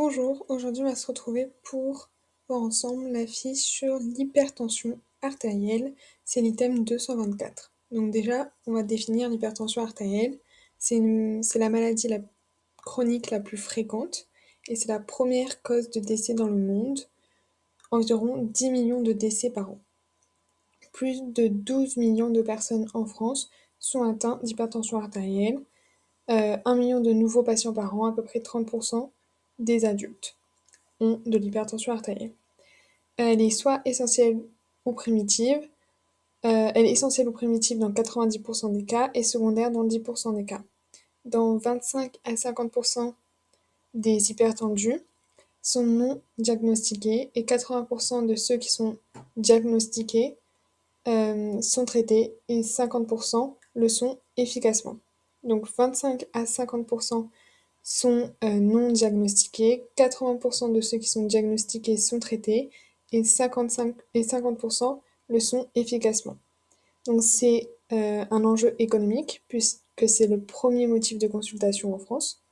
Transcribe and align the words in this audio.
Bonjour, 0.00 0.46
aujourd'hui 0.48 0.84
on 0.84 0.88
va 0.88 0.94
se 0.94 1.08
retrouver 1.08 1.50
pour 1.64 2.08
voir 2.46 2.62
ensemble 2.62 3.08
la 3.08 3.26
fiche 3.26 3.64
sur 3.64 3.98
l'hypertension 3.98 5.00
artérielle, 5.22 5.92
c'est 6.24 6.40
l'item 6.40 6.84
224. 6.84 7.72
Donc 7.90 8.12
déjà, 8.12 8.48
on 8.68 8.74
va 8.74 8.84
définir 8.84 9.28
l'hypertension 9.28 9.82
artérielle, 9.82 10.38
c'est 10.78 11.00
la 11.56 11.68
maladie 11.68 12.06
la 12.06 12.20
chronique 12.76 13.32
la 13.32 13.40
plus 13.40 13.56
fréquente 13.56 14.28
et 14.68 14.76
c'est 14.76 14.86
la 14.86 15.00
première 15.00 15.62
cause 15.62 15.90
de 15.90 15.98
décès 15.98 16.34
dans 16.34 16.46
le 16.46 16.54
monde, 16.54 17.00
environ 17.90 18.44
10 18.44 18.70
millions 18.70 19.02
de 19.02 19.10
décès 19.10 19.50
par 19.50 19.68
an. 19.68 19.80
Plus 20.92 21.22
de 21.24 21.48
12 21.48 21.96
millions 21.96 22.30
de 22.30 22.40
personnes 22.40 22.86
en 22.94 23.04
France 23.04 23.50
sont 23.80 24.04
atteintes 24.04 24.44
d'hypertension 24.44 24.98
artérielle, 24.98 25.58
euh, 26.30 26.56
1 26.64 26.76
million 26.76 27.00
de 27.00 27.12
nouveaux 27.12 27.42
patients 27.42 27.74
par 27.74 27.96
an, 27.96 28.04
à 28.06 28.12
peu 28.12 28.22
près 28.22 28.38
30% 28.38 29.10
des 29.58 29.84
adultes 29.84 30.36
ont 31.00 31.20
de 31.26 31.38
l'hypertension 31.38 31.92
artérielle. 31.92 32.32
Elle 33.16 33.40
est 33.40 33.50
soit 33.50 33.80
essentielle 33.84 34.40
ou 34.84 34.92
primitive, 34.92 35.60
euh, 36.44 36.70
elle 36.74 36.86
est 36.86 36.92
essentielle 36.92 37.28
ou 37.28 37.32
primitive 37.32 37.78
dans 37.78 37.90
90% 37.90 38.72
des 38.72 38.84
cas 38.84 39.10
et 39.14 39.22
secondaire 39.22 39.70
dans 39.70 39.84
10% 39.84 40.36
des 40.36 40.44
cas. 40.44 40.62
Dans 41.24 41.56
25 41.56 42.16
à 42.24 42.34
50% 42.34 43.12
des 43.94 44.30
hypertendus 44.30 45.00
sont 45.62 45.82
non 45.82 46.20
diagnostiqués 46.38 47.30
et 47.34 47.42
80% 47.42 48.26
de 48.26 48.36
ceux 48.36 48.56
qui 48.56 48.70
sont 48.70 48.96
diagnostiqués 49.36 50.36
euh, 51.08 51.60
sont 51.60 51.84
traités 51.84 52.34
et 52.48 52.60
50% 52.60 53.54
le 53.74 53.88
sont 53.88 54.18
efficacement. 54.36 54.96
Donc 55.42 55.66
25 55.76 56.26
à 56.32 56.44
50% 56.44 57.28
sont 57.88 58.30
euh, 58.44 58.50
non 58.50 58.92
diagnostiqués, 58.92 59.82
80% 59.96 60.74
de 60.74 60.80
ceux 60.82 60.98
qui 60.98 61.08
sont 61.08 61.24
diagnostiqués 61.24 61.96
sont 61.96 62.20
traités 62.20 62.68
et 63.12 63.24
55 63.24 63.94
et 64.12 64.20
50% 64.20 65.00
le 65.28 65.40
sont 65.40 65.68
efficacement. 65.74 66.36
Donc 67.06 67.22
c'est 67.22 67.70
euh, 67.92 68.26
un 68.30 68.44
enjeu 68.44 68.76
économique 68.78 69.42
puisque 69.48 70.06
c'est 70.06 70.26
le 70.26 70.38
premier 70.38 70.86
motif 70.86 71.16
de 71.16 71.28
consultation 71.28 71.94
en 71.94 71.98
France. 71.98 72.42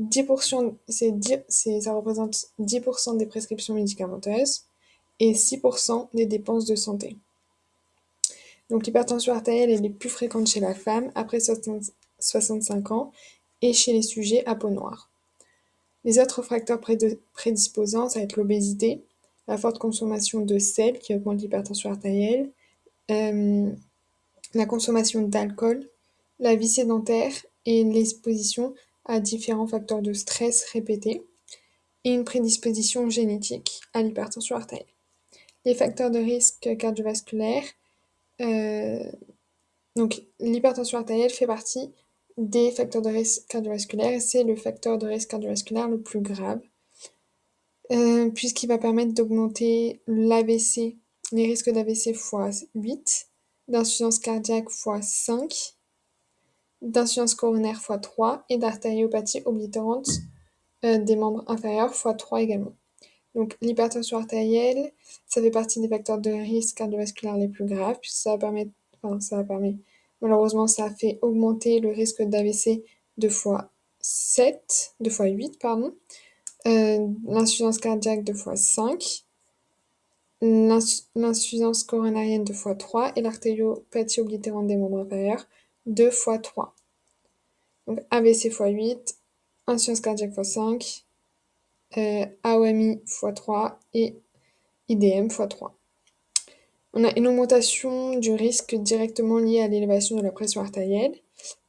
10%, 0.00 0.74
c'est, 0.88 1.80
ça 1.82 1.92
représente 1.92 2.46
10% 2.58 3.18
des 3.18 3.26
prescriptions 3.26 3.74
médicamenteuses 3.74 4.62
et 5.20 5.34
6% 5.34 6.08
des 6.14 6.24
dépenses 6.24 6.64
de 6.64 6.76
santé. 6.76 7.18
Donc 8.70 8.86
l'hypertension 8.86 9.34
artérielle 9.34 9.84
est 9.84 9.90
plus 9.90 10.08
fréquente 10.08 10.46
chez 10.46 10.60
la 10.60 10.74
femme 10.74 11.12
après 11.14 11.40
65 11.40 12.90
ans 12.90 13.12
et 13.62 13.72
chez 13.72 13.92
les 13.92 14.02
sujets 14.02 14.44
à 14.46 14.54
peau 14.54 14.70
noire. 14.70 15.10
Les 16.04 16.18
autres 16.18 16.42
facteurs 16.42 16.80
prédisposants, 17.34 18.08
ça 18.08 18.20
va 18.20 18.24
être 18.24 18.36
l'obésité, 18.36 19.02
la 19.46 19.58
forte 19.58 19.78
consommation 19.78 20.40
de 20.40 20.58
sel 20.58 20.98
qui 20.98 21.14
augmente 21.14 21.40
l'hypertension 21.40 21.90
artérielle, 21.90 22.50
euh, 23.10 23.70
la 24.54 24.66
consommation 24.66 25.22
d'alcool, 25.22 25.88
la 26.38 26.54
vie 26.54 26.68
sédentaire 26.68 27.32
et 27.66 27.84
l'exposition 27.84 28.74
à 29.06 29.20
différents 29.20 29.66
facteurs 29.66 30.02
de 30.02 30.12
stress 30.12 30.64
répétés 30.72 31.22
et 32.04 32.10
une 32.10 32.24
prédisposition 32.24 33.10
génétique 33.10 33.80
à 33.92 34.02
l'hypertension 34.02 34.56
artérielle. 34.56 34.86
Les 35.64 35.74
facteurs 35.74 36.10
de 36.10 36.18
risque 36.18 36.76
cardiovasculaire, 36.78 37.64
euh, 38.40 39.10
donc 39.96 40.22
l'hypertension 40.38 40.98
artérielle 40.98 41.30
fait 41.30 41.46
partie 41.46 41.90
des 42.38 42.70
facteurs 42.70 43.02
de 43.02 43.10
risque 43.10 43.46
cardiovasculaire 43.48 44.12
et 44.12 44.20
c'est 44.20 44.44
le 44.44 44.54
facteur 44.54 44.96
de 44.96 45.06
risque 45.06 45.30
cardiovasculaire 45.30 45.88
le 45.88 46.00
plus 46.00 46.20
grave 46.20 46.60
euh, 47.90 48.30
puisqu'il 48.30 48.68
va 48.68 48.78
permettre 48.78 49.12
d'augmenter 49.12 50.00
l'AVC, 50.06 50.96
les 51.32 51.46
risques 51.46 51.70
d'AVC 51.70 52.10
x 52.10 52.66
8, 52.74 53.28
d'insuffisance 53.66 54.18
cardiaque 54.18 54.68
x 54.70 54.88
5, 55.02 55.74
d'insuffisance 56.80 57.34
coronaire 57.34 57.80
x 57.80 58.00
3 58.00 58.44
et 58.50 58.58
d'artériopathie 58.58 59.42
oblitérante 59.44 60.08
euh, 60.84 60.98
des 60.98 61.16
membres 61.16 61.44
inférieurs 61.48 61.90
x 61.90 62.06
3 62.18 62.42
également. 62.42 62.74
Donc 63.34 63.56
l'hypertension 63.62 64.18
artérielle, 64.18 64.92
ça 65.26 65.40
fait 65.40 65.50
partie 65.50 65.80
des 65.80 65.88
facteurs 65.88 66.18
de 66.18 66.30
risque 66.30 66.76
cardiovasculaire 66.76 67.36
les 67.36 67.48
plus 67.48 67.64
graves 67.64 67.98
puisque 68.00 68.18
ça 68.18 68.32
va 68.32 68.38
permettre, 68.38 68.70
enfin 69.02 69.18
ça 69.20 69.36
va 69.36 69.44
permettre 69.44 69.78
Malheureusement, 70.20 70.66
ça 70.66 70.86
a 70.86 70.90
fait 70.90 71.18
augmenter 71.22 71.80
le 71.80 71.90
risque 71.90 72.22
d'AVC 72.22 72.84
deux 73.18 73.28
fois 73.28 73.70
7, 74.00 74.94
deux 75.00 75.10
fois 75.10 75.26
8, 75.26 75.58
pardon, 75.58 75.94
euh, 76.66 77.06
l'insuffisance 77.26 77.78
cardiaque 77.78 78.24
deux 78.24 78.34
fois 78.34 78.56
5, 78.56 79.24
l'insuffisance 80.40 81.84
coronarienne 81.84 82.44
deux 82.44 82.54
fois 82.54 82.74
3 82.74 83.12
et 83.16 83.22
l'artériopathie 83.22 84.20
oblitérante 84.20 84.66
des 84.66 84.76
membres 84.76 85.00
inférieurs 85.00 85.46
deux 85.86 86.10
fois 86.10 86.38
3. 86.38 86.74
Donc 87.86 88.00
AVC 88.10 88.50
fois 88.50 88.68
8, 88.68 89.18
insuffisance 89.66 90.00
cardiaque 90.00 90.34
fois 90.34 90.44
5, 90.44 91.06
euh, 91.96 92.26
AOMI 92.42 93.00
fois 93.06 93.32
3 93.32 93.80
et 93.94 94.16
IDM 94.88 95.30
fois 95.30 95.46
3. 95.46 95.77
On 96.94 97.04
a 97.04 97.16
une 97.16 97.26
augmentation 97.26 98.18
du 98.18 98.32
risque 98.32 98.74
directement 98.74 99.38
lié 99.38 99.60
à 99.60 99.68
l'élévation 99.68 100.16
de 100.16 100.22
la 100.22 100.32
pression 100.32 100.60
artérielle, 100.62 101.14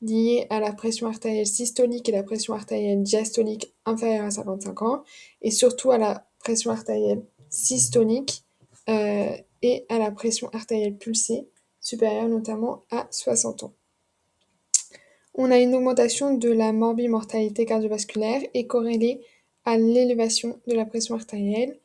liée 0.02 0.48
à 0.50 0.60
la 0.60 0.72
pression 0.72 1.08
artérielle 1.08 1.46
systolique 1.46 2.08
et 2.10 2.14
la 2.14 2.24
pression 2.24 2.54
artérielle 2.54 3.04
diastolique 3.04 3.74
inférieure 3.86 4.26
à 4.26 4.32
55 4.32 4.82
ans, 4.82 5.04
et 5.42 5.52
surtout 5.52 5.92
à 5.92 5.98
la 5.98 6.26
pression 6.40 6.72
artérielle 6.72 7.24
systolique 7.50 8.44
euh, 8.88 9.36
et 9.62 9.86
à 9.90 10.00
la 10.00 10.12
pression 10.12 10.50
artérielle 10.54 10.98
pulsée, 10.98 11.48
supérieure 11.82 12.30
notamment 12.30 12.84
à 12.90 13.08
60 13.12 13.64
ans. 13.64 13.74
On 15.36 15.52
a 15.52 15.60
une 15.60 15.76
augmentation 15.76 16.34
de 16.34 16.50
la 16.50 16.72
morbimortalité 16.74 17.66
cardiovasculaire 17.66 18.42
et 18.54 18.68
corrélée 18.68 19.22
à 19.66 19.78
l'élévation 19.78 20.60
de 20.68 20.74
la 20.74 20.86
pression 20.86 21.16
artérielle, 21.16 21.80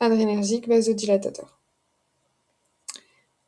adrénergiques 0.00 0.68
vasodilatateurs. 0.68 1.60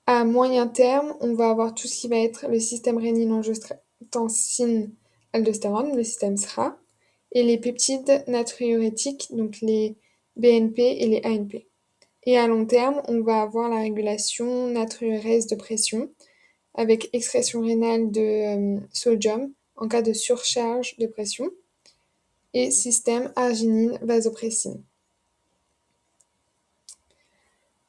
À 0.06 0.24
moyen 0.24 0.68
terme, 0.68 1.14
on 1.20 1.34
va 1.34 1.50
avoir 1.50 1.74
tout 1.74 1.88
ce 1.88 2.00
qui 2.00 2.08
va 2.08 2.18
être 2.18 2.48
le 2.48 2.60
système 2.60 2.98
rénine-angiotensine-aldostérone, 2.98 5.96
le 5.96 6.04
système 6.04 6.36
SRA, 6.36 6.78
et 7.32 7.42
les 7.42 7.58
peptides 7.58 8.22
natriurétiques, 8.28 9.26
donc 9.32 9.56
les 9.62 9.96
BNP 10.36 10.98
et 11.00 11.08
les 11.08 11.22
ANP. 11.24 11.66
Et 12.24 12.38
à 12.38 12.46
long 12.46 12.66
terme, 12.66 13.02
on 13.08 13.20
va 13.20 13.42
avoir 13.42 13.68
la 13.68 13.80
régulation 13.80 14.68
natriurése 14.68 15.48
de 15.48 15.56
pression 15.56 16.08
avec 16.74 17.10
excrétion 17.12 17.62
rénale 17.62 18.12
de 18.12 18.78
sodium 18.92 19.52
en 19.76 19.88
cas 19.88 20.02
de 20.02 20.12
surcharge 20.12 20.96
de 20.98 21.06
pression 21.06 21.50
et 22.54 22.70
système 22.70 23.32
arginine-vasopressine. 23.36 24.82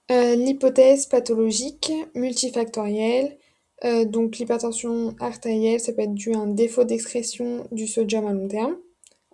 Euh, 0.10 0.36
l'hypothèse 0.36 1.06
pathologique 1.06 1.92
multifactorielle, 2.16 3.38
euh, 3.84 4.06
donc 4.06 4.38
l'hypertension 4.38 5.16
artérielle, 5.20 5.80
ça 5.80 5.92
peut 5.92 6.04
être 6.04 6.14
dû 6.14 6.34
à 6.34 6.40
un 6.40 6.48
défaut 6.48 6.86
d'excrétion 6.86 7.68
du 7.72 7.88
sodium 7.88 8.26
à 8.26 8.34
long 8.34 8.48
terme. 8.48 8.78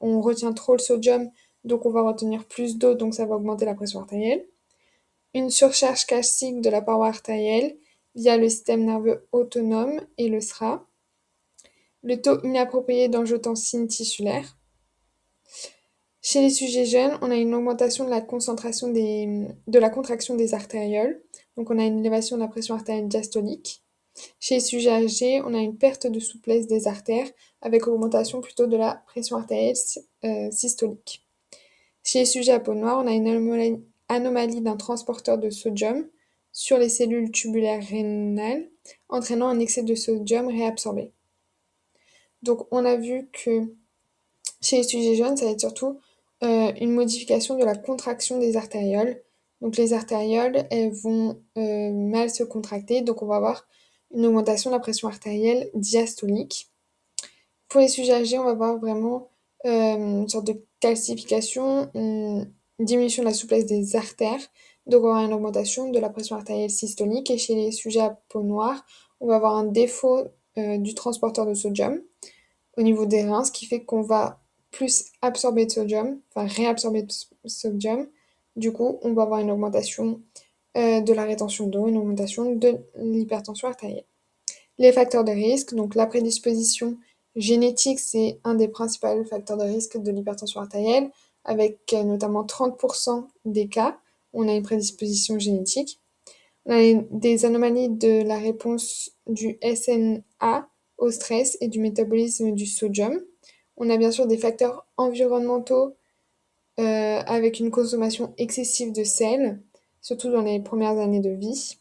On 0.01 0.19
retient 0.19 0.51
trop 0.51 0.73
le 0.73 0.79
sodium, 0.79 1.29
donc 1.63 1.85
on 1.85 1.91
va 1.91 2.01
retenir 2.01 2.45
plus 2.45 2.77
d'eau, 2.77 2.95
donc 2.95 3.13
ça 3.13 3.25
va 3.25 3.35
augmenter 3.35 3.65
la 3.65 3.75
pression 3.75 3.99
artérielle. 3.99 4.45
Une 5.35 5.49
surcharge 5.49 6.05
calcique 6.05 6.61
de 6.61 6.69
la 6.69 6.81
paroi 6.81 7.07
artérielle 7.07 7.77
via 8.15 8.37
le 8.37 8.49
système 8.49 8.85
nerveux 8.85 9.27
autonome 9.31 10.01
et 10.17 10.27
le 10.27 10.41
SRA. 10.41 10.85
Le 12.03 12.21
taux 12.21 12.41
inapproprié 12.43 13.07
d'angiotensine 13.07 13.87
tissulaire. 13.87 14.57
Chez 16.21 16.41
les 16.41 16.49
sujets 16.49 16.85
jeunes, 16.85 17.17
on 17.21 17.31
a 17.31 17.35
une 17.35 17.53
augmentation 17.53 18.05
de 18.05 18.09
la 18.09 18.21
concentration 18.21 18.89
de 18.89 19.79
la 19.79 19.89
contraction 19.89 20.35
des 20.35 20.53
artérioles. 20.53 21.21
Donc 21.57 21.69
on 21.69 21.79
a 21.79 21.85
une 21.85 21.99
élévation 21.99 22.37
de 22.37 22.41
la 22.41 22.47
pression 22.47 22.75
artérielle 22.75 23.07
diastolique. 23.07 23.83
Chez 24.39 24.55
les 24.55 24.61
sujets 24.61 24.91
âgés, 24.91 25.41
on 25.41 25.53
a 25.53 25.59
une 25.59 25.77
perte 25.77 26.07
de 26.07 26.19
souplesse 26.19 26.67
des 26.67 26.87
artères 26.87 27.27
avec 27.61 27.87
augmentation 27.87 28.41
plutôt 28.41 28.67
de 28.67 28.77
la 28.77 29.03
pression 29.07 29.37
artérielle 29.37 29.75
euh, 30.23 30.51
systolique. 30.51 31.25
Chez 32.03 32.19
les 32.19 32.25
sujets 32.25 32.51
à 32.51 32.59
peau 32.59 32.73
noire, 32.73 33.01
on 33.03 33.07
a 33.07 33.11
une 33.11 33.81
anomalie 34.09 34.61
d'un 34.61 34.77
transporteur 34.77 35.37
de 35.37 35.49
sodium 35.49 36.07
sur 36.51 36.77
les 36.77 36.89
cellules 36.89 37.31
tubulaires 37.31 37.83
rénales, 37.83 38.69
entraînant 39.09 39.47
un 39.47 39.59
excès 39.59 39.83
de 39.83 39.95
sodium 39.95 40.47
réabsorbé. 40.47 41.11
Donc 42.43 42.67
on 42.71 42.85
a 42.85 42.95
vu 42.95 43.29
que 43.31 43.73
chez 44.61 44.77
les 44.77 44.83
sujets 44.83 45.15
jeunes, 45.15 45.37
ça 45.37 45.45
va 45.45 45.51
être 45.51 45.61
surtout 45.61 45.99
euh, 46.43 46.71
une 46.79 46.91
modification 46.91 47.57
de 47.57 47.63
la 47.63 47.75
contraction 47.75 48.39
des 48.39 48.57
artérioles. 48.57 49.21
Donc 49.61 49.77
les 49.77 49.93
artérioles, 49.93 50.65
elles 50.71 50.91
vont 50.91 51.41
euh, 51.57 51.91
mal 51.91 52.29
se 52.29 52.43
contracter, 52.43 53.01
donc 53.01 53.21
on 53.21 53.27
va 53.27 53.37
avoir 53.37 53.65
une 54.13 54.25
augmentation 54.25 54.69
de 54.69 54.75
la 54.75 54.81
pression 54.81 55.07
artérielle 55.07 55.69
diastolique. 55.73 56.69
Pour 57.69 57.79
les 57.79 57.87
sujets 57.87 58.13
âgés, 58.13 58.37
on 58.37 58.43
va 58.43 58.51
avoir 58.51 58.77
vraiment 58.77 59.29
euh, 59.65 59.95
une 59.95 60.29
sorte 60.29 60.47
de 60.47 60.61
calcification, 60.81 61.89
une 61.95 62.51
diminution 62.77 63.23
de 63.23 63.29
la 63.29 63.33
souplesse 63.33 63.65
des 63.65 63.95
artères, 63.95 64.41
donc 64.85 65.03
on 65.03 65.07
va 65.07 65.09
avoir 65.11 65.25
une 65.25 65.33
augmentation 65.33 65.91
de 65.91 65.99
la 65.99 66.09
pression 66.09 66.35
artérielle 66.35 66.69
systolique. 66.69 67.31
Et 67.31 67.37
chez 67.37 67.55
les 67.55 67.71
sujets 67.71 68.01
à 68.01 68.19
peau 68.27 68.43
noire, 68.43 68.85
on 69.21 69.27
va 69.27 69.37
avoir 69.37 69.55
un 69.55 69.63
défaut 69.63 70.25
du 70.57 70.93
transporteur 70.93 71.45
de 71.45 71.53
sodium 71.53 72.01
au 72.77 72.81
niveau 72.81 73.05
des 73.05 73.23
reins, 73.23 73.43
ce 73.43 73.51
qui 73.51 73.65
fait 73.65 73.83
qu'on 73.83 74.01
va 74.01 74.39
plus 74.71 75.05
absorber 75.21 75.65
de 75.65 75.71
sodium, 75.71 76.19
enfin 76.33 76.47
réabsorber 76.47 77.03
de 77.03 77.13
sodium. 77.45 78.07
Du 78.55 78.71
coup, 78.71 78.99
on 79.01 79.13
va 79.13 79.23
avoir 79.23 79.39
une 79.39 79.51
augmentation 79.51 80.21
euh, 80.77 81.01
de 81.01 81.13
la 81.13 81.23
rétention 81.23 81.67
d'eau, 81.67 81.87
une 81.87 81.97
augmentation 81.97 82.55
de 82.55 82.77
l'hypertension 82.95 83.67
artérielle. 83.67 84.05
Les 84.79 84.91
facteurs 84.91 85.23
de 85.23 85.31
risque, 85.31 85.75
donc 85.75 85.95
la 85.95 86.07
prédisposition 86.07 86.97
génétique, 87.35 87.99
c'est 87.99 88.39
un 88.43 88.55
des 88.55 88.67
principaux 88.67 89.23
facteurs 89.25 89.57
de 89.57 89.63
risque 89.63 89.97
de 89.97 90.11
l'hypertension 90.11 90.61
artérielle, 90.61 91.11
avec 91.45 91.93
euh, 91.93 92.03
notamment 92.03 92.43
30% 92.43 93.27
des 93.45 93.67
cas, 93.67 93.99
on 94.33 94.47
a 94.47 94.53
une 94.53 94.63
prédisposition 94.63 95.37
génétique. 95.37 95.99
On 96.65 96.73
a 96.73 97.03
des 97.11 97.45
anomalies 97.45 97.89
de 97.89 98.23
la 98.23 98.37
réponse 98.37 99.11
du 99.27 99.59
SNA 99.61 100.67
stress 101.11 101.57
et 101.61 101.67
du 101.67 101.79
métabolisme 101.79 102.51
du 102.51 102.65
sodium. 102.65 103.19
On 103.77 103.89
a 103.89 103.97
bien 103.97 104.11
sûr 104.11 104.27
des 104.27 104.37
facteurs 104.37 104.85
environnementaux 104.97 105.95
euh, 106.79 106.83
avec 107.25 107.59
une 107.59 107.71
consommation 107.71 108.33
excessive 108.37 108.93
de 108.93 109.03
sel, 109.03 109.61
surtout 110.01 110.31
dans 110.31 110.41
les 110.41 110.59
premières 110.59 110.97
années 110.97 111.19
de 111.21 111.29
vie, 111.29 111.77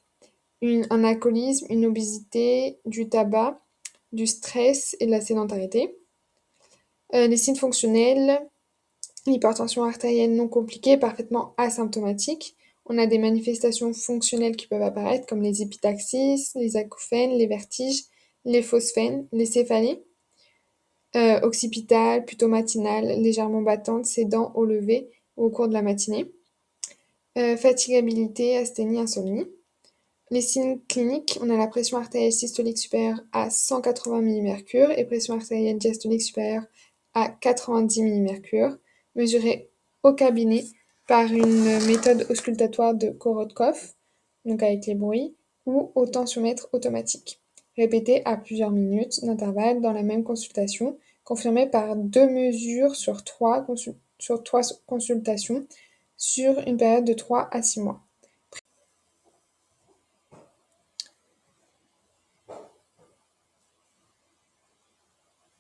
un 0.63 1.05
alcoolisme, 1.05 1.67
une 1.71 1.87
obésité, 1.87 2.79
du 2.85 3.09
tabac, 3.09 3.61
du 4.13 4.27
stress 4.27 4.97
et 5.01 5.07
de 5.07 5.11
la 5.11 5.21
sédentarité. 5.21 5.97
Euh, 7.15 7.27
les 7.27 7.37
signes 7.37 7.57
fonctionnels, 7.57 8.41
l'hypertension 9.27 9.85
artérielle 9.85 10.35
non 10.35 10.49
compliquée, 10.49 10.97
parfaitement 10.97 11.55
asymptomatique. 11.57 12.57
On 12.87 12.99
a 12.99 13.07
des 13.07 13.19
manifestations 13.19 13.93
fonctionnelles 13.93 14.57
qui 14.57 14.67
peuvent 14.67 14.83
apparaître 14.83 15.27
comme 15.27 15.43
les 15.43 15.63
épitaxis, 15.63 16.51
les 16.55 16.77
acouphènes, 16.77 17.33
les 17.33 17.47
vertiges, 17.47 18.05
les 18.45 18.63
phosphènes, 18.63 19.27
les 19.33 19.47
céphalées. 19.47 20.03
Euh, 21.15 21.41
occipitale, 21.43 22.25
plutôt 22.25 22.49
matinale, 22.49 23.21
légèrement 23.21 23.61
battante, 23.61 24.07
dents 24.21 24.51
au 24.55 24.65
lever 24.65 25.11
ou 25.37 25.45
au 25.45 25.51
cours 25.51 25.69
de 25.69 25.75
la 25.75 25.83
matinée. 25.83 26.33
Euh, 27.37 27.57
fatigabilité, 27.59 28.57
asthénie, 28.57 28.99
insomnie. 28.99 29.47
Les 30.31 30.41
signes 30.41 30.81
cliniques, 30.89 31.39
on 31.43 31.51
a 31.51 31.57
la 31.59 31.67
pression 31.67 31.99
artérielle 31.99 32.33
systolique 32.33 32.79
supérieure 32.79 33.21
à 33.33 33.51
180 33.51 34.23
mmHg 34.23 34.95
et 34.97 35.05
pression 35.05 35.35
artérielle 35.35 35.77
diastolique 35.77 36.23
supérieure 36.23 36.65
à 37.13 37.29
90 37.29 38.03
mmHg, 38.03 38.79
mesurée 39.15 39.69
au 40.03 40.15
cabinet 40.15 40.65
par 41.07 41.31
une 41.31 41.85
méthode 41.87 42.27
auscultatoire 42.31 42.95
de 42.95 43.11
Korotkov, 43.11 43.93
donc 44.47 44.63
avec 44.63 44.87
les 44.87 44.95
bruits, 44.95 45.37
ou 45.67 45.93
au 45.95 46.07
tensiomètre 46.07 46.71
automatique 46.73 47.42
répété 47.77 48.23
à 48.25 48.37
plusieurs 48.37 48.71
minutes 48.71 49.25
d'intervalle 49.25 49.81
dans 49.81 49.93
la 49.93 50.03
même 50.03 50.25
consultation, 50.25 50.99
confirmée 51.25 51.67
par 51.67 51.97
deux 51.97 52.29
mesures 52.29 52.95
sur 52.95 53.25
trois, 53.25 53.67
sur 54.19 54.43
trois 54.43 54.63
consultations 54.87 55.67
sur 56.23 56.61
une 56.69 56.77
période 56.77 57.05
de 57.05 57.15
3 57.15 57.49
à 57.51 57.63
6 57.63 57.81
mois. 57.81 58.01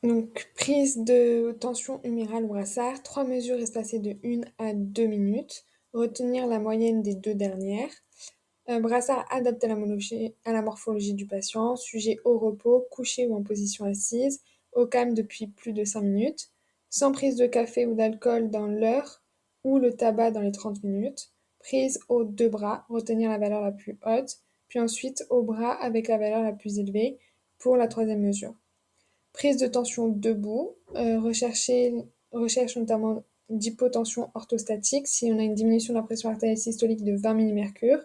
Donc, 0.04 0.50
prise 0.54 0.98
de 0.98 1.52
tension 1.60 2.00
humérale 2.04 2.46
brassard, 2.46 3.02
trois 3.02 3.24
mesures 3.24 3.58
espacées 3.58 3.98
de 3.98 4.16
1 4.24 4.42
à 4.58 4.72
2 4.72 5.06
minutes, 5.06 5.64
retenir 5.92 6.46
la 6.46 6.60
moyenne 6.60 7.02
des 7.02 7.16
deux 7.16 7.34
dernières, 7.34 7.90
brassard 8.68 9.26
adapté 9.30 9.66
à 9.66 10.52
la, 10.52 10.62
morphologie 10.62 11.14
du 11.14 11.26
patient, 11.26 11.76
sujet 11.76 12.18
au 12.24 12.38
repos, 12.38 12.86
couché 12.90 13.26
ou 13.26 13.34
en 13.34 13.42
position 13.42 13.84
assise, 13.84 14.40
au 14.72 14.86
calme 14.86 15.14
depuis 15.14 15.48
plus 15.48 15.72
de 15.72 15.84
5 15.84 16.02
minutes, 16.02 16.50
sans 16.88 17.12
prise 17.12 17.36
de 17.36 17.46
café 17.46 17.86
ou 17.86 17.94
d'alcool 17.94 18.50
dans 18.50 18.66
l'heure 18.66 19.22
ou 19.64 19.78
le 19.78 19.92
tabac 19.92 20.30
dans 20.30 20.40
les 20.40 20.52
30 20.52 20.82
minutes, 20.84 21.32
prise 21.58 22.00
aux 22.08 22.24
deux 22.24 22.48
bras, 22.48 22.84
retenir 22.88 23.30
la 23.30 23.38
valeur 23.38 23.62
la 23.62 23.72
plus 23.72 23.98
haute, 24.04 24.38
puis 24.68 24.80
ensuite 24.80 25.24
au 25.30 25.42
bras 25.42 25.72
avec 25.72 26.08
la 26.08 26.18
valeur 26.18 26.42
la 26.42 26.52
plus 26.52 26.78
élevée 26.78 27.18
pour 27.58 27.76
la 27.76 27.88
troisième 27.88 28.22
mesure. 28.22 28.54
Prise 29.32 29.56
de 29.56 29.66
tension 29.66 30.08
debout, 30.08 30.76
euh, 30.96 31.18
recherche 31.20 32.76
notamment 32.76 33.24
d'hypotension 33.48 34.30
orthostatique 34.34 35.06
si 35.06 35.30
on 35.32 35.38
a 35.38 35.42
une 35.42 35.54
diminution 35.54 35.94
de 35.94 35.98
la 35.98 36.04
pression 36.04 36.30
artérielle 36.30 36.58
systolique 36.58 37.04
de 37.04 37.14
20 37.16 37.34
mmHg 37.34 38.00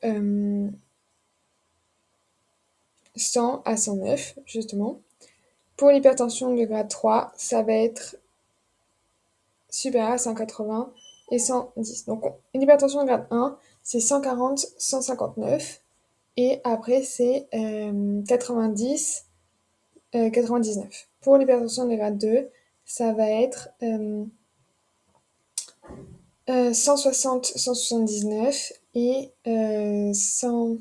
100 3.16 3.62
à 3.64 3.76
109, 3.76 4.38
justement. 4.46 5.00
Pour 5.76 5.90
l'hypertension 5.90 6.54
de 6.54 6.64
grade 6.64 6.88
3, 6.88 7.32
ça 7.36 7.62
va 7.62 7.72
être 7.72 8.16
supérieur 9.68 10.12
à 10.12 10.18
180 10.18 10.92
et 11.30 11.38
110. 11.38 12.06
Donc, 12.06 12.24
une 12.54 12.62
hypertension 12.62 13.02
de 13.02 13.06
grade 13.06 13.26
1, 13.30 13.58
c'est 13.82 14.00
140, 14.00 14.66
159. 14.78 15.80
Et 16.36 16.60
après, 16.64 17.02
c'est 17.02 17.46
90, 18.26 19.26
99. 20.12 21.08
Pour 21.20 21.36
l'hypertension 21.36 21.86
de 21.86 21.94
grade 21.94 22.18
2, 22.18 22.48
ça 22.84 23.12
va 23.12 23.28
être 23.28 23.68
160, 26.48 27.46
179 27.46 28.72
et 28.94 29.30
100, 30.14 30.76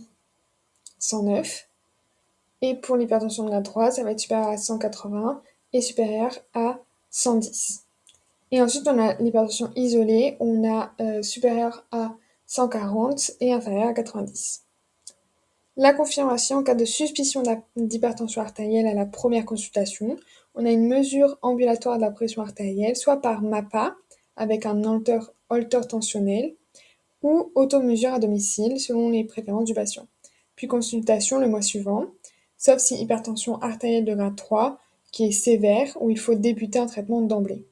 109. 0.99 1.67
Et 2.61 2.75
pour 2.75 2.95
l'hypertension 2.95 3.43
de 3.43 3.49
grade 3.49 3.63
3, 3.63 3.91
ça 3.91 4.03
va 4.03 4.11
être 4.11 4.19
supérieur 4.19 4.47
à 4.47 4.57
180 4.57 5.41
et 5.73 5.81
supérieur 5.81 6.31
à 6.53 6.79
110. 7.09 7.83
Et 8.51 8.61
ensuite, 8.61 8.87
on 8.87 8.99
a 8.99 9.15
l'hypertension 9.15 9.71
isolée, 9.75 10.35
on 10.39 10.69
a 10.69 10.91
euh, 10.99 11.21
supérieur 11.21 11.85
à 11.91 12.15
140 12.51 13.31
et 13.39 13.53
inférieur 13.53 13.87
à 13.87 13.93
90. 13.93 14.65
La 15.77 15.93
confirmation 15.93 16.57
en 16.57 16.63
cas 16.63 16.75
de 16.75 16.83
suspicion 16.83 17.43
d'hypertension 17.77 18.41
artérielle 18.41 18.87
à 18.87 18.93
la 18.93 19.05
première 19.05 19.45
consultation, 19.45 20.17
on 20.53 20.65
a 20.65 20.69
une 20.69 20.85
mesure 20.85 21.37
ambulatoire 21.43 21.95
de 21.95 22.01
la 22.01 22.11
pression 22.11 22.41
artérielle, 22.41 22.97
soit 22.97 23.21
par 23.21 23.41
MAPA, 23.41 23.95
avec 24.35 24.65
un 24.65 24.83
holter, 24.83 25.87
tensionnel, 25.87 26.53
ou 27.23 27.53
automesure 27.55 28.15
à 28.15 28.19
domicile, 28.19 28.81
selon 28.81 29.11
les 29.11 29.23
préférences 29.23 29.63
du 29.63 29.73
patient. 29.73 30.07
Puis 30.57 30.67
consultation 30.67 31.39
le 31.39 31.47
mois 31.47 31.61
suivant, 31.61 32.07
sauf 32.57 32.79
si 32.79 33.01
hypertension 33.01 33.61
artérielle 33.61 34.03
de 34.03 34.13
grade 34.13 34.35
3, 34.35 34.77
qui 35.13 35.23
est 35.23 35.31
sévère, 35.31 35.97
où 36.01 36.09
il 36.09 36.19
faut 36.19 36.35
débuter 36.35 36.79
un 36.79 36.87
traitement 36.87 37.21
d'emblée. 37.21 37.65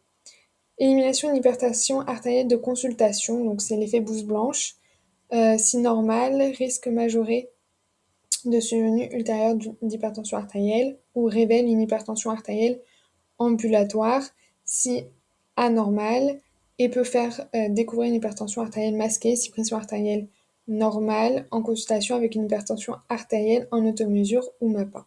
Élimination 0.80 1.34
d'hypertension 1.34 2.02
artérielle 2.02 2.48
de 2.48 2.56
consultation, 2.56 3.44
donc 3.44 3.62
c'est 3.62 3.76
l'effet 3.76 4.00
bouse 4.00 4.24
blanche. 4.24 4.76
Euh, 5.34 5.58
si 5.58 5.78
normal, 5.78 6.42
risque 6.58 6.88
majoré 6.88 7.50
de 8.46 8.60
survenue 8.62 9.10
ultérieure 9.12 9.56
d'hypertension 9.82 10.38
artérielle 10.38 10.98
ou 11.16 11.26
révèle 11.26 11.66
une 11.66 11.82
hypertension 11.82 12.32
artérielle 12.32 12.80
ambulatoire 13.38 14.24
si 14.64 15.04
anormale 15.58 16.40
et 16.78 16.88
peut 16.88 17.04
faire 17.04 17.48
euh, 17.54 17.68
découvrir 17.70 18.08
une 18.08 18.16
hypertension 18.16 18.62
artérielle 18.62 18.96
masquée 18.96 19.36
si 19.36 19.52
pression 19.52 19.76
artérielle 19.76 20.28
normale 20.70 21.46
en 21.52 21.62
consultation 21.62 22.16
avec 22.16 22.36
une 22.36 22.46
hypertension 22.46 22.96
artérielle 23.10 23.68
en 23.72 23.86
automesure 23.86 24.48
ou 24.62 24.70
MAPA. 24.70 25.06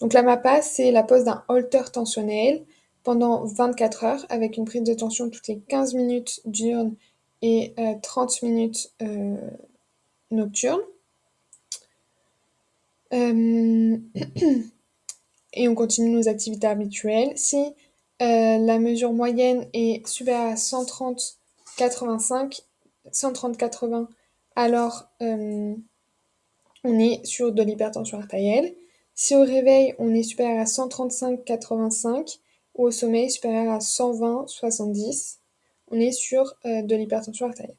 Donc 0.00 0.12
la 0.14 0.22
MAPA, 0.22 0.62
c'est 0.62 0.90
la 0.90 1.02
pose 1.02 1.24
d'un 1.24 1.44
holter 1.48 1.82
tensionnel 1.92 2.64
pendant 3.04 3.44
24 3.44 4.04
heures 4.04 4.26
avec 4.28 4.56
une 4.56 4.64
prise 4.64 4.82
de 4.82 4.94
tension 4.94 5.30
toutes 5.30 5.46
les 5.48 5.58
15 5.60 5.94
minutes 5.94 6.40
diurnes 6.44 6.94
et 7.42 7.74
30 8.02 8.30
euh, 8.42 8.46
minutes 8.46 8.92
euh, 9.02 9.36
nocturnes. 10.30 10.80
Euh, 13.12 13.96
et 15.52 15.68
on 15.68 15.74
continue 15.74 16.10
nos 16.10 16.28
activités 16.28 16.66
habituelles. 16.66 17.32
Si 17.36 17.62
la 18.20 18.78
mesure 18.78 19.12
moyenne 19.12 19.68
est 19.74 20.06
supérieure 20.06 20.52
à 20.52 20.56
130 20.56 21.38
85, 21.76 22.62
130 23.12 23.58
80 23.58 24.08
alors 24.56 25.08
euh, 25.22 25.74
on 26.84 26.98
est 26.98 27.24
sur 27.24 27.52
de 27.52 27.62
l'hypertension 27.62 28.18
artérielle. 28.18 28.74
Si 29.14 29.34
au 29.34 29.42
réveil, 29.42 29.94
on 29.98 30.12
est 30.14 30.22
supérieur 30.22 30.60
à 30.60 30.64
135-85 30.64 32.40
ou 32.74 32.86
au 32.86 32.90
sommeil 32.90 33.30
supérieur 33.30 33.72
à 33.72 33.78
120-70, 33.78 35.38
on 35.90 36.00
est 36.00 36.12
sur 36.12 36.54
euh, 36.64 36.82
de 36.82 36.96
l'hypertension 36.96 37.46
artérielle. 37.46 37.76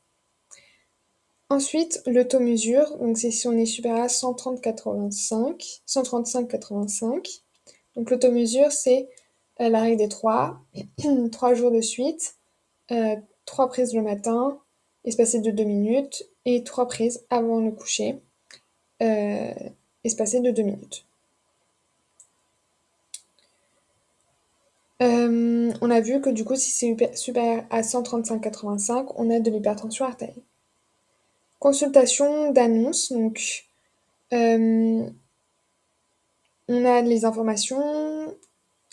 Ensuite, 1.50 2.02
l'automesure, 2.08 2.98
donc 2.98 3.18
c'est 3.18 3.32
si 3.32 3.48
on 3.48 3.54
est 3.54 3.66
supérieur 3.66 4.04
à 4.04 4.08
130-85, 4.08 5.82
135-85. 5.88 7.42
Donc 7.96 8.10
l'automesure, 8.10 8.72
c'est 8.72 9.10
euh, 9.62 9.70
la 9.70 9.82
règle 9.82 9.98
des 9.98 10.10
trois, 10.10 10.60
trois 11.32 11.54
jours 11.54 11.72
de 11.72 11.82
suite, 11.82 12.38
trois 13.46 13.70
prises 13.70 13.94
le 13.94 14.02
matin, 14.02 14.60
espacées 15.04 15.40
de 15.40 15.52
2 15.52 15.64
minutes, 15.64 16.30
et 16.46 16.64
trois 16.64 16.88
prises 16.88 17.26
avant 17.30 17.60
le 17.60 17.72
coucher, 17.72 18.22
euh, 19.02 19.54
espacées 20.04 20.42
de 20.42 20.52
2 20.52 20.62
minutes. 20.64 21.05
Euh, 25.02 25.74
on 25.82 25.92
a 25.92 26.00
vu 26.00 26.22
que 26.22 26.30
du 26.30 26.46
coup, 26.46 26.56
si 26.56 26.72
c'est 26.72 27.16
supérieur 27.16 27.66
à 27.70 27.82
135-85, 27.82 29.14
on 29.16 29.30
a 29.30 29.40
de 29.40 29.52
l'hypertension 29.52 30.06
artérielle. 30.06 30.42
Consultation 31.60 32.52
d'annonce, 32.52 33.12
euh, 34.34 35.10
on 36.68 36.86
a 36.86 37.02
les 37.02 37.26
informations 37.26 38.36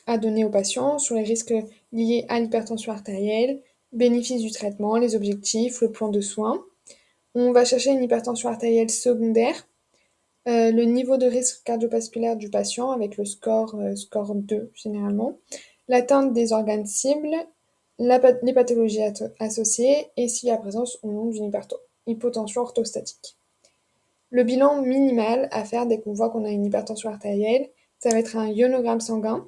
à 0.07 0.19
donner 0.19 0.45
aux 0.45 0.51
patients 0.51 0.99
sur 0.99 1.15
les 1.15 1.23
risques 1.23 1.55
liés 1.93 2.27
à 2.29 2.41
l'hypertension 2.41 2.93
artérielle, 2.93 3.61
bénéfices 3.93 4.43
du 4.43 4.51
traitement, 4.51 4.97
les 4.97 5.15
objectifs, 5.15 5.81
le 5.83 5.93
plan 5.93 6.09
de 6.09 6.21
soins. 6.21 6.65
On 7.35 7.53
va 7.53 7.65
chercher 7.65 7.91
une 7.91 8.03
hypertension 8.03 8.49
artérielle 8.49 8.91
secondaire, 8.91 9.69
euh, 10.49 10.73
le 10.73 10.83
niveau 10.83 11.17
de 11.19 11.27
risque 11.27 11.63
cardiovasculaire 11.65 12.37
du 12.37 12.51
patient 12.51 12.91
avec 12.91 13.17
le 13.17 13.25
score, 13.25 13.77
score 13.95 14.35
2 14.35 14.73
généralement, 14.75 15.39
l'atteinte 15.89 16.33
des 16.33 16.53
organes 16.53 16.87
cibles, 16.87 17.37
les 17.99 18.53
pathologies 18.55 19.03
associées 19.39 20.09
et 20.17 20.29
s'il 20.29 20.49
y 20.49 20.53
a 20.53 20.57
présence 20.57 20.99
ou 21.03 21.13
non 21.13 21.27
d'une 21.27 21.53
hypotension 22.07 22.63
orthostatique. 22.63 23.37
Le 24.31 24.45
bilan 24.45 24.83
minimal 24.83 25.49
à 25.53 25.65
faire 25.65 25.87
dès 25.87 26.01
qu'on 26.01 26.15
voit 26.15 26.31
qu'on 26.31 26.45
a 26.45 26.51
une 26.51 26.65
hypertension 26.65 27.11
artérielle, 27.11 27.69
ça 27.99 28.11
va 28.11 28.19
être 28.19 28.37
un 28.37 28.49
ionogramme 28.49 29.01
sanguin, 29.01 29.47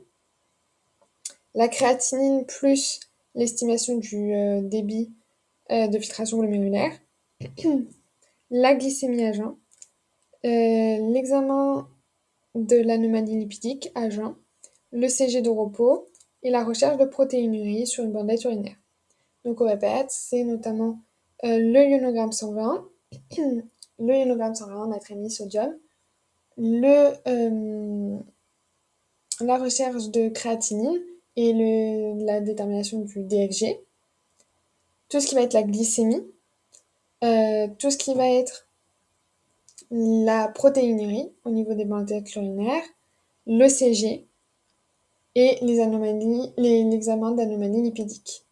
la 1.55 1.69
créatinine 1.69 2.45
plus 2.45 3.01
l'estimation 3.35 3.97
du 3.97 4.35
euh, 4.35 4.61
débit 4.61 5.13
de 5.71 5.99
filtration 5.99 6.39
glomérulaire, 6.39 6.93
la 8.51 8.75
glycémie 8.75 9.25
à 9.25 9.33
jeun, 9.33 9.57
euh, 10.45 11.13
l'examen 11.13 11.89
de 12.55 12.77
l'anomalie 12.77 13.39
lipidique 13.39 13.91
à 13.95 14.11
jeun, 14.11 14.37
le 14.93 15.09
CG 15.09 15.41
de 15.41 15.49
repos 15.49 16.09
et 16.45 16.51
la 16.51 16.63
recherche 16.63 16.99
de 16.99 17.07
protéinurie 17.07 17.87
sur 17.87 18.05
une 18.05 18.13
bandette 18.13 18.45
urinaire. 18.45 18.77
Donc 19.45 19.61
on 19.61 19.67
répète, 19.67 20.11
c'est 20.11 20.45
notamment 20.45 21.01
euh, 21.45 21.59
le 21.59 21.91
ionogramme 21.91 22.33
sanguin, 22.33 22.87
le 23.39 24.15
ionogramme 24.15 24.55
sanguin 24.55 24.87
natrémie 24.87 25.31
sodium, 25.31 25.77
euh, 26.59 28.19
la 29.41 29.59
recherche 29.59 30.11
de 30.11 30.29
créatinine 30.29 31.01
et 31.37 31.53
la 32.25 32.41
détermination 32.41 33.01
du 33.01 33.25
DFG, 33.25 33.81
tout 35.09 35.21
ce 35.21 35.27
qui 35.27 35.35
va 35.35 35.43
être 35.43 35.55
la 35.55 35.65
glycémie, 35.65 36.25
euh, 37.25 37.69
tout 37.79 37.91
ce 37.91 37.97
qui 37.97 38.15
va 38.15 38.29
être 38.29 38.69
la 39.91 40.49
protéinurie 40.49 41.33
au 41.45 41.51
niveau 41.51 41.75
des 41.75 41.85
bandelettes 41.85 42.35
urinaires, 42.37 42.85
le 43.47 43.69
CG 43.69 44.27
et 45.35 45.59
les 45.63 45.81
anomalies, 45.81 46.53
l'examen 46.57 47.33
d'anomalies 47.33 47.83
lipidiques. 47.83 48.45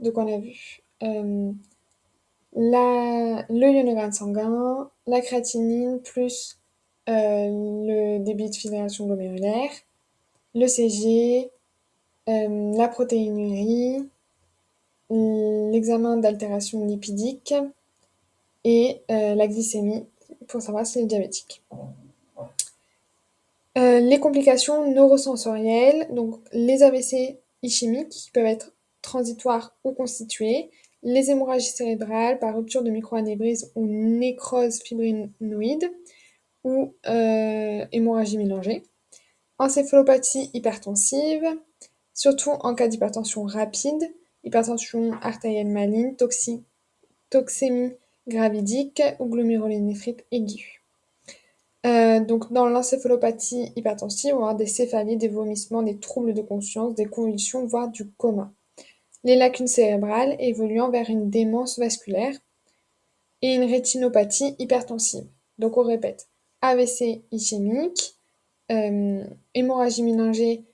Donc 0.00 0.18
on 0.18 0.32
a 0.32 0.38
vu 0.38 0.82
euh, 1.02 1.52
la, 2.54 3.44
le 3.48 3.70
ionogramme 3.70 4.12
sanguin, 4.12 4.90
la 5.06 5.20
créatinine 5.20 6.00
plus 6.00 6.58
euh, 7.08 7.48
le 7.48 8.18
débit 8.18 8.50
de 8.50 8.54
filtration 8.54 9.06
glomérulaire, 9.06 9.70
le 10.54 10.66
CG, 10.66 11.50
la 12.26 12.88
protéinurie, 12.88 14.08
l'examen 15.10 16.16
d'altération 16.16 16.86
lipidique, 16.86 17.52
et 18.64 19.02
euh, 19.10 19.34
la 19.34 19.46
glycémie 19.46 20.06
pour 20.48 20.62
savoir 20.62 20.86
si 20.86 20.98
elle 20.98 21.04
est 21.04 21.08
diabétique. 21.08 21.62
Euh, 23.76 23.98
les 23.98 24.20
complications 24.20 24.92
neurosensorielles, 24.92 26.06
donc 26.10 26.38
les 26.52 26.82
AVC 26.82 27.40
ischémiques 27.62 28.10
qui 28.10 28.30
peuvent 28.30 28.46
être 28.46 28.72
transitoires 29.02 29.76
ou 29.82 29.92
constitués, 29.92 30.70
les 31.02 31.30
hémorragies 31.30 31.70
cérébrales 31.70 32.38
par 32.38 32.56
rupture 32.56 32.82
de 32.82 32.90
microanévrisme 32.90 33.68
ou 33.74 33.86
nécrose 33.86 34.80
fibrinoïde 34.80 35.90
ou 36.62 36.94
euh, 37.06 37.84
hémorragie 37.92 38.38
mélangée, 38.38 38.84
encéphalopathie 39.58 40.50
hypertensive, 40.54 41.44
surtout 42.14 42.50
en 42.50 42.74
cas 42.74 42.88
d'hypertension 42.88 43.42
rapide, 43.42 44.02
hypertension 44.44 45.12
artérielle 45.20 45.68
maligne, 45.68 46.14
toxémie 47.28 47.92
gravidique 48.28 49.02
ou 49.18 49.26
glomérulonéphrite 49.26 50.24
aiguë. 50.30 50.83
Euh, 51.84 52.20
donc 52.20 52.50
dans 52.52 52.66
l'encéphalopathie 52.66 53.72
hypertensive, 53.76 54.34
on 54.34 54.38
va 54.38 54.44
avoir 54.44 54.56
des 54.56 54.66
céphalies, 54.66 55.16
des 55.16 55.28
vomissements, 55.28 55.82
des 55.82 55.98
troubles 55.98 56.32
de 56.32 56.40
conscience, 56.40 56.94
des 56.94 57.04
convulsions, 57.04 57.66
voire 57.66 57.88
du 57.88 58.10
coma. 58.12 58.52
Les 59.22 59.36
lacunes 59.36 59.66
cérébrales 59.66 60.36
évoluant 60.38 60.90
vers 60.90 61.10
une 61.10 61.28
démence 61.30 61.78
vasculaire 61.78 62.34
et 63.42 63.54
une 63.54 63.64
rétinopathie 63.64 64.54
hypertensive. 64.58 65.26
Donc 65.58 65.76
on 65.76 65.82
répète, 65.82 66.28
AVC 66.62 67.22
ischémique, 67.30 68.16
euh, 68.72 69.22
hémorragie 69.52 70.02
méningée, 70.02 70.64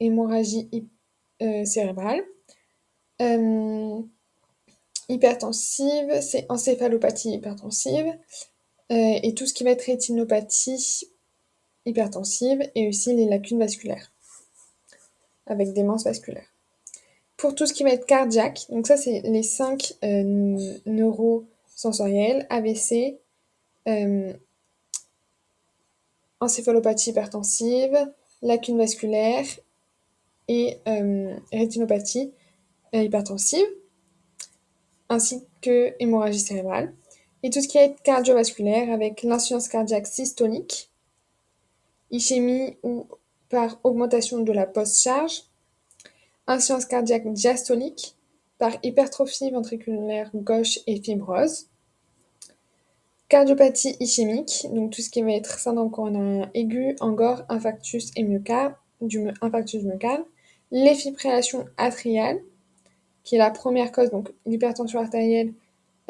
hémorragie 0.00 0.68
euh, 1.42 1.64
cérébrale. 1.64 2.22
hypertensive, 5.08 6.20
c'est 6.20 6.46
encéphalopathie 6.48 7.32
hypertensive. 7.34 8.16
Euh, 8.90 9.20
et 9.22 9.34
tout 9.34 9.46
ce 9.46 9.54
qui 9.54 9.62
va 9.62 9.70
être 9.70 9.84
rétinopathie 9.84 11.06
hypertensive 11.86 12.60
et 12.74 12.88
aussi 12.88 13.14
les 13.14 13.26
lacunes 13.26 13.60
vasculaires 13.60 14.12
avec 15.46 15.72
démence 15.72 16.04
vasculaire. 16.04 16.46
Pour 17.36 17.54
tout 17.54 17.66
ce 17.66 17.72
qui 17.72 17.84
va 17.84 17.90
être 17.90 18.04
cardiaque, 18.04 18.66
donc 18.68 18.86
ça 18.86 18.96
c'est 18.96 19.20
les 19.20 19.42
cinq 19.44 19.94
euh, 20.04 20.74
neurosensoriels, 20.86 22.46
AVC, 22.50 23.18
euh, 23.88 24.32
encéphalopathie 26.40 27.10
hypertensive, 27.10 27.96
lacune 28.42 28.78
vasculaire 28.78 29.46
et 30.48 30.78
rétinopathie 31.52 32.32
hypertensive, 32.92 33.66
ainsi 35.08 35.44
que 35.60 35.94
hémorragie 36.00 36.40
cérébrale 36.40 36.92
et 37.42 37.50
tout 37.50 37.60
ce 37.60 37.68
qui 37.68 37.78
est 37.78 38.00
cardiovasculaire 38.02 38.92
avec 38.92 39.22
l'insuffisance 39.22 39.68
cardiaque 39.68 40.06
systolique, 40.06 40.90
ischémie 42.10 42.76
ou 42.82 43.06
par 43.48 43.78
augmentation 43.84 44.40
de 44.40 44.52
la 44.52 44.66
post-charge, 44.66 45.44
insuffisance 46.46 46.86
cardiaque 46.86 47.32
diastolique 47.32 48.16
par 48.58 48.72
hypertrophie 48.82 49.50
ventriculaire 49.50 50.30
gauche 50.34 50.80
et 50.86 51.00
fibrose, 51.00 51.68
cardiopathie 53.28 53.96
ischémique, 54.00 54.66
donc 54.72 54.92
tout 54.92 55.00
ce 55.00 55.08
qui 55.08 55.22
va 55.22 55.32
être 55.32 55.58
syndrome 55.58 55.90
coronarien 55.90 56.50
aigu, 56.52 56.96
angor, 57.00 57.44
infarctus 57.48 58.10
et 58.16 58.24
myocarde, 58.24 58.74
du 59.00 59.28
infarctus 59.40 59.82
myocarde, 59.84 60.24
les 60.70 60.94
fibrillations 60.94 61.66
qui 63.24 63.36
est 63.36 63.38
la 63.38 63.50
première 63.50 63.92
cause, 63.92 64.10
donc 64.10 64.30
l'hypertension 64.46 65.00
artérielle 65.00 65.54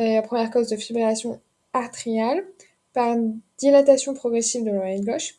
la 0.04 0.22
première 0.22 0.50
cause 0.50 0.68
de 0.68 0.76
fibrillation 0.76 1.40
atriale 1.72 2.44
par 2.92 3.16
dilatation 3.58 4.14
progressive 4.14 4.64
de 4.64 4.70
l'oreille 4.70 5.02
gauche, 5.02 5.36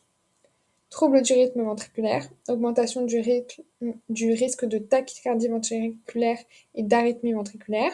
trouble 0.90 1.22
du 1.22 1.32
rythme 1.32 1.62
ventriculaire, 1.62 2.28
augmentation 2.48 3.04
du, 3.04 3.18
risque 4.32 4.64
de 4.64 4.78
tachycardie 4.78 5.48
ventriculaire 5.48 6.38
et 6.74 6.82
d'arythmie 6.82 7.32
ventriculaire, 7.32 7.92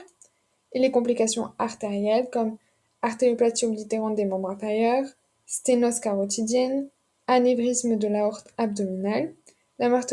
et 0.73 0.79
les 0.79 0.91
complications 0.91 1.49
artérielles 1.59 2.29
comme 2.31 2.57
artérioplatie 3.03 3.67
oblitérante 3.67 4.17
des 4.17 4.25
membres 4.25 4.51
inférieurs, 4.51 5.07
sténose 5.47 6.01
carotidienne, 6.01 6.89
anévrisme 7.27 7.97
de 7.97 8.09
l'aorte 8.09 8.53
abdominale, 8.59 9.33
la 9.79 9.89
mort 9.89 10.05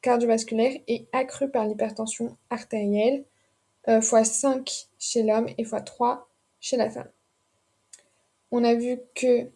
cardiovasculaire 0.00 0.72
est 0.88 1.06
accrue 1.12 1.50
par 1.50 1.66
l'hypertension 1.66 2.36
artérielle, 2.50 3.24
x5 3.86 4.46
euh, 4.48 4.62
chez 4.98 5.22
l'homme 5.22 5.48
et 5.58 5.64
x3 5.64 6.20
chez 6.60 6.76
la 6.76 6.90
femme. 6.90 7.08
On 8.50 8.64
a 8.64 8.74
vu 8.74 8.98
que 9.14 9.48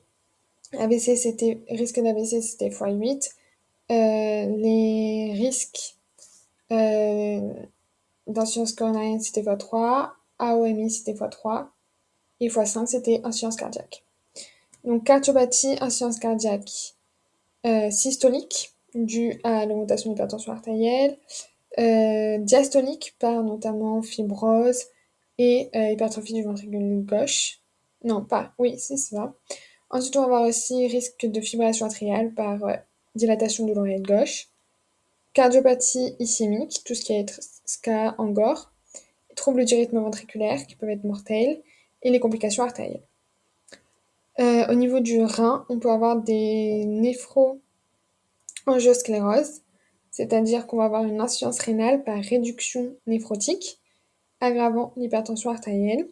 AVC 0.79 1.17
c'était 1.17 1.63
risque 1.69 2.01
d'AVC 2.01 2.43
c'était 2.43 2.69
x8. 2.69 3.31
Euh, 3.91 4.57
les 4.57 5.33
risques 5.35 5.97
euh, 6.71 7.53
d'insuffisance 8.27 8.73
coronarienne 8.73 9.21
c'était 9.21 9.43
x3, 9.43 10.11
AOMI 10.39 10.91
c'était 10.91 11.15
x3 11.15 11.67
et 12.41 12.49
x5 12.49 12.87
c'était 12.87 13.21
insuffisance 13.25 13.57
cardiaque. 13.57 14.05
Donc 14.85 15.05
cardiopathie, 15.05 15.77
insuffisance 15.81 16.19
cardiaque 16.19 16.95
systolique 17.91 18.75
due 18.95 19.41
à 19.45 19.67
l'augmentation 19.67 20.11
de 20.11 20.15
l'hypertension 20.15 20.53
artérielle, 20.53 21.13
euh, 21.13 21.60
diastolique 21.79 23.17
par 23.19 23.43
notamment 23.43 24.03
fibrose 24.03 24.85
et 25.41 25.71
euh, 25.75 25.91
hypertrophie 25.93 26.35
du 26.35 26.43
ventricule 26.43 27.03
gauche. 27.07 27.61
Non, 28.05 28.23
pas, 28.23 28.53
oui, 28.59 28.79
c'est 28.79 28.99
ça. 28.99 29.33
Ensuite, 29.89 30.15
on 30.17 30.21
va 30.21 30.27
avoir 30.27 30.43
aussi 30.43 30.87
risque 30.87 31.25
de 31.25 31.41
fibrillation 31.41 31.87
atriale 31.87 32.35
par 32.35 32.63
euh, 32.65 32.77
dilatation 33.15 33.67
de 33.67 33.73
l'oreille 33.73 34.03
gauche, 34.03 34.49
cardiopathie 35.33 36.15
ischémique, 36.19 36.83
tout 36.85 36.95
ce 36.95 37.03
qui 37.03 37.15
est 37.15 37.41
SCA, 37.65 38.15
angor, 38.19 38.71
troubles 39.35 39.65
du 39.65 39.77
rythme 39.77 39.99
ventriculaire 39.99 40.67
qui 40.67 40.77
peuvent 40.77 40.91
être 40.91 41.05
mortels, 41.05 41.63
et 42.03 42.11
les 42.11 42.21
complications 42.21 42.65
artérielles. 42.65 43.07
au 44.39 44.75
niveau 44.75 45.01
du 45.01 45.23
rein, 45.23 45.65
on 45.71 45.79
peut 45.79 45.91
avoir 45.91 46.17
des 46.17 46.85
néphro-angioscléroses, 46.87 49.63
c'est-à-dire 50.21 50.67
qu'on 50.67 50.77
va 50.77 50.85
avoir 50.85 51.05
une 51.05 51.19
insuffisance 51.19 51.61
rénale 51.61 52.05
par 52.05 52.23
réduction 52.23 52.95
néphrotique, 53.07 53.81
aggravant 54.41 54.93
l'hypertension 54.99 55.49
artérielle. 55.49 56.11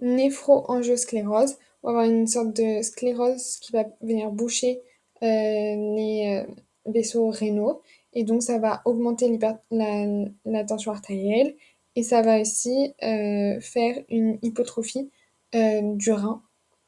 Néphroangiosclérose, 0.00 1.56
on 1.82 1.92
va 1.92 2.00
avoir 2.00 2.04
une 2.04 2.26
sorte 2.26 2.54
de 2.54 2.82
sclérose 2.82 3.56
qui 3.56 3.72
va 3.72 3.84
venir 4.02 4.30
boucher 4.30 4.82
euh, 5.22 5.26
les 5.26 6.44
euh, 6.46 6.52
vaisseaux 6.84 7.30
rénaux, 7.30 7.80
et 8.12 8.24
donc 8.24 8.42
ça 8.42 8.58
va 8.58 8.82
augmenter 8.84 9.38
la, 9.70 10.64
tension 10.64 10.92
artérielle, 10.92 11.56
et 11.96 12.02
ça 12.02 12.20
va 12.20 12.38
aussi 12.38 12.92
euh, 13.02 13.58
faire 13.60 13.96
une 14.10 14.38
hypotrophie 14.42 15.10
du 15.54 16.12
rein, 16.12 16.42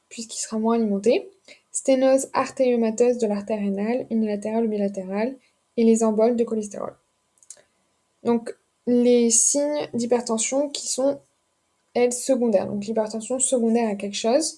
puisqu'il 0.09 0.39
sera 0.39 0.59
moins 0.59 0.75
alimenté 0.75 1.31
sténose 1.77 2.27
artériomateuse 2.33 3.19
de 3.19 3.27
l'artère 3.27 3.59
rénale, 3.59 4.07
unilatérale 4.09 4.65
ou 4.65 4.67
bilatérale, 4.67 5.35
et 5.77 5.83
les 5.83 6.03
emboles 6.03 6.35
de 6.35 6.43
cholestérol. 6.43 6.95
Donc, 8.23 8.57
les 8.87 9.29
signes 9.29 9.87
d'hypertension 9.93 10.69
qui 10.69 10.87
sont, 10.87 11.19
elles, 11.93 12.13
secondaires. 12.13 12.65
Donc, 12.65 12.83
l'hypertension 12.83 13.37
secondaire 13.37 13.89
à 13.89 13.95
quelque 13.95 14.15
chose, 14.15 14.57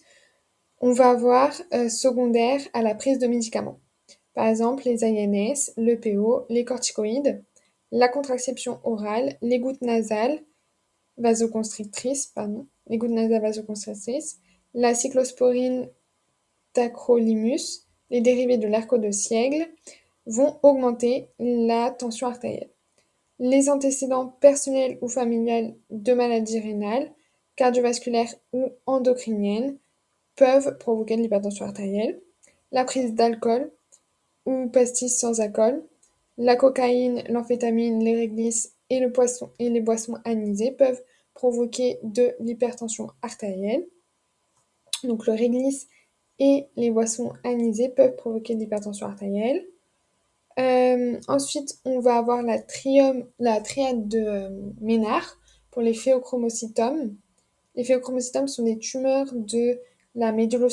on 0.80 0.94
va 0.94 1.10
avoir 1.10 1.52
euh, 1.74 1.90
secondaire 1.90 2.62
à 2.72 2.82
la 2.82 2.96
prise 2.96 3.20
de 3.20 3.28
médicaments. 3.28 3.80
Par 4.34 4.48
exemple, 4.48 4.84
les 4.86 5.04
INS, 5.04 5.74
l'EPO, 5.76 6.46
les 6.48 6.64
corticoïdes, 6.64 7.44
la 7.92 8.08
contraception 8.08 8.80
orale, 8.86 9.36
les 9.42 9.60
gouttes 9.60 9.82
nasales 9.82 10.40
vasoconstrictrices, 11.18 12.28
pardon, 12.28 12.66
les 12.88 12.98
gouttes 12.98 13.12
nasales 13.12 13.42
vasoconstrictrices, 13.42 14.40
la 14.74 14.96
cyclosporine 14.96 15.90
les 18.10 18.22
dérivés 18.22 18.58
de 18.58 18.68
l'erco 18.68 18.98
de 18.98 19.12
Siègle, 19.12 19.68
vont 20.26 20.58
augmenter 20.64 21.30
la 21.40 21.92
tension 21.92 22.28
artérielle. 22.28 22.70
Les 23.40 23.70
antécédents 23.70 24.28
personnels 24.28 24.98
ou 25.02 25.08
familiales 25.08 25.76
de 25.90 26.14
maladies 26.14 26.60
rénales, 26.60 27.12
cardiovasculaires 27.56 28.34
ou 28.54 28.70
endocriniennes 28.86 29.78
peuvent 30.36 30.78
provoquer 30.78 31.16
de 31.16 31.22
l'hypertension 31.22 31.66
artérielle. 31.66 32.22
La 32.72 32.86
prise 32.86 33.14
d'alcool 33.14 33.72
ou 34.46 34.68
pastilles 34.70 35.10
sans 35.10 35.42
alcool, 35.42 35.84
la 36.38 36.56
cocaïne, 36.56 37.24
l'amphétamine, 37.30 38.04
les 38.04 38.16
réglisses 38.16 38.76
et 38.90 39.00
les 39.00 39.82
boissons 39.82 40.18
anisées 40.24 40.72
peuvent 40.72 41.02
provoquer 41.34 42.00
de 42.04 42.34
l'hypertension 42.40 43.10
artérielle. 43.22 43.86
Donc 45.04 45.26
le 45.28 45.34
réglisse 45.34 45.88
et 46.40 46.68
les 46.76 46.90
boissons 46.90 47.34
anisées 47.44 47.90
peuvent 47.90 48.16
provoquer 48.16 48.56
de 48.56 48.60
l'hypertension 48.60 49.08
artérielle. 49.08 49.66
Euh, 50.58 51.20
ensuite, 51.28 51.80
on 51.86 52.00
va 52.00 52.18
avoir 52.18 52.42
la, 52.42 52.58
la 53.40 53.62
triade 53.62 54.08
de 54.08 54.20
euh, 54.20 54.50
Ménard 54.82 55.38
pour 55.72 55.82
les 55.82 55.94
phéochromocytomes. 55.94 57.16
Les 57.76 57.84
phéochromocytomes 57.84 58.48
sont 58.48 58.64
des 58.64 58.78
tumeurs 58.78 59.28
de 59.34 59.80
la 60.16 60.32
médulle 60.32 60.68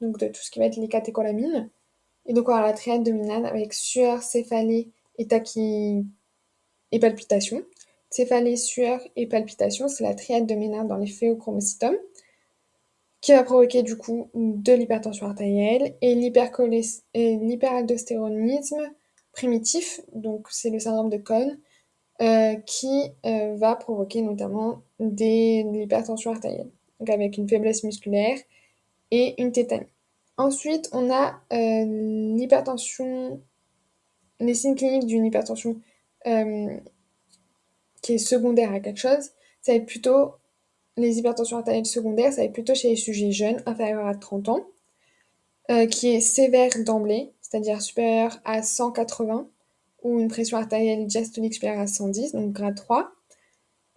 donc 0.00 0.18
de 0.18 0.28
tout 0.28 0.40
ce 0.40 0.50
qui 0.50 0.58
va 0.58 0.66
être 0.66 0.76
les 0.76 0.88
catécholamines. 0.88 1.68
Et 2.26 2.32
donc, 2.32 2.48
on 2.48 2.52
va 2.52 2.58
avoir 2.58 2.70
la 2.70 2.76
triade 2.76 3.02
de 3.02 3.12
Ménard 3.12 3.44
avec 3.44 3.74
sueur, 3.74 4.22
céphalée 4.22 4.90
et 5.18 5.26
tachy 5.26 6.06
et 6.92 6.98
palpitations. 6.98 7.62
céphalée, 8.10 8.56
sueur 8.56 9.00
et 9.16 9.26
palpitations, 9.26 9.88
c'est 9.88 10.04
la 10.04 10.14
triade 10.14 10.46
de 10.46 10.54
Ménard 10.54 10.84
dans 10.84 10.96
les 10.96 11.06
phéochromocytomes, 11.06 11.98
qui 13.20 13.32
va 13.32 13.42
provoquer 13.42 13.82
du 13.82 13.96
coup 13.96 14.30
de 14.34 14.72
l'hypertension 14.72 15.26
artérielle 15.26 15.96
et 16.00 16.14
l'hyperaldostéronisme 16.14 18.90
primitif, 19.32 20.00
donc 20.14 20.46
c'est 20.50 20.70
le 20.70 20.78
syndrome 20.78 21.10
de 21.10 21.18
Cohn, 21.18 21.58
euh, 22.22 22.56
qui 22.66 23.12
euh, 23.24 23.54
va 23.56 23.76
provoquer 23.76 24.22
notamment 24.22 24.82
des, 24.98 25.64
de 25.64 25.78
l'hypertension 25.78 26.32
artérielle, 26.32 26.70
donc 26.98 27.10
avec 27.10 27.38
une 27.38 27.48
faiblesse 27.48 27.84
musculaire 27.84 28.36
et 29.10 29.40
une 29.40 29.52
tétanie. 29.52 29.86
Ensuite, 30.36 30.90
on 30.92 31.10
a 31.10 31.40
euh, 31.52 32.34
l'hypertension, 32.36 33.40
les 34.38 34.54
signes 34.54 34.74
cliniques 34.74 35.06
d'une 35.06 35.26
hypertension 35.26 35.76
qui 38.02 38.12
est 38.12 38.18
secondaire 38.18 38.72
à 38.72 38.80
quelque 38.80 39.00
chose. 39.00 39.30
Ça 39.62 39.72
va 39.72 39.76
être 39.76 39.86
plutôt 39.86 40.34
les 41.00 41.18
hypertensions 41.18 41.58
artérielles 41.58 41.86
secondaires, 41.86 42.32
ça 42.32 42.42
va 42.42 42.48
plutôt 42.48 42.74
chez 42.74 42.90
les 42.90 42.96
sujets 42.96 43.32
jeunes, 43.32 43.62
inférieurs 43.66 44.06
à 44.06 44.14
30 44.14 44.48
ans, 44.48 44.66
qui 45.90 46.08
est 46.08 46.20
sévère 46.20 46.72
d'emblée, 46.84 47.32
c'est-à-dire 47.40 47.80
supérieure 47.80 48.40
à 48.44 48.62
180 48.62 49.48
ou 50.02 50.18
une 50.18 50.28
pression 50.28 50.58
artérielle 50.58 51.06
diastolique 51.06 51.54
supérieure 51.54 51.80
à 51.80 51.86
110, 51.86 52.32
donc 52.32 52.52
grade 52.52 52.74
3, 52.74 53.12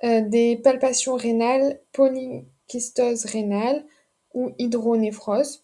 euh, 0.04 0.22
des 0.22 0.58
palpations 0.58 1.16
rénales, 1.16 1.80
polykystose 1.94 3.26
rénale 3.26 3.86
ou 4.34 4.52
hydronéphrose, 4.58 5.64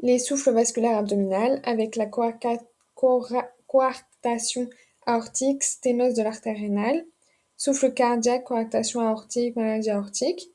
les 0.00 0.18
souffles 0.18 0.52
vasculaires 0.52 0.98
abdominales 0.98 1.60
avec 1.64 1.96
la 1.96 2.04
coarctation 2.06 4.68
aortique, 5.06 5.64
sténose 5.64 6.12
de 6.14 6.22
l'artère 6.22 6.56
rénale, 6.56 7.04
souffle 7.56 7.92
cardiaque, 7.92 8.44
coarctation 8.44 9.00
aortique, 9.00 9.56
maladie 9.56 9.90
aortique, 9.90 10.50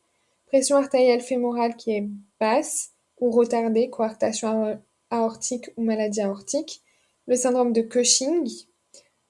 pression 0.46 0.78
artérielle 0.78 1.22
fémorale 1.22 1.76
qui 1.76 1.92
est 1.92 2.08
basse 2.40 2.92
ou 3.20 3.32
retardée, 3.32 3.90
coarctation 3.90 4.80
aortique 5.10 5.70
ou 5.78 5.84
maladie 5.84 6.22
aortique, 6.22 6.82
le 7.28 7.36
syndrome 7.36 7.74
de 7.74 7.82
Cushing, 7.82 8.50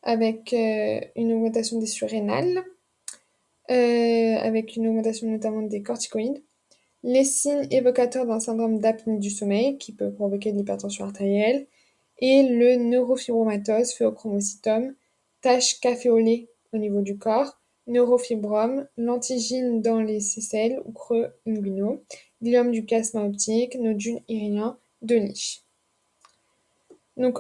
avec 0.04 0.54
euh, 0.54 1.00
une 1.16 1.34
augmentation 1.34 1.80
des 1.80 1.86
surrénales, 1.86 2.64
euh, 3.70 4.36
avec 4.38 4.76
une 4.76 4.88
augmentation 4.88 5.30
notamment 5.30 5.62
des 5.62 5.84
corticoïdes, 5.84 6.42
les 7.04 7.24
signes 7.24 7.68
évocateurs 7.72 8.26
d'un 8.26 8.40
syndrome 8.40 8.80
d'apnée 8.80 9.18
du 9.18 9.30
sommeil 9.30 9.78
qui 9.78 9.92
peut 9.92 10.12
provoquer 10.12 10.52
de 10.52 10.58
l'hypertension 10.58 11.06
artérielle, 11.06 11.68
et 12.20 12.44
le 12.44 12.76
neurofibromatose, 12.76 13.94
phéochromocytome, 13.94 14.94
tache 15.42 15.80
caféolée 15.80 16.50
au 16.72 16.78
niveau 16.78 17.02
du 17.02 17.18
corps, 17.18 17.61
neurofibrome, 17.88 18.88
lentigine 18.98 19.82
dans 19.82 20.00
les 20.00 20.20
sicelles 20.20 20.82
ou 20.86 20.92
creux 20.92 21.30
inguinaux, 21.48 22.04
gliome 22.42 22.72
du 22.72 22.86
chiasma 22.86 23.26
optique, 23.26 23.76
nodule 23.76 24.22
irien 24.28 24.78
de 25.02 25.16
Lich. 25.16 25.64
Donc, 27.18 27.40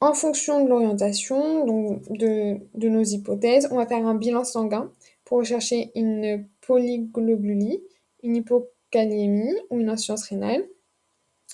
en 0.00 0.14
fonction 0.14 0.64
de 0.64 0.68
l'orientation 0.68 1.64
de, 2.10 2.88
nos 2.88 3.02
hypothèses, 3.02 3.68
on 3.70 3.76
va 3.76 3.86
faire 3.86 4.06
un 4.06 4.14
bilan 4.14 4.44
sanguin 4.44 4.92
pour 5.24 5.38
rechercher 5.38 5.90
une 5.94 6.46
polyglobulie, 6.60 7.82
une 8.22 8.36
hypokaliémie 8.36 9.54
ou 9.70 9.80
une 9.80 9.88
insuffisance 9.88 10.24
rénale, 10.24 10.64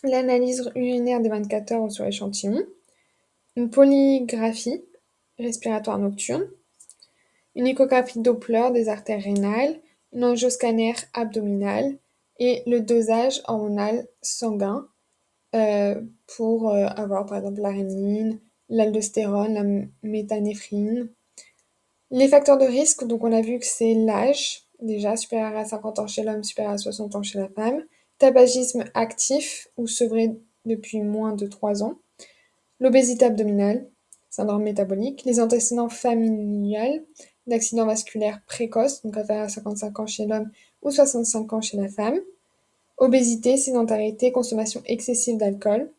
l'analyse 0.03 0.70
urinaire 0.74 1.20
des 1.20 1.29
24 1.29 1.72
heures 1.72 1.90
sur 1.90 2.05
échantillon, 2.05 2.64
une 3.57 3.70
polygraphie 3.70 4.83
respiratoire 5.38 5.98
nocturne, 5.98 6.46
une 7.55 7.67
échographie 7.67 8.21
Doppler 8.21 8.71
des 8.73 8.88
artères 8.88 9.23
rénales, 9.23 9.81
une 10.12 10.25
angioscanner 10.25 10.95
abdominale 11.12 11.97
et 12.38 12.62
le 12.67 12.81
dosage 12.81 13.43
hormonal 13.47 14.07
sanguin 14.23 14.88
euh, 15.55 16.01
pour 16.37 16.71
euh, 16.71 16.87
avoir 16.87 17.27
par 17.27 17.38
exemple 17.38 17.61
la 17.61 17.71
rénine, 17.71 18.40
l'aldostérone, 18.69 19.55
la 19.55 20.09
méthanéphrine. 20.09 21.09
Les 22.11 22.29
facteurs 22.29 22.59
de 22.59 22.64
risque, 22.64 23.05
donc 23.07 23.25
on 23.25 23.33
a 23.33 23.40
vu 23.40 23.59
que 23.59 23.67
c'est 23.67 23.95
l'âge, 23.95 24.62
déjà 24.81 25.17
supérieur 25.17 25.57
à 25.57 25.64
50 25.64 25.99
ans 26.01 26.07
chez 26.07 26.23
l'homme, 26.23 26.43
supérieur 26.43 26.75
à 26.75 26.79
60 26.79 27.17
ans 27.17 27.23
chez 27.23 27.38
la 27.38 27.49
femme, 27.49 27.85
tabagisme 28.19 28.85
actif 28.95 29.69
ou 29.77 29.87
sevré 29.87 30.37
depuis 30.64 31.01
moins 31.01 31.35
de 31.35 31.47
3 31.47 31.83
ans, 31.83 31.99
l'obésité 32.81 33.25
abdominale, 33.25 33.88
syndrome 34.31 34.62
métabolique, 34.62 35.25
les 35.25 35.40
antécédents 35.40 35.88
familiales 35.88 37.05
d'accidents 37.46 37.87
vasculaires 37.87 38.40
précoces, 38.46 39.02
donc 39.02 39.16
inférieur 39.16 39.44
à 39.44 39.48
55 39.48 40.00
ans 40.00 40.07
chez 40.07 40.26
l'homme 40.26 40.50
ou 40.83 40.90
65 40.90 41.52
ans 41.52 41.61
chez 41.61 41.76
la 41.76 41.88
femme, 41.88 42.18
Obésité, 42.96 43.57
sédentarité, 43.57 44.30
consommation 44.30 44.83
excessive 44.87 45.37
d'alcool. 45.37 45.90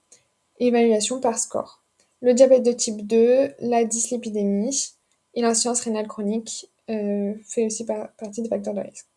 Évaluation 0.60 1.19
par 1.19 1.38
score. 1.38 1.84
Le 2.21 2.34
diabète 2.34 2.63
de 2.63 2.71
type 2.71 3.05
2, 3.05 3.51
la 3.60 3.84
dyslipidémie 3.84 4.93
et 5.34 5.41
l'insuffisance 5.41 5.81
rénale 5.81 6.08
chronique 6.08 6.71
euh, 6.89 7.34
fait 7.43 7.65
aussi 7.65 7.86
partie 7.86 8.41
des 8.41 8.47
facteurs 8.47 8.73
de 8.73 8.79
risque. 8.79 9.08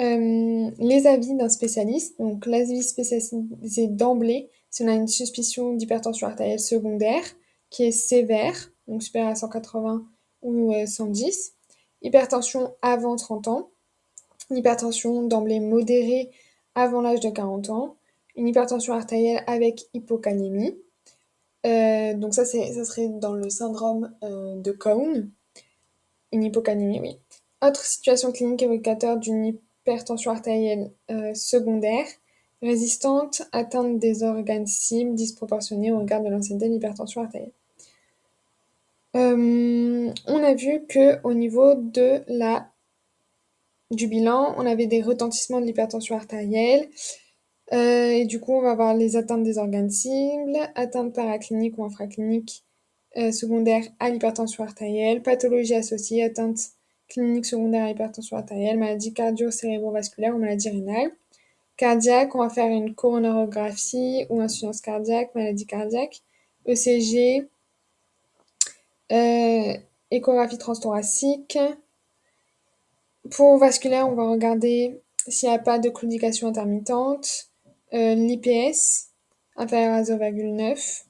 Euh, 0.00 0.70
les 0.78 1.06
avis 1.08 1.34
d'un 1.34 1.48
spécialiste. 1.48 2.20
Donc, 2.20 2.46
l'avis 2.46 2.84
spécialisé 2.84 3.88
d'emblée 3.88 4.48
si 4.70 4.84
on 4.84 4.88
a 4.88 4.94
une 4.94 5.08
suspicion 5.08 5.74
d'hypertension 5.74 6.28
artérielle 6.28 6.60
secondaire 6.60 7.24
qui 7.70 7.84
est 7.84 7.90
sévère, 7.92 8.70
donc 8.86 9.02
supérieure 9.02 9.32
à 9.32 9.34
180 9.34 10.06
ou 10.42 10.72
110. 10.86 11.24
Euh, 11.26 12.06
Hypertension 12.06 12.74
avant 12.80 13.16
30 13.16 13.48
ans. 13.48 13.70
Hypertension 14.50 15.24
d'emblée 15.24 15.60
modérée 15.60 16.30
avant 16.74 17.00
l'âge 17.00 17.20
de 17.20 17.28
40 17.28 17.70
ans, 17.70 17.96
une 18.36 18.46
hypertension 18.48 18.94
artérielle 18.94 19.42
avec 19.46 19.88
hypokaliémie. 19.94 20.78
Euh, 21.66 22.14
donc 22.14 22.34
ça, 22.34 22.44
ça 22.44 22.84
serait 22.84 23.08
dans 23.08 23.34
le 23.34 23.50
syndrome 23.50 24.14
euh, 24.22 24.56
de 24.56 24.70
Cohn. 24.70 25.28
Une 26.32 26.44
hypokaliémie, 26.44 27.00
oui. 27.00 27.18
Autre 27.62 27.84
situation 27.84 28.30
clinique 28.30 28.62
évocateur 28.62 29.16
d'une 29.16 29.46
hypertension 29.84 30.30
artérielle 30.30 30.92
secondaire, 31.34 32.06
résistante, 32.62 33.42
atteinte 33.50 33.98
des 33.98 34.22
organes 34.22 34.66
cibles 34.66 35.14
disproportionnés 35.14 35.90
au 35.90 35.98
regard 35.98 36.22
de 36.22 36.28
l'ancienneté 36.28 36.68
de 36.68 36.74
l'hypertension 36.74 37.22
artérielle. 37.22 37.52
On 39.14 40.44
a 40.44 40.54
vu 40.54 40.86
que 40.88 41.20
au 41.22 41.34
niveau 41.34 41.74
de 41.74 42.22
la 42.28 42.70
du 43.90 44.06
bilan, 44.06 44.54
on 44.58 44.66
avait 44.66 44.86
des 44.86 45.02
retentissements 45.02 45.60
de 45.60 45.66
l'hypertension 45.66 46.16
artérielle. 46.16 46.88
Euh, 47.72 48.10
et 48.12 48.24
du 48.24 48.40
coup, 48.40 48.52
on 48.54 48.62
va 48.62 48.70
avoir 48.72 48.94
les 48.94 49.16
atteintes 49.16 49.42
des 49.42 49.58
organes 49.58 49.90
cibles, 49.90 50.58
atteintes 50.74 51.14
paracliniques 51.14 51.78
ou 51.78 51.84
infracliniques 51.84 52.64
euh, 53.16 53.32
secondaires 53.32 53.84
à 54.00 54.10
l'hypertension 54.10 54.64
artérielle, 54.64 55.22
pathologie 55.22 55.74
associée, 55.74 56.24
atteinte 56.24 56.58
clinique 57.08 57.46
secondaire 57.46 57.84
à 57.84 57.88
l'hypertension 57.88 58.36
artérielle, 58.36 58.78
maladie 58.78 59.12
cardio-cérébrovasculaire 59.14 60.34
ou 60.34 60.38
maladie 60.38 60.70
rénale. 60.70 61.10
Cardiaque, 61.76 62.34
on 62.34 62.40
va 62.40 62.50
faire 62.50 62.70
une 62.70 62.94
coronarographie 62.94 64.26
ou 64.30 64.40
insuffisance 64.40 64.80
cardiaque, 64.80 65.34
maladie 65.34 65.66
cardiaque. 65.66 66.22
ECG, 66.66 67.48
euh, 69.12 69.74
échographie 70.10 70.58
transthoracique, 70.58 71.58
pour 73.30 73.58
vasculaire, 73.58 74.08
on 74.08 74.14
va 74.14 74.28
regarder 74.28 75.00
s'il 75.28 75.48
n'y 75.48 75.54
a 75.54 75.58
pas 75.58 75.78
de 75.78 75.88
claudication 75.90 76.48
intermittente, 76.48 77.48
euh, 77.92 78.14
l'IPS 78.14 79.08
inférieur 79.56 79.94
à 79.94 80.02
0,9, 80.02 81.04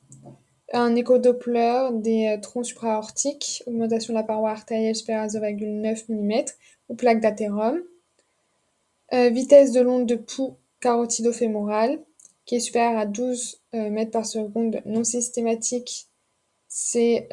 un 0.72 0.96
écho-Doppler 0.96 1.88
des 1.94 2.28
euh, 2.28 2.40
troncs 2.40 2.66
supraaortiques, 2.66 3.62
augmentation 3.66 4.12
de 4.12 4.18
la 4.18 4.24
paroi 4.24 4.50
artérielle 4.50 4.96
supérieure 4.96 5.24
à 5.24 5.28
0,9 5.28 6.04
mm 6.08 6.44
ou 6.88 6.94
plaque 6.94 7.20
d'athérome, 7.20 7.80
euh, 9.12 9.30
vitesse 9.30 9.72
de 9.72 9.80
l'onde 9.80 10.06
de 10.06 10.16
pouls 10.16 10.56
carotido-fémorale 10.80 12.00
qui 12.44 12.56
est 12.56 12.60
supérieure 12.60 12.98
à 12.98 13.04
12 13.04 13.60
mètres 13.74 14.10
par 14.10 14.24
seconde 14.24 14.80
non 14.86 15.04
systématique, 15.04 16.07
c'est 16.80 17.28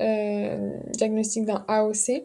diagnostic 0.94 1.46
d'un 1.46 1.64
AOC. 1.68 2.24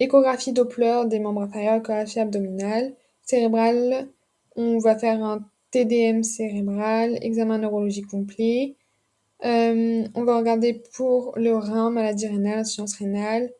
Échographie 0.00 0.52
Doppler 0.52 1.02
des 1.06 1.18
membres 1.18 1.42
inférieurs, 1.42 1.76
échographie 1.76 2.20
abdominale, 2.20 2.94
cérébrale, 3.22 4.08
on 4.54 4.78
va 4.78 4.96
faire 4.96 5.22
un 5.24 5.44
TDM 5.72 6.22
cérébral, 6.22 7.18
examen 7.20 7.58
neurologique 7.58 8.06
complet. 8.06 8.76
Euh, 9.44 10.06
on 10.14 10.24
va 10.24 10.38
regarder 10.38 10.82
pour 10.94 11.32
le 11.36 11.56
rein, 11.56 11.90
maladie 11.90 12.28
rénale, 12.28 12.60
insuffisance 12.60 12.94
rénale, 12.94 13.52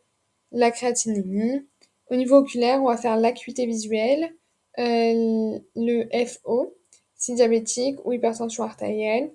la 0.53 0.71
créatinémie. 0.71 1.67
Au 2.11 2.17
niveau 2.17 2.37
oculaire, 2.37 2.81
on 2.83 2.87
va 2.87 2.97
faire 2.97 3.17
l'acuité 3.17 3.67
visuelle, 3.67 4.33
euh, 4.79 5.59
le 5.75 6.25
FO, 6.27 6.75
si 7.17 7.35
diabétique 7.35 8.05
ou 8.07 8.13
hypertension 8.13 8.63
artérielle, 8.63 9.31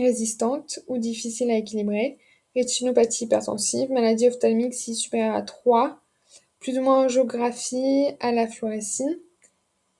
résistante 0.00 0.80
ou 0.88 0.98
difficile 0.98 1.50
à 1.50 1.56
équilibrer, 1.56 2.18
rétinopathie 2.54 3.24
hypertensive, 3.24 3.90
maladie 3.90 4.28
ophtalmique 4.28 4.74
si 4.74 4.94
supérieure 4.94 5.34
à 5.34 5.42
3, 5.42 6.00
plus 6.58 6.78
ou 6.78 6.82
moins 6.82 7.04
angiographie 7.04 8.06
à 8.20 8.32
la 8.32 8.46
fluorescine, 8.46 9.18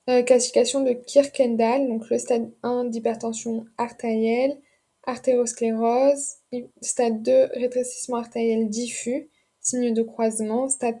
euh, 0.09 0.23
classification 0.23 0.83
de 0.83 0.93
Kirkendall, 0.93 1.87
donc 1.87 2.09
le 2.09 2.17
stade 2.17 2.51
1 2.63 2.85
d'hypertension 2.85 3.65
artérielle, 3.77 4.57
artérosclérose, 5.03 6.37
stade 6.81 7.21
2 7.21 7.49
rétrécissement 7.53 8.17
artériel 8.17 8.69
diffus, 8.69 9.29
signe 9.59 9.93
de 9.93 10.01
croisement, 10.01 10.69
stade 10.69 10.99